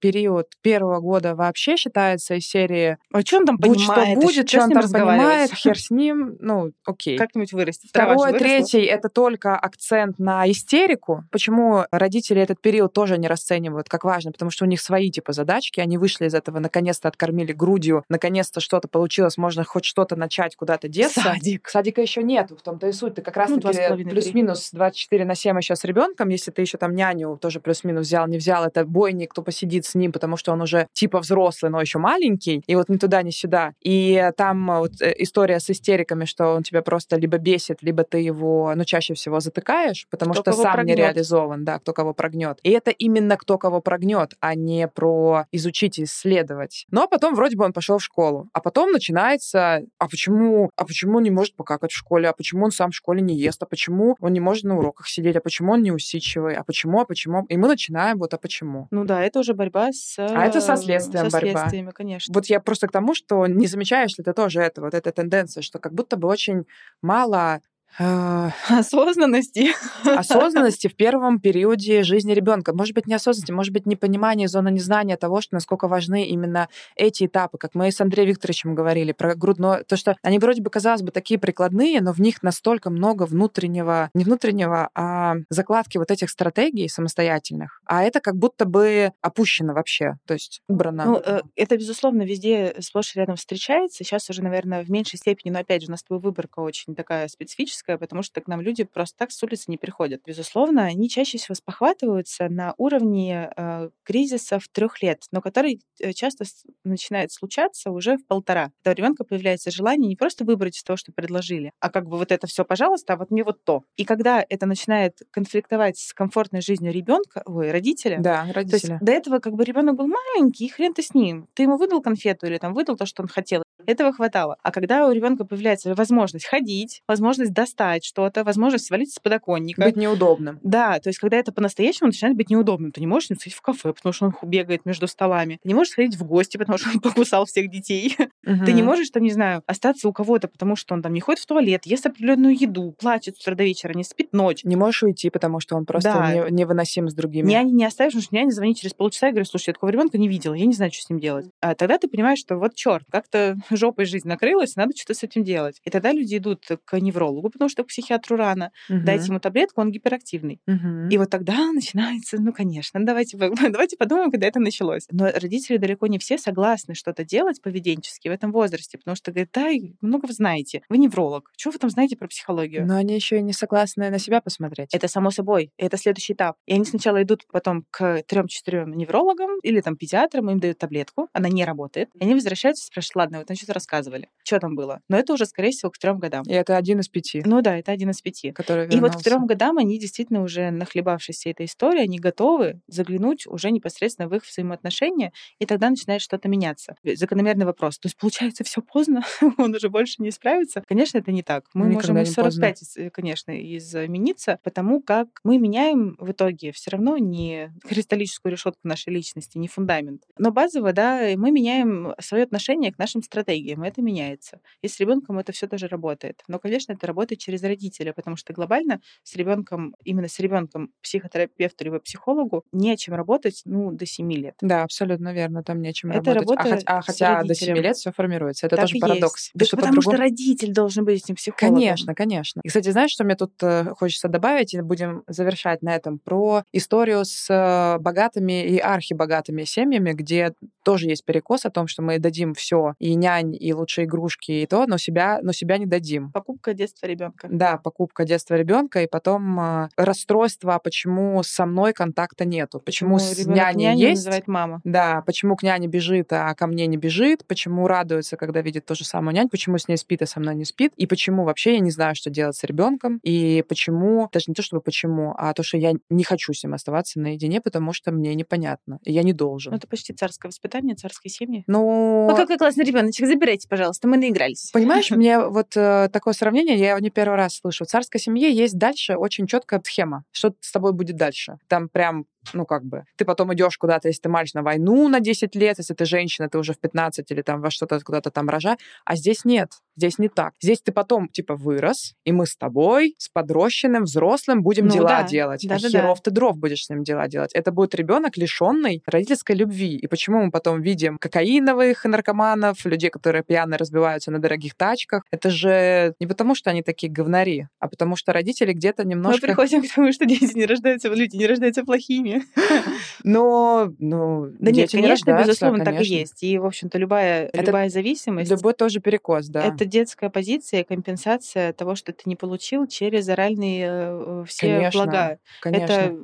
период 0.00 0.46
первого 0.62 1.00
года 1.00 1.34
вообще 1.34 1.76
считается 1.76 2.34
из 2.34 2.48
серии 2.48 2.98
«А 3.12 3.20
что 3.20 3.38
он 3.38 3.46
там 3.46 3.56
будь 3.56 3.78
понимает? 3.78 4.18
что 4.18 4.26
будет, 4.26 4.48
что 4.48 4.62
он 4.62 4.70
там 4.70 4.90
понимает, 4.90 5.52
хер 5.52 5.78
с 5.78 5.90
ним, 5.90 6.36
ну, 6.40 6.72
окей». 6.84 7.16
Как-нибудь 7.16 7.52
вырастет. 7.52 7.90
Второй, 7.90 8.32
третий— 8.32 8.82
это 8.84 9.08
только 9.08 9.56
акцент 9.56 10.18
на 10.18 10.50
истерику. 10.50 11.24
Почему 11.30 11.84
родители 11.90 12.40
этот 12.40 12.60
период 12.60 12.92
тоже 12.92 13.18
не 13.18 13.28
расценивают 13.28 13.88
как 13.88 14.04
важно? 14.04 14.32
Потому 14.32 14.50
что 14.50 14.64
у 14.64 14.68
них 14.68 14.80
свои 14.80 15.10
типа 15.10 15.32
задачки, 15.32 15.80
они 15.80 15.98
вышли 15.98 16.26
из 16.26 16.34
этого, 16.34 16.58
наконец-то 16.58 17.08
откормили 17.08 17.52
грудью, 17.52 18.04
наконец-то 18.08 18.60
что-то 18.60 18.88
получилось, 18.88 19.36
можно 19.36 19.64
хоть 19.64 19.84
что-то 19.84 20.16
начать, 20.16 20.56
куда-то 20.56 20.88
деться. 20.88 21.20
Садик. 21.20 21.68
Садика 21.68 22.00
еще 22.00 22.22
нет, 22.22 22.50
в 22.50 22.62
том-то 22.62 22.88
и 22.88 22.92
суть. 22.92 23.14
Ты 23.14 23.22
как 23.22 23.36
раз 23.36 23.50
ну, 23.50 23.60
таки 23.60 24.04
плюс-минус 24.04 24.70
24 24.72 25.24
на 25.24 25.34
7 25.34 25.56
еще 25.58 25.76
с 25.76 25.84
ребенком, 25.84 26.28
если 26.28 26.50
ты 26.50 26.62
еще 26.62 26.78
там 26.78 26.94
няню 26.94 27.36
тоже 27.36 27.60
плюс-минус 27.60 28.06
взял, 28.06 28.26
не 28.26 28.38
взял, 28.38 28.64
это 28.64 28.84
бойни, 28.84 29.26
кто 29.26 29.42
посидит 29.42 29.57
сидит 29.58 29.84
с 29.84 29.94
ним, 29.94 30.12
потому 30.12 30.36
что 30.36 30.52
он 30.52 30.62
уже 30.62 30.86
типа 30.92 31.20
взрослый, 31.20 31.70
но 31.70 31.80
еще 31.80 31.98
маленький, 31.98 32.62
и 32.66 32.74
вот 32.76 32.88
ни 32.88 32.96
туда, 32.96 33.22
ни 33.22 33.30
сюда. 33.30 33.72
И 33.82 34.30
там 34.36 34.70
э, 34.70 34.78
вот 34.78 34.92
э, 35.00 35.14
история 35.18 35.60
с 35.60 35.70
истериками, 35.70 36.24
что 36.24 36.54
он 36.54 36.62
тебя 36.62 36.82
просто 36.82 37.16
либо 37.16 37.38
бесит, 37.38 37.82
либо 37.82 38.04
ты 38.04 38.18
его, 38.18 38.72
ну, 38.74 38.84
чаще 38.84 39.14
всего 39.14 39.40
затыкаешь, 39.40 40.06
потому 40.10 40.32
кто 40.32 40.42
что 40.42 40.52
сам 40.52 40.74
прогнет. 40.74 40.96
не 40.96 41.02
реализован, 41.02 41.64
да, 41.64 41.78
кто 41.78 41.92
кого 41.92 42.14
прогнет. 42.14 42.58
И 42.62 42.70
это 42.70 42.90
именно 42.90 43.36
кто 43.36 43.58
кого 43.58 43.80
прогнет, 43.80 44.34
а 44.40 44.54
не 44.54 44.88
про 44.88 45.46
изучить 45.52 45.98
и 45.98 46.04
исследовать. 46.04 46.86
Но 46.90 47.08
потом 47.08 47.34
вроде 47.34 47.56
бы 47.56 47.64
он 47.64 47.72
пошел 47.72 47.98
в 47.98 48.04
школу, 48.04 48.48
а 48.52 48.60
потом 48.60 48.92
начинается, 48.92 49.82
а 49.98 50.08
почему, 50.08 50.70
а 50.76 50.84
почему 50.84 51.18
он 51.18 51.22
не 51.22 51.30
может 51.30 51.56
покакать 51.56 51.92
в 51.92 51.96
школе, 51.96 52.28
а 52.28 52.32
почему 52.32 52.64
он 52.64 52.70
сам 52.70 52.90
в 52.90 52.94
школе 52.94 53.20
не 53.20 53.36
ест, 53.36 53.62
а 53.62 53.66
почему 53.66 54.16
он 54.20 54.32
не 54.32 54.40
может 54.40 54.64
на 54.64 54.78
уроках 54.78 55.08
сидеть, 55.08 55.36
а 55.36 55.40
почему 55.40 55.72
он 55.72 55.82
не 55.82 55.92
усидчивый, 55.92 56.54
а 56.54 56.64
почему, 56.64 57.00
а 57.00 57.04
почему. 57.04 57.44
И 57.48 57.56
мы 57.56 57.68
начинаем 57.68 58.18
вот, 58.18 58.34
а 58.34 58.38
почему. 58.38 58.88
Ну 58.90 59.04
да, 59.04 59.22
это 59.22 59.40
уже 59.40 59.47
борьба 59.54 59.92
с... 59.92 60.18
А 60.18 60.44
это 60.44 60.60
со 60.60 60.76
следствием 60.76 61.30
со 61.30 61.40
борьба. 61.40 61.60
следствиями, 61.60 61.90
конечно. 61.90 62.32
Вот 62.34 62.46
я 62.46 62.60
просто 62.60 62.88
к 62.88 62.92
тому, 62.92 63.14
что 63.14 63.46
не 63.46 63.66
замечаешь 63.66 64.16
ли 64.18 64.24
ты 64.24 64.32
тоже 64.32 64.60
это, 64.60 64.80
вот 64.80 64.94
эта 64.94 65.12
тенденция, 65.12 65.62
что 65.62 65.78
как 65.78 65.94
будто 65.94 66.16
бы 66.16 66.28
очень 66.28 66.64
мало 67.02 67.60
осознанности. 68.68 69.70
Осознанности 70.04 70.88
в 70.88 70.94
первом 70.94 71.40
периоде 71.40 72.02
жизни 72.02 72.32
ребенка. 72.32 72.72
Может 72.72 72.94
быть, 72.94 73.06
неосознанности, 73.06 73.52
может 73.52 73.72
быть, 73.72 73.86
непонимание, 73.86 74.46
зона 74.46 74.68
незнания 74.68 75.16
того, 75.16 75.40
что 75.40 75.56
насколько 75.56 75.88
важны 75.88 76.26
именно 76.26 76.68
эти 76.96 77.26
этапы, 77.26 77.58
как 77.58 77.74
мы 77.74 77.90
с 77.90 78.00
Андреем 78.00 78.28
Викторовичем 78.28 78.74
говорили 78.74 79.12
про 79.12 79.34
грудное. 79.34 79.82
То, 79.84 79.96
что 79.96 80.16
они 80.22 80.38
вроде 80.38 80.62
бы, 80.62 80.70
казалось 80.70 81.02
бы, 81.02 81.10
такие 81.10 81.40
прикладные, 81.40 82.00
но 82.00 82.12
в 82.12 82.20
них 82.20 82.42
настолько 82.42 82.90
много 82.90 83.24
внутреннего, 83.24 84.10
не 84.14 84.24
внутреннего, 84.24 84.90
а 84.94 85.34
закладки 85.50 85.98
вот 85.98 86.10
этих 86.10 86.30
стратегий 86.30 86.88
самостоятельных. 86.88 87.80
А 87.84 88.04
это 88.04 88.20
как 88.20 88.36
будто 88.36 88.64
бы 88.64 89.12
опущено 89.22 89.74
вообще, 89.74 90.18
то 90.26 90.34
есть 90.34 90.60
убрано. 90.68 91.04
Ну, 91.04 91.16
э, 91.24 91.40
это, 91.56 91.76
безусловно, 91.76 92.22
везде 92.22 92.74
сплошь 92.80 93.16
и 93.16 93.18
рядом 93.18 93.36
встречается. 93.36 94.04
Сейчас 94.04 94.30
уже, 94.30 94.42
наверное, 94.42 94.84
в 94.84 94.90
меньшей 94.90 95.16
степени, 95.16 95.50
но 95.50 95.60
опять 95.60 95.82
же, 95.82 95.88
у 95.88 95.90
нас 95.90 96.02
твоя 96.02 96.20
выборка 96.20 96.60
очень 96.60 96.94
такая 96.94 97.28
специфическая 97.28 97.77
критическое, 97.78 97.98
потому 97.98 98.22
что 98.22 98.40
к 98.40 98.46
нам 98.46 98.60
люди 98.60 98.84
просто 98.84 99.18
так 99.18 99.30
с 99.30 99.42
улицы 99.42 99.64
не 99.68 99.76
приходят. 99.76 100.22
Безусловно, 100.26 100.84
они 100.84 101.08
чаще 101.08 101.38
всего 101.38 101.54
спохватываются 101.54 102.48
на 102.48 102.74
уровне 102.76 103.50
э, 103.56 103.90
кризисов 104.04 104.68
трех 104.68 105.02
лет, 105.02 105.24
но 105.32 105.40
который 105.40 105.80
э, 106.00 106.12
часто 106.12 106.44
начинает 106.84 107.32
случаться 107.32 107.90
уже 107.90 108.16
в 108.16 108.26
полтора. 108.26 108.70
Когда 108.82 108.92
у 108.92 108.94
ребенка 108.94 109.24
появляется 109.24 109.70
желание 109.70 110.08
не 110.08 110.16
просто 110.16 110.44
выбрать 110.44 110.76
из 110.76 110.82
того, 110.82 110.96
что 110.96 111.12
предложили, 111.12 111.72
а 111.80 111.90
как 111.90 112.06
бы 112.06 112.16
вот 112.18 112.32
это 112.32 112.46
все, 112.46 112.64
пожалуйста, 112.64 113.14
а 113.14 113.16
вот 113.16 113.30
мне 113.30 113.44
вот 113.44 113.64
то. 113.64 113.84
И 113.96 114.04
когда 114.04 114.44
это 114.48 114.66
начинает 114.66 115.18
конфликтовать 115.30 115.98
с 115.98 116.12
комфортной 116.12 116.62
жизнью 116.62 116.92
ребенка, 116.92 117.42
ой, 117.46 117.70
родителя, 117.70 118.18
да, 118.20 118.46
родителя. 118.52 118.80
То 118.80 118.92
есть 118.92 119.04
до 119.04 119.12
этого 119.12 119.38
как 119.38 119.54
бы 119.54 119.64
ребенок 119.64 119.96
был 119.96 120.08
маленький, 120.08 120.66
и 120.66 120.68
хрен 120.68 120.94
ты 120.94 121.02
с 121.02 121.14
ним. 121.14 121.48
Ты 121.54 121.64
ему 121.64 121.76
выдал 121.76 122.02
конфету 122.02 122.46
или 122.46 122.58
там 122.58 122.74
выдал 122.74 122.96
то, 122.96 123.06
что 123.06 123.22
он 123.22 123.28
хотел. 123.28 123.62
Этого 123.86 124.12
хватало. 124.12 124.56
А 124.62 124.70
когда 124.70 125.06
у 125.08 125.12
ребенка 125.12 125.46
появляется 125.46 125.94
возможность 125.94 126.46
ходить, 126.46 127.02
возможность 127.08 127.52
достать 127.68 128.04
что-то, 128.04 128.44
возможность 128.44 128.86
свалиться 128.86 129.16
с 129.16 129.20
подоконника. 129.20 129.82
Быть 129.82 129.96
неудобным. 129.96 130.58
Да, 130.62 130.98
то 131.00 131.08
есть 131.08 131.18
когда 131.18 131.36
это 131.36 131.52
по-настоящему 131.52 132.08
начинает 132.08 132.36
быть 132.36 132.50
неудобным. 132.50 132.92
Ты 132.92 133.00
не 133.00 133.06
можешь 133.06 133.28
сходить 133.28 133.54
в 133.54 133.60
кафе, 133.60 133.92
потому 133.92 134.12
что 134.12 134.26
он 134.26 134.34
бегает 134.42 134.84
между 134.86 135.06
столами. 135.06 135.58
Ты 135.62 135.68
не 135.68 135.74
можешь 135.74 135.92
сходить 135.92 136.16
в 136.16 136.24
гости, 136.24 136.56
потому 136.56 136.78
что 136.78 136.90
он 136.90 137.00
покусал 137.00 137.44
всех 137.44 137.70
детей. 137.70 138.16
Угу. 138.48 138.64
Ты 138.64 138.72
не 138.72 138.82
можешь, 138.82 139.10
там, 139.10 139.22
не 139.22 139.30
знаю, 139.30 139.62
остаться 139.66 140.08
у 140.08 140.12
кого-то, 140.12 140.48
потому 140.48 140.74
что 140.74 140.94
он 140.94 141.02
там 141.02 141.12
не 141.12 141.20
ходит 141.20 141.40
в 141.40 141.46
туалет, 141.46 141.84
ест 141.84 142.06
определенную 142.06 142.58
еду, 142.58 142.94
плачет 142.98 143.36
с 143.36 143.42
утра 143.42 143.54
до 143.54 143.64
вечера, 143.64 143.92
не 143.92 144.04
спит 144.04 144.32
ночь. 144.32 144.64
Не 144.64 144.76
можешь 144.76 145.02
уйти, 145.02 145.28
потому 145.28 145.60
что 145.60 145.76
он 145.76 145.84
просто 145.84 146.12
да. 146.12 146.48
не, 146.48 146.56
невыносим 146.62 147.08
с 147.10 147.14
другими. 147.14 147.46
Няни 147.46 147.72
не 147.72 147.84
оставишь, 147.84 148.12
потому 148.12 148.24
что 148.24 148.34
няня 148.34 148.50
звонит 148.50 148.78
через 148.78 148.94
полчаса 148.94 149.28
и 149.28 149.30
говорит, 149.32 149.48
слушай, 149.48 149.68
я 149.68 149.74
такого 149.74 149.90
ребенка 149.90 150.16
не 150.16 150.28
видела, 150.28 150.54
я 150.54 150.64
не 150.64 150.72
знаю, 150.72 150.90
что 150.92 151.02
с 151.02 151.10
ним 151.10 151.20
делать. 151.20 151.46
А 151.60 151.74
тогда 151.74 151.98
ты 151.98 152.08
понимаешь, 152.08 152.38
что 152.38 152.56
вот 152.56 152.74
черт, 152.74 153.04
как-то 153.10 153.56
жопой 153.70 154.06
жизнь 154.06 154.26
накрылась, 154.26 154.76
надо 154.76 154.96
что-то 154.96 155.14
с 155.14 155.22
этим 155.22 155.44
делать. 155.44 155.80
И 155.84 155.90
тогда 155.90 156.12
люди 156.12 156.36
идут 156.36 156.64
к 156.84 156.98
неврологу, 156.98 157.50
потому 157.50 157.68
что 157.68 157.84
к 157.84 157.88
психиатру 157.88 158.36
рано. 158.36 158.70
Угу. 158.88 159.00
Дайте 159.04 159.26
ему 159.26 159.40
таблетку, 159.40 159.80
он 159.82 159.90
гиперактивный. 159.90 160.60
Угу. 160.66 161.08
И 161.10 161.18
вот 161.18 161.30
тогда 161.30 161.70
начинается, 161.72 162.40
ну, 162.40 162.52
конечно, 162.52 163.04
давайте, 163.04 163.36
давайте 163.70 163.96
подумаем, 163.96 164.30
когда 164.30 164.46
это 164.46 164.60
началось. 164.60 165.06
Но 165.10 165.26
родители 165.26 165.76
далеко 165.76 166.06
не 166.06 166.18
все 166.18 166.38
согласны 166.38 166.94
что-то 166.94 167.24
делать 167.24 167.60
поведенчески 167.60 168.28
этом 168.38 168.52
возрасте, 168.52 168.98
потому 168.98 169.16
что 169.16 169.30
говорят, 169.30 169.50
да, 169.52 169.68
много 170.00 170.26
вы 170.26 170.32
знаете, 170.32 170.82
вы 170.88 170.98
невролог, 170.98 171.50
что 171.56 171.70
вы 171.70 171.78
там 171.78 171.90
знаете 171.90 172.16
про 172.16 172.28
психологию? 172.28 172.86
Но 172.86 172.96
они 172.96 173.14
еще 173.14 173.38
и 173.38 173.42
не 173.42 173.52
согласны 173.52 174.10
на 174.10 174.18
себя 174.18 174.40
посмотреть. 174.40 174.94
Это 174.94 175.08
само 175.08 175.30
собой, 175.30 175.72
это 175.76 175.96
следующий 175.96 176.32
этап. 176.32 176.56
И 176.66 176.74
они 176.74 176.84
сначала 176.84 177.22
идут 177.22 177.44
потом 177.52 177.84
к 177.90 178.22
трем-четырем 178.26 178.92
неврологам 178.96 179.58
или 179.62 179.80
там 179.80 179.96
педиатрам, 179.96 180.50
им 180.50 180.60
дают 180.60 180.78
таблетку, 180.78 181.28
она 181.32 181.48
не 181.48 181.64
работает. 181.64 182.08
И 182.14 182.24
они 182.24 182.34
возвращаются 182.34 182.84
и 182.84 182.86
спрашивают, 182.86 183.16
ладно, 183.16 183.44
вот 183.46 183.56
что-то 183.56 183.74
рассказывали, 183.74 184.28
что 184.44 184.60
там 184.60 184.74
было. 184.74 185.00
Но 185.08 185.18
это 185.18 185.32
уже, 185.32 185.46
скорее 185.46 185.70
всего, 185.70 185.90
к 185.90 185.98
трем 185.98 186.18
годам. 186.18 186.44
И 186.46 186.52
это 186.52 186.76
один 186.76 187.00
из 187.00 187.08
пяти. 187.08 187.42
Ну 187.44 187.60
да, 187.60 187.76
это 187.76 187.92
один 187.92 188.10
из 188.10 188.20
пяти. 188.20 188.52
Который 188.52 188.86
вернулся. 188.86 188.98
И 188.98 189.00
вот 189.00 189.16
к 189.20 189.24
трем 189.24 189.46
годам 189.46 189.78
они 189.78 189.98
действительно 189.98 190.42
уже, 190.42 190.70
нахлебавшись 190.70 191.36
всей 191.36 191.52
этой 191.52 191.66
истории, 191.66 192.02
они 192.02 192.18
готовы 192.18 192.80
заглянуть 192.86 193.46
уже 193.46 193.70
непосредственно 193.70 194.28
в 194.28 194.34
их 194.34 194.44
взаимоотношения, 194.44 195.32
и 195.58 195.66
тогда 195.66 195.90
начинает 195.90 196.22
что-то 196.22 196.48
меняться. 196.48 196.94
Закономерный 197.04 197.66
вопрос. 197.66 197.98
То 197.98 198.06
есть, 198.06 198.16
получается 198.28 198.62
все 198.62 198.82
поздно, 198.82 199.22
он 199.58 199.74
уже 199.74 199.88
больше 199.88 200.16
не 200.18 200.30
справится. 200.30 200.82
Конечно, 200.86 201.18
это 201.18 201.32
не 201.32 201.42
так. 201.42 201.64
Мы 201.72 201.86
Никогда 201.86 202.12
можем 202.12 202.18
и 202.18 202.24
45, 202.26 202.82
из- 202.82 203.12
конечно, 203.12 203.52
измениться, 203.76 204.58
потому 204.62 205.00
как 205.00 205.28
мы 205.44 205.58
меняем 205.58 206.14
в 206.18 206.32
итоге 206.32 206.72
все 206.72 206.90
равно 206.90 207.16
не 207.16 207.72
кристаллическую 207.88 208.52
решетку 208.52 208.80
нашей 208.86 209.14
личности, 209.14 209.56
не 209.56 209.66
фундамент. 209.66 210.24
Но 210.38 210.50
базово, 210.50 210.92
да, 210.92 211.30
мы 211.36 211.50
меняем 211.50 212.12
свое 212.20 212.44
отношение 212.44 212.92
к 212.92 212.98
нашим 212.98 213.22
стратегиям, 213.22 213.82
и 213.84 213.88
это 213.88 214.02
меняется. 214.02 214.60
И 214.82 214.88
с 214.88 215.00
ребенком 215.00 215.38
это 215.38 215.52
все 215.52 215.66
тоже 215.66 215.88
работает. 215.88 216.42
Но, 216.48 216.58
конечно, 216.58 216.92
это 216.92 217.06
работает 217.06 217.40
через 217.40 217.62
родителя, 217.62 218.12
потому 218.12 218.36
что 218.36 218.52
глобально 218.52 219.00
с 219.22 219.36
ребенком, 219.36 219.94
именно 220.04 220.28
с 220.28 220.38
ребенком 220.38 220.90
психотерапевту 221.02 221.84
либо 221.84 221.98
психологу 221.98 222.64
не 222.72 222.92
о 222.92 222.96
чем 222.96 223.14
работать, 223.14 223.62
ну, 223.64 223.90
до 223.90 224.04
7 224.04 224.30
лет. 224.32 224.54
Да, 224.60 224.82
абсолютно 224.82 225.32
верно, 225.32 225.62
там 225.62 225.80
не 225.80 225.88
о 225.88 225.92
чем 225.94 226.10
Это 226.10 226.34
работать. 226.34 226.66
А, 226.66 226.70
работа 226.70 226.82
а 226.86 227.02
с 227.02 227.06
хотя 227.06 227.42
до 227.42 227.54
7 227.54 227.68
родителем. 227.68 227.82
лет 227.82 227.96
все 227.96 228.07
формируется. 228.12 228.66
Это 228.66 228.76
Так 228.76 228.86
тоже 228.86 228.98
парадокс. 229.00 229.50
Да 229.54 229.64
что-то 229.64 229.82
потому 229.82 230.02
что 230.02 230.16
родитель 230.16 230.72
должен 230.72 231.04
быть 231.04 231.22
этим 231.22 231.34
психологом. 231.34 231.76
Конечно, 231.76 232.14
конечно. 232.14 232.60
И, 232.64 232.68
кстати, 232.68 232.90
знаешь, 232.90 233.10
что 233.10 233.24
мне 233.24 233.34
тут 233.34 233.52
э, 233.62 233.94
хочется 233.96 234.28
добавить, 234.28 234.74
и 234.74 234.80
будем 234.80 235.22
завершать 235.26 235.82
на 235.82 235.94
этом, 235.94 236.18
про 236.18 236.62
историю 236.72 237.24
с 237.24 237.48
э, 237.50 237.98
богатыми 237.98 238.64
и 238.64 238.78
архибогатыми 238.78 239.64
семьями, 239.64 240.12
где 240.12 240.52
тоже 240.82 241.06
есть 241.06 241.24
перекос 241.24 241.64
о 241.66 241.70
том, 241.70 241.86
что 241.86 242.02
мы 242.02 242.18
дадим 242.18 242.54
все 242.54 242.94
и 242.98 243.14
нянь, 243.14 243.56
и 243.58 243.72
лучшие 243.74 244.06
игрушки, 244.06 244.52
и 244.52 244.66
то, 244.66 244.86
но 244.86 244.98
себя, 244.98 245.40
но 245.42 245.52
себя 245.52 245.78
не 245.78 245.86
дадим. 245.86 246.30
Покупка 246.32 246.74
детства 246.74 247.06
ребенка. 247.06 247.48
Да, 247.50 247.76
покупка 247.76 248.24
детства 248.24 248.54
ребенка, 248.54 249.02
и 249.02 249.06
потом 249.06 249.60
э, 249.60 249.88
расстройство, 249.96 250.74
а 250.74 250.78
почему 250.78 251.42
со 251.42 251.66
мной 251.66 251.92
контакта 251.92 252.44
нету, 252.44 252.80
почему, 252.80 253.18
с 253.18 253.38
ребенок 253.38 253.74
няней 253.76 253.96
есть, 253.96 254.46
мама. 254.46 254.80
да, 254.84 255.22
почему 255.26 255.56
к 255.56 255.62
няне 255.62 255.88
бежит, 255.88 256.32
а 256.32 256.54
ко 256.54 256.66
мне 256.66 256.86
не 256.86 256.96
бежит, 256.96 257.46
почему 257.46 257.86
радуется, 257.98 258.36
когда 258.36 258.60
видит 258.60 258.86
ту 258.86 258.94
же 258.94 259.04
самую 259.04 259.34
нянь, 259.34 259.48
почему 259.48 259.78
с 259.78 259.88
ней 259.88 259.96
спит, 259.96 260.22
а 260.22 260.26
со 260.26 260.40
мной 260.40 260.54
не 260.54 260.64
спит, 260.64 260.92
и 260.96 261.06
почему 261.06 261.44
вообще 261.44 261.74
я 261.74 261.80
не 261.80 261.90
знаю, 261.90 262.14
что 262.14 262.30
делать 262.30 262.56
с 262.56 262.64
ребенком, 262.64 263.18
и 263.22 263.64
почему, 263.68 264.28
даже 264.32 264.44
не 264.48 264.54
то 264.54 264.62
чтобы 264.62 264.82
почему, 264.82 265.34
а 265.36 265.52
то, 265.52 265.62
что 265.62 265.76
я 265.78 265.92
не 266.10 266.24
хочу 266.24 266.52
с 266.52 266.62
ним 266.62 266.74
оставаться 266.74 267.18
наедине, 267.20 267.60
потому 267.60 267.92
что 267.92 268.12
мне 268.12 268.34
непонятно, 268.34 268.98
и 269.04 269.12
я 269.12 269.22
не 269.22 269.32
Ну, 269.32 269.38
должен. 269.38 269.74
это 269.74 269.86
почти 269.86 270.12
царское 270.12 270.48
воспитание, 270.48 270.94
царской 270.94 271.30
семьи. 271.30 271.64
Ну, 271.66 272.28
О, 272.30 272.34
какой 272.36 272.56
классный 272.56 272.84
ребеночек, 272.84 273.26
забирайте, 273.26 273.68
пожалуйста, 273.68 274.08
мы 274.08 274.16
наигрались. 274.16 274.70
Понимаешь, 274.72 275.10
мне 275.12 275.38
вот 275.38 275.76
э, 275.76 276.08
такое 276.12 276.34
сравнение, 276.34 276.76
я 276.76 276.90
его 276.90 276.98
не 276.98 277.10
первый 277.10 277.36
раз 277.36 277.56
слышу. 277.56 277.84
В 277.84 277.88
царской 277.88 278.20
семье 278.20 278.52
есть 278.52 278.76
дальше 278.78 279.16
очень 279.16 279.46
четкая 279.46 279.80
схема, 279.84 280.24
что 280.32 280.54
с 280.60 280.72
тобой 280.72 280.92
будет 280.92 281.16
дальше. 281.16 281.58
Там 281.68 281.88
прям 281.88 282.26
ну, 282.52 282.66
как 282.66 282.84
бы, 282.84 283.04
ты 283.16 283.24
потом 283.24 283.52
идешь 283.54 283.76
куда-то, 283.78 284.08
если 284.08 284.22
ты 284.22 284.28
мальчик, 284.28 284.54
на 284.54 284.62
войну 284.62 285.08
на 285.08 285.20
10 285.20 285.54
лет, 285.56 285.78
если 285.78 285.94
ты 285.94 286.04
женщина, 286.04 286.48
ты 286.48 286.58
уже 286.58 286.72
в 286.72 286.78
15 286.80 287.30
или 287.30 287.42
там 287.42 287.60
во 287.60 287.70
что-то 287.70 288.00
куда-то 288.00 288.30
там 288.30 288.48
рожа, 288.48 288.76
а 289.04 289.16
здесь 289.16 289.44
нет, 289.44 289.70
здесь 289.96 290.18
не 290.18 290.28
так. 290.28 290.54
Здесь 290.60 290.80
ты 290.80 290.92
потом, 290.92 291.28
типа, 291.28 291.56
вырос, 291.56 292.14
и 292.24 292.32
мы 292.32 292.46
с 292.46 292.56
тобой, 292.56 293.14
с 293.18 293.28
подрощенным, 293.28 294.04
взрослым 294.04 294.62
будем 294.62 294.86
Ну 294.86 294.94
дела 294.94 295.08
да, 295.08 295.22
делать. 295.24 295.64
а 295.64 295.68
да-да-да. 295.68 295.88
херов 296.00 296.20
ты 296.22 296.30
дров 296.30 296.56
будешь 296.56 296.84
с 296.84 296.90
ним 296.90 297.02
дела 297.02 297.28
делать. 297.28 297.52
Это 297.54 297.72
будет 297.72 297.94
ребенок, 297.94 298.36
лишенный 298.36 299.02
родительской 299.06 299.56
любви. 299.56 299.96
И 299.96 300.06
почему 300.06 300.44
мы 300.44 300.50
потом 300.50 300.80
видим 300.80 301.18
кокаиновых 301.18 302.04
наркоманов, 302.04 302.84
людей, 302.86 303.10
которые 303.10 303.42
пьяно 303.42 303.76
разбиваются 303.76 304.30
на 304.30 304.38
дорогих 304.38 304.74
тачках? 304.74 305.24
Это 305.30 305.50
же 305.50 306.14
не 306.20 306.26
потому, 306.26 306.54
что 306.54 306.70
они 306.70 306.82
такие 306.82 307.10
говнари, 307.12 307.66
а 307.80 307.88
потому 307.88 308.16
что 308.16 308.32
родители 308.32 308.72
где-то 308.72 309.04
Мы 309.04 309.10
немножко... 309.10 309.46
приходим 309.46 309.82
к 309.82 309.92
тому, 309.94 310.12
что 310.12 310.24
дети 310.26 310.56
не 310.56 310.66
рождаются, 310.66 311.08
люди 311.08 311.36
не 311.36 311.46
рождаются 311.46 311.84
плохими. 311.84 312.37
Но, 313.24 313.92
ну, 313.98 314.48
Да 314.58 314.70
нет, 314.70 314.90
конечно, 314.90 315.38
безусловно, 315.38 315.84
так 315.84 316.00
и 316.00 316.04
есть. 316.04 316.42
И, 316.42 316.58
в 316.58 316.66
общем-то, 316.66 316.98
любая, 316.98 317.46
Это 317.46 317.66
любая 317.66 317.88
зависимость 317.88 318.50
Любой 318.50 318.74
тоже 318.74 319.00
перекос, 319.00 319.48
да. 319.48 319.64
это 319.64 319.84
детская 319.84 320.30
позиция, 320.30 320.84
компенсация 320.84 321.72
того, 321.72 321.94
что 321.94 322.12
ты 322.12 322.22
не 322.26 322.36
получил 322.36 322.86
через 322.86 323.28
оральные 323.28 323.88
э, 323.90 324.44
все 324.46 324.76
Конечно, 324.76 325.04
блага. 325.04 325.38
Конечно. 325.60 325.84
Это 325.84 326.16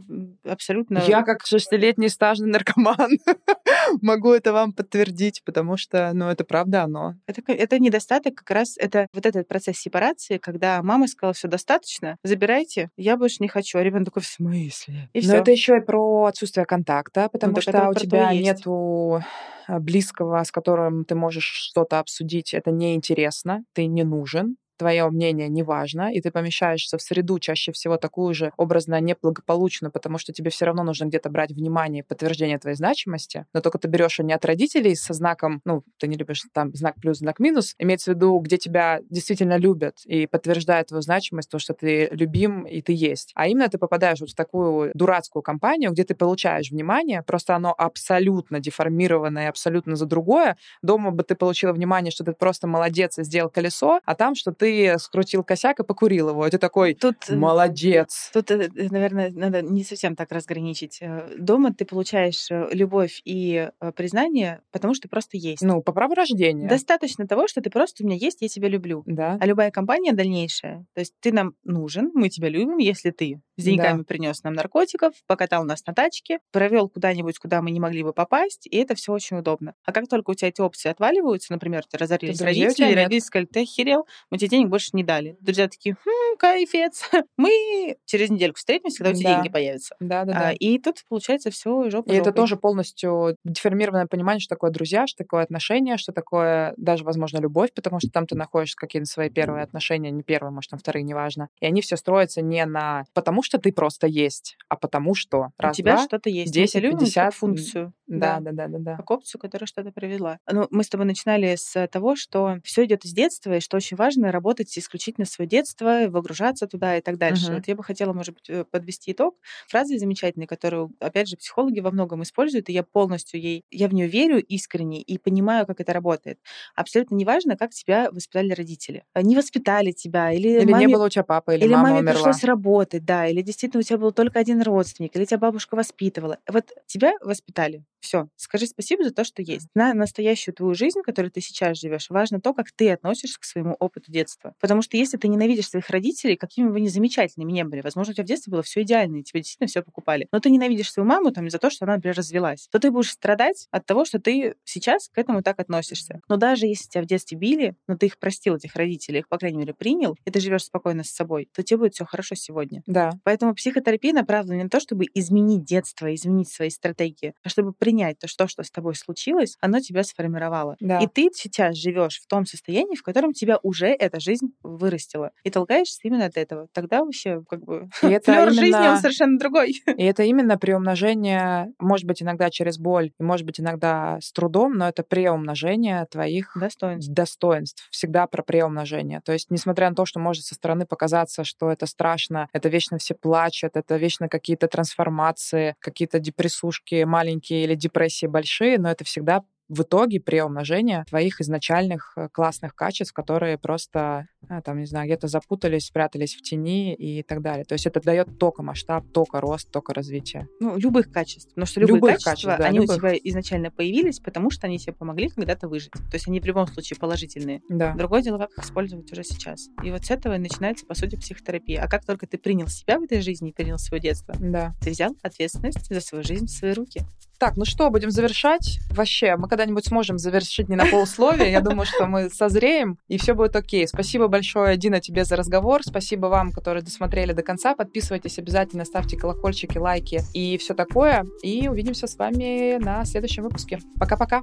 абсолютно... 0.45 1.03
Я 1.07 1.23
как 1.23 1.45
шестилетний 1.47 2.09
стажный 2.09 2.49
наркоман 2.49 3.19
могу 4.03 4.33
это 4.33 4.53
вам 4.53 4.73
подтвердить, 4.73 5.43
потому 5.45 5.77
что, 5.77 6.11
ну, 6.15 6.29
это 6.29 6.45
правда 6.45 6.85
оно. 6.85 7.15
Это, 7.27 7.43
это 7.47 7.79
недостаток 7.79 8.35
как 8.35 8.51
раз, 8.51 8.77
это 8.79 9.09
вот 9.13 9.27
этот 9.27 9.49
процесс 9.49 9.79
сепарации, 9.79 10.39
когда 10.39 10.83
мама 10.83 11.07
сказала, 11.09 11.35
все 11.35 11.49
достаточно, 11.49 12.17
забирайте, 12.23 12.91
я 12.97 13.17
больше 13.17 13.37
не 13.41 13.49
хочу. 13.49 13.79
А 13.79 13.83
ребенок 13.83 14.07
такой, 14.07 14.23
в 14.23 14.27
смысле? 14.27 15.09
И 15.13 15.21
Но 15.21 15.25
все. 15.25 15.37
это 15.37 15.51
еще 15.51 15.77
и 15.79 15.81
про 15.81 16.04
отсутствие 16.27 16.67
контакта, 16.67 17.29
потому 17.31 17.55
так 17.55 17.63
что 17.63 17.89
у 17.89 17.93
про 17.93 18.01
тебя 18.01 18.33
нету 18.35 19.23
а, 19.67 19.81
близкого, 19.81 20.43
с 20.43 20.51
которым 20.51 21.05
ты 21.05 21.15
можешь 21.15 21.45
что-то 21.47 21.99
обсудить. 21.99 22.55
Это 22.55 22.71
неинтересно, 22.71 23.65
ты 23.73 23.87
не 23.87 24.05
нужен. 24.05 24.57
Твое 24.77 25.09
мнение 25.09 25.49
не 25.49 25.63
важно, 25.63 26.13
и 26.13 26.21
ты 26.21 26.31
помещаешься 26.31 26.99
в 26.99 27.03
среду 27.03 27.39
чаще 27.39 27.73
всего 27.73 27.97
такую 27.97 28.35
же 28.35 28.53
образно 28.57 29.01
неблагополучную, 29.01 29.93
потому 29.93 30.19
что 30.19 30.33
тебе 30.33 30.51
все 30.51 30.65
равно 30.67 30.83
нужно 30.83 31.05
где-то 31.07 31.31
брать 31.31 31.53
внимание 31.53 32.03
и 32.03 32.07
подтверждение 32.07 32.59
твоей 32.59 32.77
значимости, 32.77 33.47
но 33.53 33.61
только 33.61 33.79
ты 33.79 33.89
берешь 33.89 34.19
ее 34.19 34.27
не 34.27 34.33
от 34.33 34.45
родителей 34.45 34.97
со 34.97 35.13
знаком, 35.15 35.61
ну, 35.65 35.85
ты 35.99 36.09
не 36.09 36.17
любишь 36.17 36.43
там 36.53 36.75
знак 36.75 36.97
плюс, 37.01 37.19
знак 37.19 37.39
минус, 37.39 37.75
имеется 37.79 38.13
в 38.13 38.15
виду, 38.17 38.37
где 38.39 38.59
тебя 38.59 39.01
действительно 39.11 39.57
любят 39.57 39.99
и 40.07 40.27
подтверждают 40.27 40.89
твою 40.89 41.03
значимость, 41.03 41.51
то, 41.51 41.59
что 41.59 41.75
ты 41.75 42.09
любим 42.11 42.65
и 42.67 42.83
ты 42.83 42.93
есть. 42.93 43.33
А 43.35 43.47
именно 43.47 43.69
ты 43.69 43.79
попадаешь 43.79 44.21
вот 44.21 44.31
в 44.31 44.35
такую 44.35 44.91
дурацкую 44.95 45.43
компанию, 45.43 45.93
где 45.93 46.05
ты 46.05 46.15
получаешь 46.15 46.71
внимание, 46.71 47.23
просто 47.23 47.55
оно 47.55 47.75
абсолютно 47.77 48.61
деформированное 48.61 49.49
абсолютно 49.49 49.97
за 49.97 50.07
другое. 50.07 50.57
Дома 50.83 51.11
бы 51.11 51.23
ты 51.23 51.35
получила 51.35 51.73
внимание, 51.73 52.11
что 52.11 52.25
ты 52.25 52.33
просто 52.33 52.67
молодец 52.67 53.19
и 53.19 53.25
сделал 53.25 53.51
колесо, 53.51 54.01
а 54.05 54.15
там, 54.15 54.35
что 54.35 54.53
ты 54.53 54.64
скрутил 54.99 55.45
косяк 55.45 55.81
и 55.81 55.85
покурил 55.85 56.31
его. 56.31 56.47
И 56.47 56.51
ты 56.51 56.59
такой, 56.59 56.95
Тут 56.95 57.17
э, 57.29 57.37
молодец. 57.37 58.31
Тут, 58.33 58.51
э, 58.51 58.71
э, 58.75 58.89
наверное, 58.91 59.31
надо 59.31 59.63
не 59.63 59.85
совсем 59.85 60.17
так 60.17 60.33
разграничить. 60.33 61.01
Дома 61.39 61.73
ты 61.73 61.85
получаешь 61.85 62.49
любовь 62.73 63.21
и 63.25 63.71
признание, 63.97 64.61
потому 64.71 64.95
что 64.95 65.09
просто 65.09 65.37
есть. 65.37 65.63
Ну, 65.63 65.83
по 65.83 65.93
праву 65.93 66.15
рождения. 66.15 66.69
Достаточно 66.69 67.27
того, 67.27 67.49
что 67.49 67.61
ты 67.61 67.71
просто 67.71 68.03
у 68.03 68.07
меня 68.07 68.17
есть, 68.17 68.43
я 68.43 68.49
тебя 68.49 68.69
люблю. 68.69 69.03
Да. 69.07 69.39
А 69.41 69.47
любая 69.47 69.71
компания 69.71 70.13
дальнейшая, 70.13 70.87
то 70.95 71.01
есть 71.01 71.15
ты 71.21 71.33
нам 71.33 71.55
нужен, 71.65 72.11
мы 72.15 72.29
тебя 72.29 72.49
любим, 72.49 72.79
если 72.79 73.11
ты 73.11 73.41
с 73.57 73.65
деньгами 73.65 74.03
принес 74.03 74.43
нам 74.43 74.55
наркотиков, 74.55 75.13
покатал 75.27 75.65
нас 75.65 75.85
на 75.87 75.95
тачке, 75.95 76.39
провел 76.51 76.89
куда-нибудь, 76.89 77.39
куда 77.39 77.63
мы 77.63 77.71
не 77.71 77.81
могли 77.81 78.03
бы 78.03 78.13
попасть, 78.13 78.67
и 78.67 78.77
это 78.77 78.95
все 78.95 79.13
очень 79.13 79.39
удобно. 79.39 79.75
А 79.85 79.93
как 79.93 80.09
только 80.09 80.31
у 80.31 80.35
тебя 80.35 80.49
эти 80.49 80.61
опции 80.61 80.89
отваливаются, 80.89 81.53
например, 81.53 81.85
ты 81.89 81.99
разорились 81.99 82.39
друзей 82.39 82.65
у 82.65 82.67
родители, 82.67 82.95
родители 82.95 83.19
сказали, 83.19 83.47
ты 83.47 83.63
охерел, 83.63 84.07
мы 84.31 84.39
тебе 84.39 84.49
денег 84.55 84.69
больше 84.69 84.91
не 84.93 85.05
дали. 85.05 85.37
Друзья 85.41 85.69
такие, 85.69 85.97
хм, 86.05 86.37
кайфец, 86.39 87.11
мы 87.37 87.97
через 88.05 88.31
недельку 88.31 88.59
встретимся, 88.59 88.99
когда 88.99 89.11
у 89.11 89.15
тебя 89.15 89.31
Да. 89.31 89.35
деньги 89.37 89.49
появятся. 89.53 89.97
Да, 90.01 90.25
да, 90.25 90.33
да. 90.33 90.49
А, 90.49 90.53
и 90.53 90.79
тут 90.79 91.05
получается 91.09 91.51
все 91.51 91.91
жопа 91.91 92.11
И 92.11 92.15
это 92.15 92.33
тоже 92.33 92.57
полностью 92.57 93.37
деформированное 93.45 94.07
понимание, 94.07 94.41
что 94.41 94.55
такое 94.55 94.71
друзья, 94.71 95.07
что 95.07 95.25
такое 95.25 95.43
отношения, 95.43 95.97
что 95.97 96.13
такое 96.13 96.75
даже, 96.77 97.05
возможно, 97.05 97.39
любовь, 97.39 97.73
потому 97.75 97.99
что 98.01 98.11
там 98.11 98.27
ты 98.27 98.37
находишь 98.37 98.75
какие-то 98.75 99.07
свои 99.07 99.31
первые 99.31 99.65
отношения, 99.65 100.11
не 100.11 100.23
первые, 100.23 100.53
может, 100.53 100.71
там 100.71 100.79
вторые, 100.79 101.03
неважно. 101.03 101.49
И 101.61 101.67
они 101.67 101.81
все 101.81 101.97
строятся 101.97 102.43
не 102.43 102.65
на 102.67 103.05
потому 103.15 103.43
что 103.43 103.59
ты 103.59 103.73
просто 103.73 104.07
есть, 104.07 104.57
а 104.69 104.77
потому 104.77 105.15
что 105.15 105.39
у 105.39 105.51
раз, 105.59 105.77
тебя 105.77 105.97
два, 105.97 106.05
что-то 106.05 106.31
есть. 106.31 106.53
10, 106.53 106.75
мы 106.75 106.81
тебя 106.81 106.89
любим 106.89 106.99
50, 107.01 107.25
как 107.25 107.35
функцию. 107.35 107.93
Да, 108.07 108.41
да, 108.41 108.53
да, 108.53 108.69
да, 108.69 108.79
да. 108.79 108.97
как 108.97 109.11
опцию, 109.11 109.41
которая 109.41 109.67
что-то 109.67 109.91
привела. 109.91 110.39
Ну, 110.51 110.69
мы 110.71 110.85
с 110.85 110.89
тобой 110.89 111.05
начинали 111.07 111.57
с 111.57 111.87
того, 111.89 112.15
что 112.15 112.59
все 112.63 112.85
идет 112.85 113.05
из 113.05 113.13
детства, 113.13 113.57
и 113.57 113.61
что 113.61 113.77
очень 113.77 113.97
важно 113.97 114.31
работать 114.31 114.77
исключительно 114.79 115.25
свое 115.27 115.49
детство, 115.49 116.07
выгружаться 116.09 116.67
туда 116.69 116.97
и 116.97 117.01
так 117.01 117.19
дальше. 117.19 117.53
Мгм. 117.53 117.57
Вот 117.57 117.67
я 117.67 117.75
бы 117.75 117.83
хотела, 117.83 118.13
может 118.13 118.35
быть, 118.35 118.49
э, 118.49 118.65
подвести 118.65 119.13
итог 119.13 119.37
фразы 119.67 119.99
замечательной, 119.99 120.47
которую, 120.47 120.93
опять 121.01 121.29
же, 121.29 121.37
психологи 121.37 121.81
во 121.81 121.91
многом 121.91 122.23
используют, 122.23 122.69
и 122.69 122.73
я 122.73 122.85
полностью 122.85 123.41
ей, 123.41 123.65
я 123.73 123.89
в 123.89 123.95
нее 123.95 124.07
верю 124.07 124.39
искренне 124.41 125.03
и 125.03 125.19
понимаю, 125.19 125.67
как 125.67 125.81
это 125.81 125.93
работает. 125.93 126.39
Абсолютно 126.75 127.17
неважно, 127.17 127.57
как 127.57 127.71
тебя 127.73 128.11
воспитали 128.13 128.53
родители. 128.53 129.05
А, 129.13 129.23
Не 129.23 129.35
воспитали 129.37 129.91
тебя, 129.93 130.31
или, 130.33 130.63
Или 130.63 130.73
маме 130.73 130.87
не 130.87 130.89
было 130.89 131.07
у 131.07 131.09
тебя 131.09 131.25
папы, 131.25 131.55
или, 131.55 131.65
или 131.65 131.75
мама 131.77 131.97
маме 131.97 132.03
умерла. 132.03 132.35
пришлось 132.35 132.45
работать, 132.45 133.05
да, 133.05 133.27
или 133.29 133.43
действительно 133.43 133.81
у 133.81 133.83
тебя 133.85 133.99
был 133.99 134.13
только 134.13 134.39
один 134.41 134.63
родственник, 134.63 135.17
или 135.17 135.25
тебя 135.25 135.39
бабушка 135.39 135.77
воспитывала. 135.77 136.39
Вот 136.49 136.73
тебя 136.87 137.15
воспитали. 137.23 137.85
Все. 138.05 138.29
Скажи 138.37 138.67
спасибо 138.67 139.03
за 139.03 139.13
то, 139.13 139.25
что 139.25 139.41
есть. 139.41 139.67
На 139.75 139.95
настоящую 139.95 140.55
твою 140.55 140.75
жизнь, 140.75 141.01
которой 141.03 141.31
ты 141.31 141.41
сейчас 141.41 141.79
живешь, 141.81 142.11
важно 142.11 142.39
то, 142.39 142.53
как 142.53 142.67
ты 142.71 142.91
относишься 142.91 143.41
к 143.41 143.45
своему 143.45 143.77
опыту 143.81 144.13
детства. 144.13 144.53
Потому 144.61 144.83
что 144.83 144.99
если 144.99 145.17
ты 145.17 145.27
ненавидишь 145.27 145.71
своих 145.71 145.89
родителей, 145.89 146.37
какими 146.37 146.69
бы 146.69 146.77
они 146.77 146.89
замечательными 146.89 147.51
не 147.51 147.65
были, 147.65 147.81
возможно, 147.81 148.11
у 148.11 148.15
тебя 148.15 148.25
в 148.25 148.27
детстве 148.27 148.51
было 148.51 148.63
все 148.63 148.83
идеально, 148.83 149.17
и 149.17 149.23
тебе 149.23 149.41
действительно 149.41 149.69
все 149.69 149.83
покупали, 149.83 150.29
но 150.33 150.39
ты 150.39 150.51
ненавидишь 150.51 150.93
свою 150.93 151.09
маму 151.09 151.31
там 151.31 151.47
из-за 151.47 151.59
того, 151.59 151.71
что 151.71 151.87
она, 151.87 151.95
например, 151.95 152.15
развелась, 152.15 152.69
то 152.71 152.79
ты 152.79 152.91
будешь 152.91 153.11
страдать 153.11 153.69
от 153.71 153.87
того, 153.87 154.05
что 154.05 154.19
ты 154.19 154.55
сейчас 154.65 155.09
к 155.09 155.17
этому 155.17 155.43
так 155.43 155.59
относишься. 155.59 156.21
Но 156.29 156.37
даже 156.37 156.67
если 156.67 156.91
тебя 156.91 157.03
в 157.05 157.07
детстве 157.07 157.39
били, 157.39 157.75
но 157.89 157.97
ты 157.97 158.07
их 158.07 158.19
простил, 158.19 158.57
этих 158.57 158.77
родителей, 158.77 159.21
их, 159.21 159.29
по 159.29 159.39
крайней 159.39 159.59
мере, 159.59 159.73
принял, 159.73 160.15
и 160.27 160.31
ты 160.31 160.41
живешь 160.41 160.65
спокойно 160.65 161.05
с 161.05 161.11
собой, 161.11 161.49
то 161.55 161.63
тебе 161.63 161.79
будет 161.79 161.95
все 161.95 162.05
хорошо 162.05 162.35
сегодня. 162.35 162.83
Да. 162.87 163.13
Поэтому 163.23 163.55
психотерапия 163.55 164.13
направлена 164.13 164.57
не 164.57 164.65
на 164.65 164.69
то, 164.69 164.79
чтобы 164.79 165.07
изменить 165.15 165.65
детство, 165.65 166.15
изменить 166.15 166.51
свои 166.51 166.69
стратегии, 166.69 167.33
а 167.43 167.49
чтобы 167.49 167.73
принять 167.73 167.94
то, 168.21 168.27
что, 168.29 168.47
что 168.49 168.63
с 168.63 168.71
тобой 168.71 168.95
случилось, 168.95 169.57
оно 169.61 169.81
тебя 169.81 170.03
сформировало. 170.05 170.77
Да. 170.81 170.99
И 170.99 171.07
ты 171.07 171.31
сейчас 171.35 171.77
живешь 171.77 172.21
в 172.21 172.27
том 172.27 172.47
состоянии, 172.47 172.97
в 172.97 173.03
котором 173.03 173.33
тебя 173.33 173.59
уже 173.63 173.87
эта 173.89 174.21
жизнь 174.21 174.49
вырастила. 174.63 175.31
И 175.45 175.51
толкаешься 175.51 176.01
именно 176.03 176.27
от 176.27 176.37
этого. 176.37 176.69
Тогда 176.73 177.05
вообще 177.05 177.43
как 177.49 177.65
бы 177.65 177.89
И 178.03 178.07
это 178.09 178.33
флёр 178.33 178.51
жизни, 178.51 178.69
именно- 178.69 178.93
он 178.93 178.99
совершенно 178.99 179.39
другой. 179.39 179.83
И 179.87 180.05
это 180.05 180.23
именно 180.25 180.59
приумножение, 180.59 181.73
может 181.79 182.07
быть, 182.07 182.23
иногда 182.23 182.51
через 182.51 182.79
боль, 182.79 183.13
и 183.19 183.23
может 183.23 183.47
быть, 183.47 183.61
иногда 183.61 184.19
с 184.21 184.33
трудом, 184.33 184.75
но 184.75 184.89
это 184.89 185.03
преумножение 185.03 186.07
твоих 186.11 186.53
Достоинств. 186.57 187.13
достоинств. 187.13 187.89
Всегда 187.91 188.27
про 188.27 188.43
преумножение. 188.43 189.21
То 189.25 189.33
есть, 189.33 189.51
несмотря 189.51 189.89
на 189.91 189.97
то, 189.97 190.07
что 190.07 190.21
может 190.21 190.45
со 190.45 190.55
стороны 190.55 190.87
показаться, 190.87 191.45
что 191.45 191.71
это 191.71 191.87
страшно, 191.87 192.49
это 192.53 192.69
вечно 192.69 192.99
все 192.99 193.15
плачут, 193.15 193.73
это 193.77 193.97
вечно 193.97 194.29
какие-то 194.29 194.69
трансформации, 194.69 195.75
какие-то 195.81 196.19
депрессушки 196.19 197.05
маленькие 197.05 197.65
или 197.65 197.74
депрессии 197.77 198.27
большие, 198.27 198.79
но 198.79 198.91
это 198.91 199.05
всегда 199.05 199.45
в 199.75 199.83
итоге 199.83 200.21
преумножение 200.21 201.05
твоих 201.09 201.41
изначальных 201.41 202.13
э, 202.17 202.29
классных 202.33 202.75
качеств, 202.75 203.13
которые 203.13 203.59
просто, 203.59 204.29
а, 204.49 204.63
там, 204.63 204.79
не 204.79 204.87
знаю, 204.87 205.07
где-то 205.07 205.27
запутались, 205.29 205.87
спрятались 205.87 206.35
в 206.37 206.43
тени 206.43 206.95
и 206.95 207.23
так 207.23 207.43
далее. 207.43 207.65
То 207.65 207.73
есть 207.75 207.87
это 207.87 208.01
дает 208.01 208.39
только 208.39 208.63
масштаб, 208.63 209.05
только 209.13 209.41
рост, 209.41 209.71
только 209.71 209.93
развитие. 209.95 210.47
Ну, 210.61 210.77
любых 210.79 211.11
качеств. 211.11 211.49
Потому 211.51 211.67
что 211.67 211.81
любые 211.81 211.97
Любых 211.97 212.11
качества, 212.13 212.31
качеств, 212.53 212.59
да, 212.59 212.67
они 212.67 212.79
любых. 212.79 212.97
у 212.97 212.99
тебя 213.01 213.13
изначально 213.25 213.71
появились, 213.71 214.21
потому 214.21 214.51
что 214.51 214.67
они 214.67 214.79
тебе 214.79 214.93
помогли 214.93 215.29
когда-то 215.29 215.69
выжить. 215.69 215.93
То 215.93 216.15
есть 216.15 216.29
они 216.29 216.41
в 216.41 216.45
любом 216.45 216.67
случае 216.67 216.99
положительные. 216.99 217.61
Да. 217.69 217.95
Другое 217.95 218.23
дело, 218.23 218.39
как 218.39 218.51
их 218.51 218.65
использовать 218.65 219.11
уже 219.13 219.25
сейчас. 219.25 219.69
И 219.83 219.91
вот 219.91 220.05
с 220.05 220.11
этого 220.11 220.35
и 220.35 220.39
начинается, 220.39 220.87
по 220.87 220.95
сути, 220.95 221.17
психотерапия. 221.17 221.83
А 221.83 221.89
как 221.89 222.05
только 222.05 222.27
ты 222.27 222.39
принял 222.39 222.69
себя 222.69 222.99
в 222.99 223.03
этой 223.03 223.21
жизни, 223.21 223.51
принял 223.51 223.79
свое 223.79 224.01
детство, 224.01 224.35
Да. 224.39 224.75
ты 224.81 224.91
взял 224.91 225.17
ответственность 225.23 225.89
за 225.89 226.01
свою 226.01 226.23
жизнь 226.25 226.47
в 226.47 226.51
свои 226.51 226.73
руки. 226.73 227.03
Так, 227.39 227.57
ну 227.57 227.65
что, 227.65 227.91
будем 227.91 228.11
завершать? 228.13 228.79
Вообще, 228.93 229.37
мы 229.37 229.49
когда-нибудь 229.65 229.87
сможем 229.87 230.19
завершить 230.19 230.69
не 230.69 230.77
на 230.77 230.85
полусловие. 230.85 231.51
Я 231.51 231.61
думаю, 231.61 231.87
что 231.87 232.07
мы 232.07 232.29
созреем, 232.29 232.99
и 233.09 233.17
все 233.17 233.35
будет 233.35 233.57
окей. 233.57 233.89
Спасибо 233.89 234.29
большое, 234.29 234.77
Дина, 234.77 235.01
тебе 235.01 235.25
за 235.25 235.37
разговор. 235.37 235.83
Спасибо 235.83 236.27
вам, 236.27 236.53
которые 236.53 236.83
досмотрели 236.83 237.33
до 237.33 237.43
конца. 237.43 237.75
Подписывайтесь 237.75 238.39
обязательно, 238.39 238.85
ставьте 238.85 239.17
колокольчики, 239.17 239.79
лайки 239.79 240.21
и 240.35 240.59
все 240.59 240.75
такое. 240.75 241.25
И 241.43 241.69
увидимся 241.69 242.07
с 242.07 242.17
вами 242.17 242.77
на 242.79 243.05
следующем 243.07 243.45
выпуске. 243.45 243.79
Пока-пока. 243.99 244.43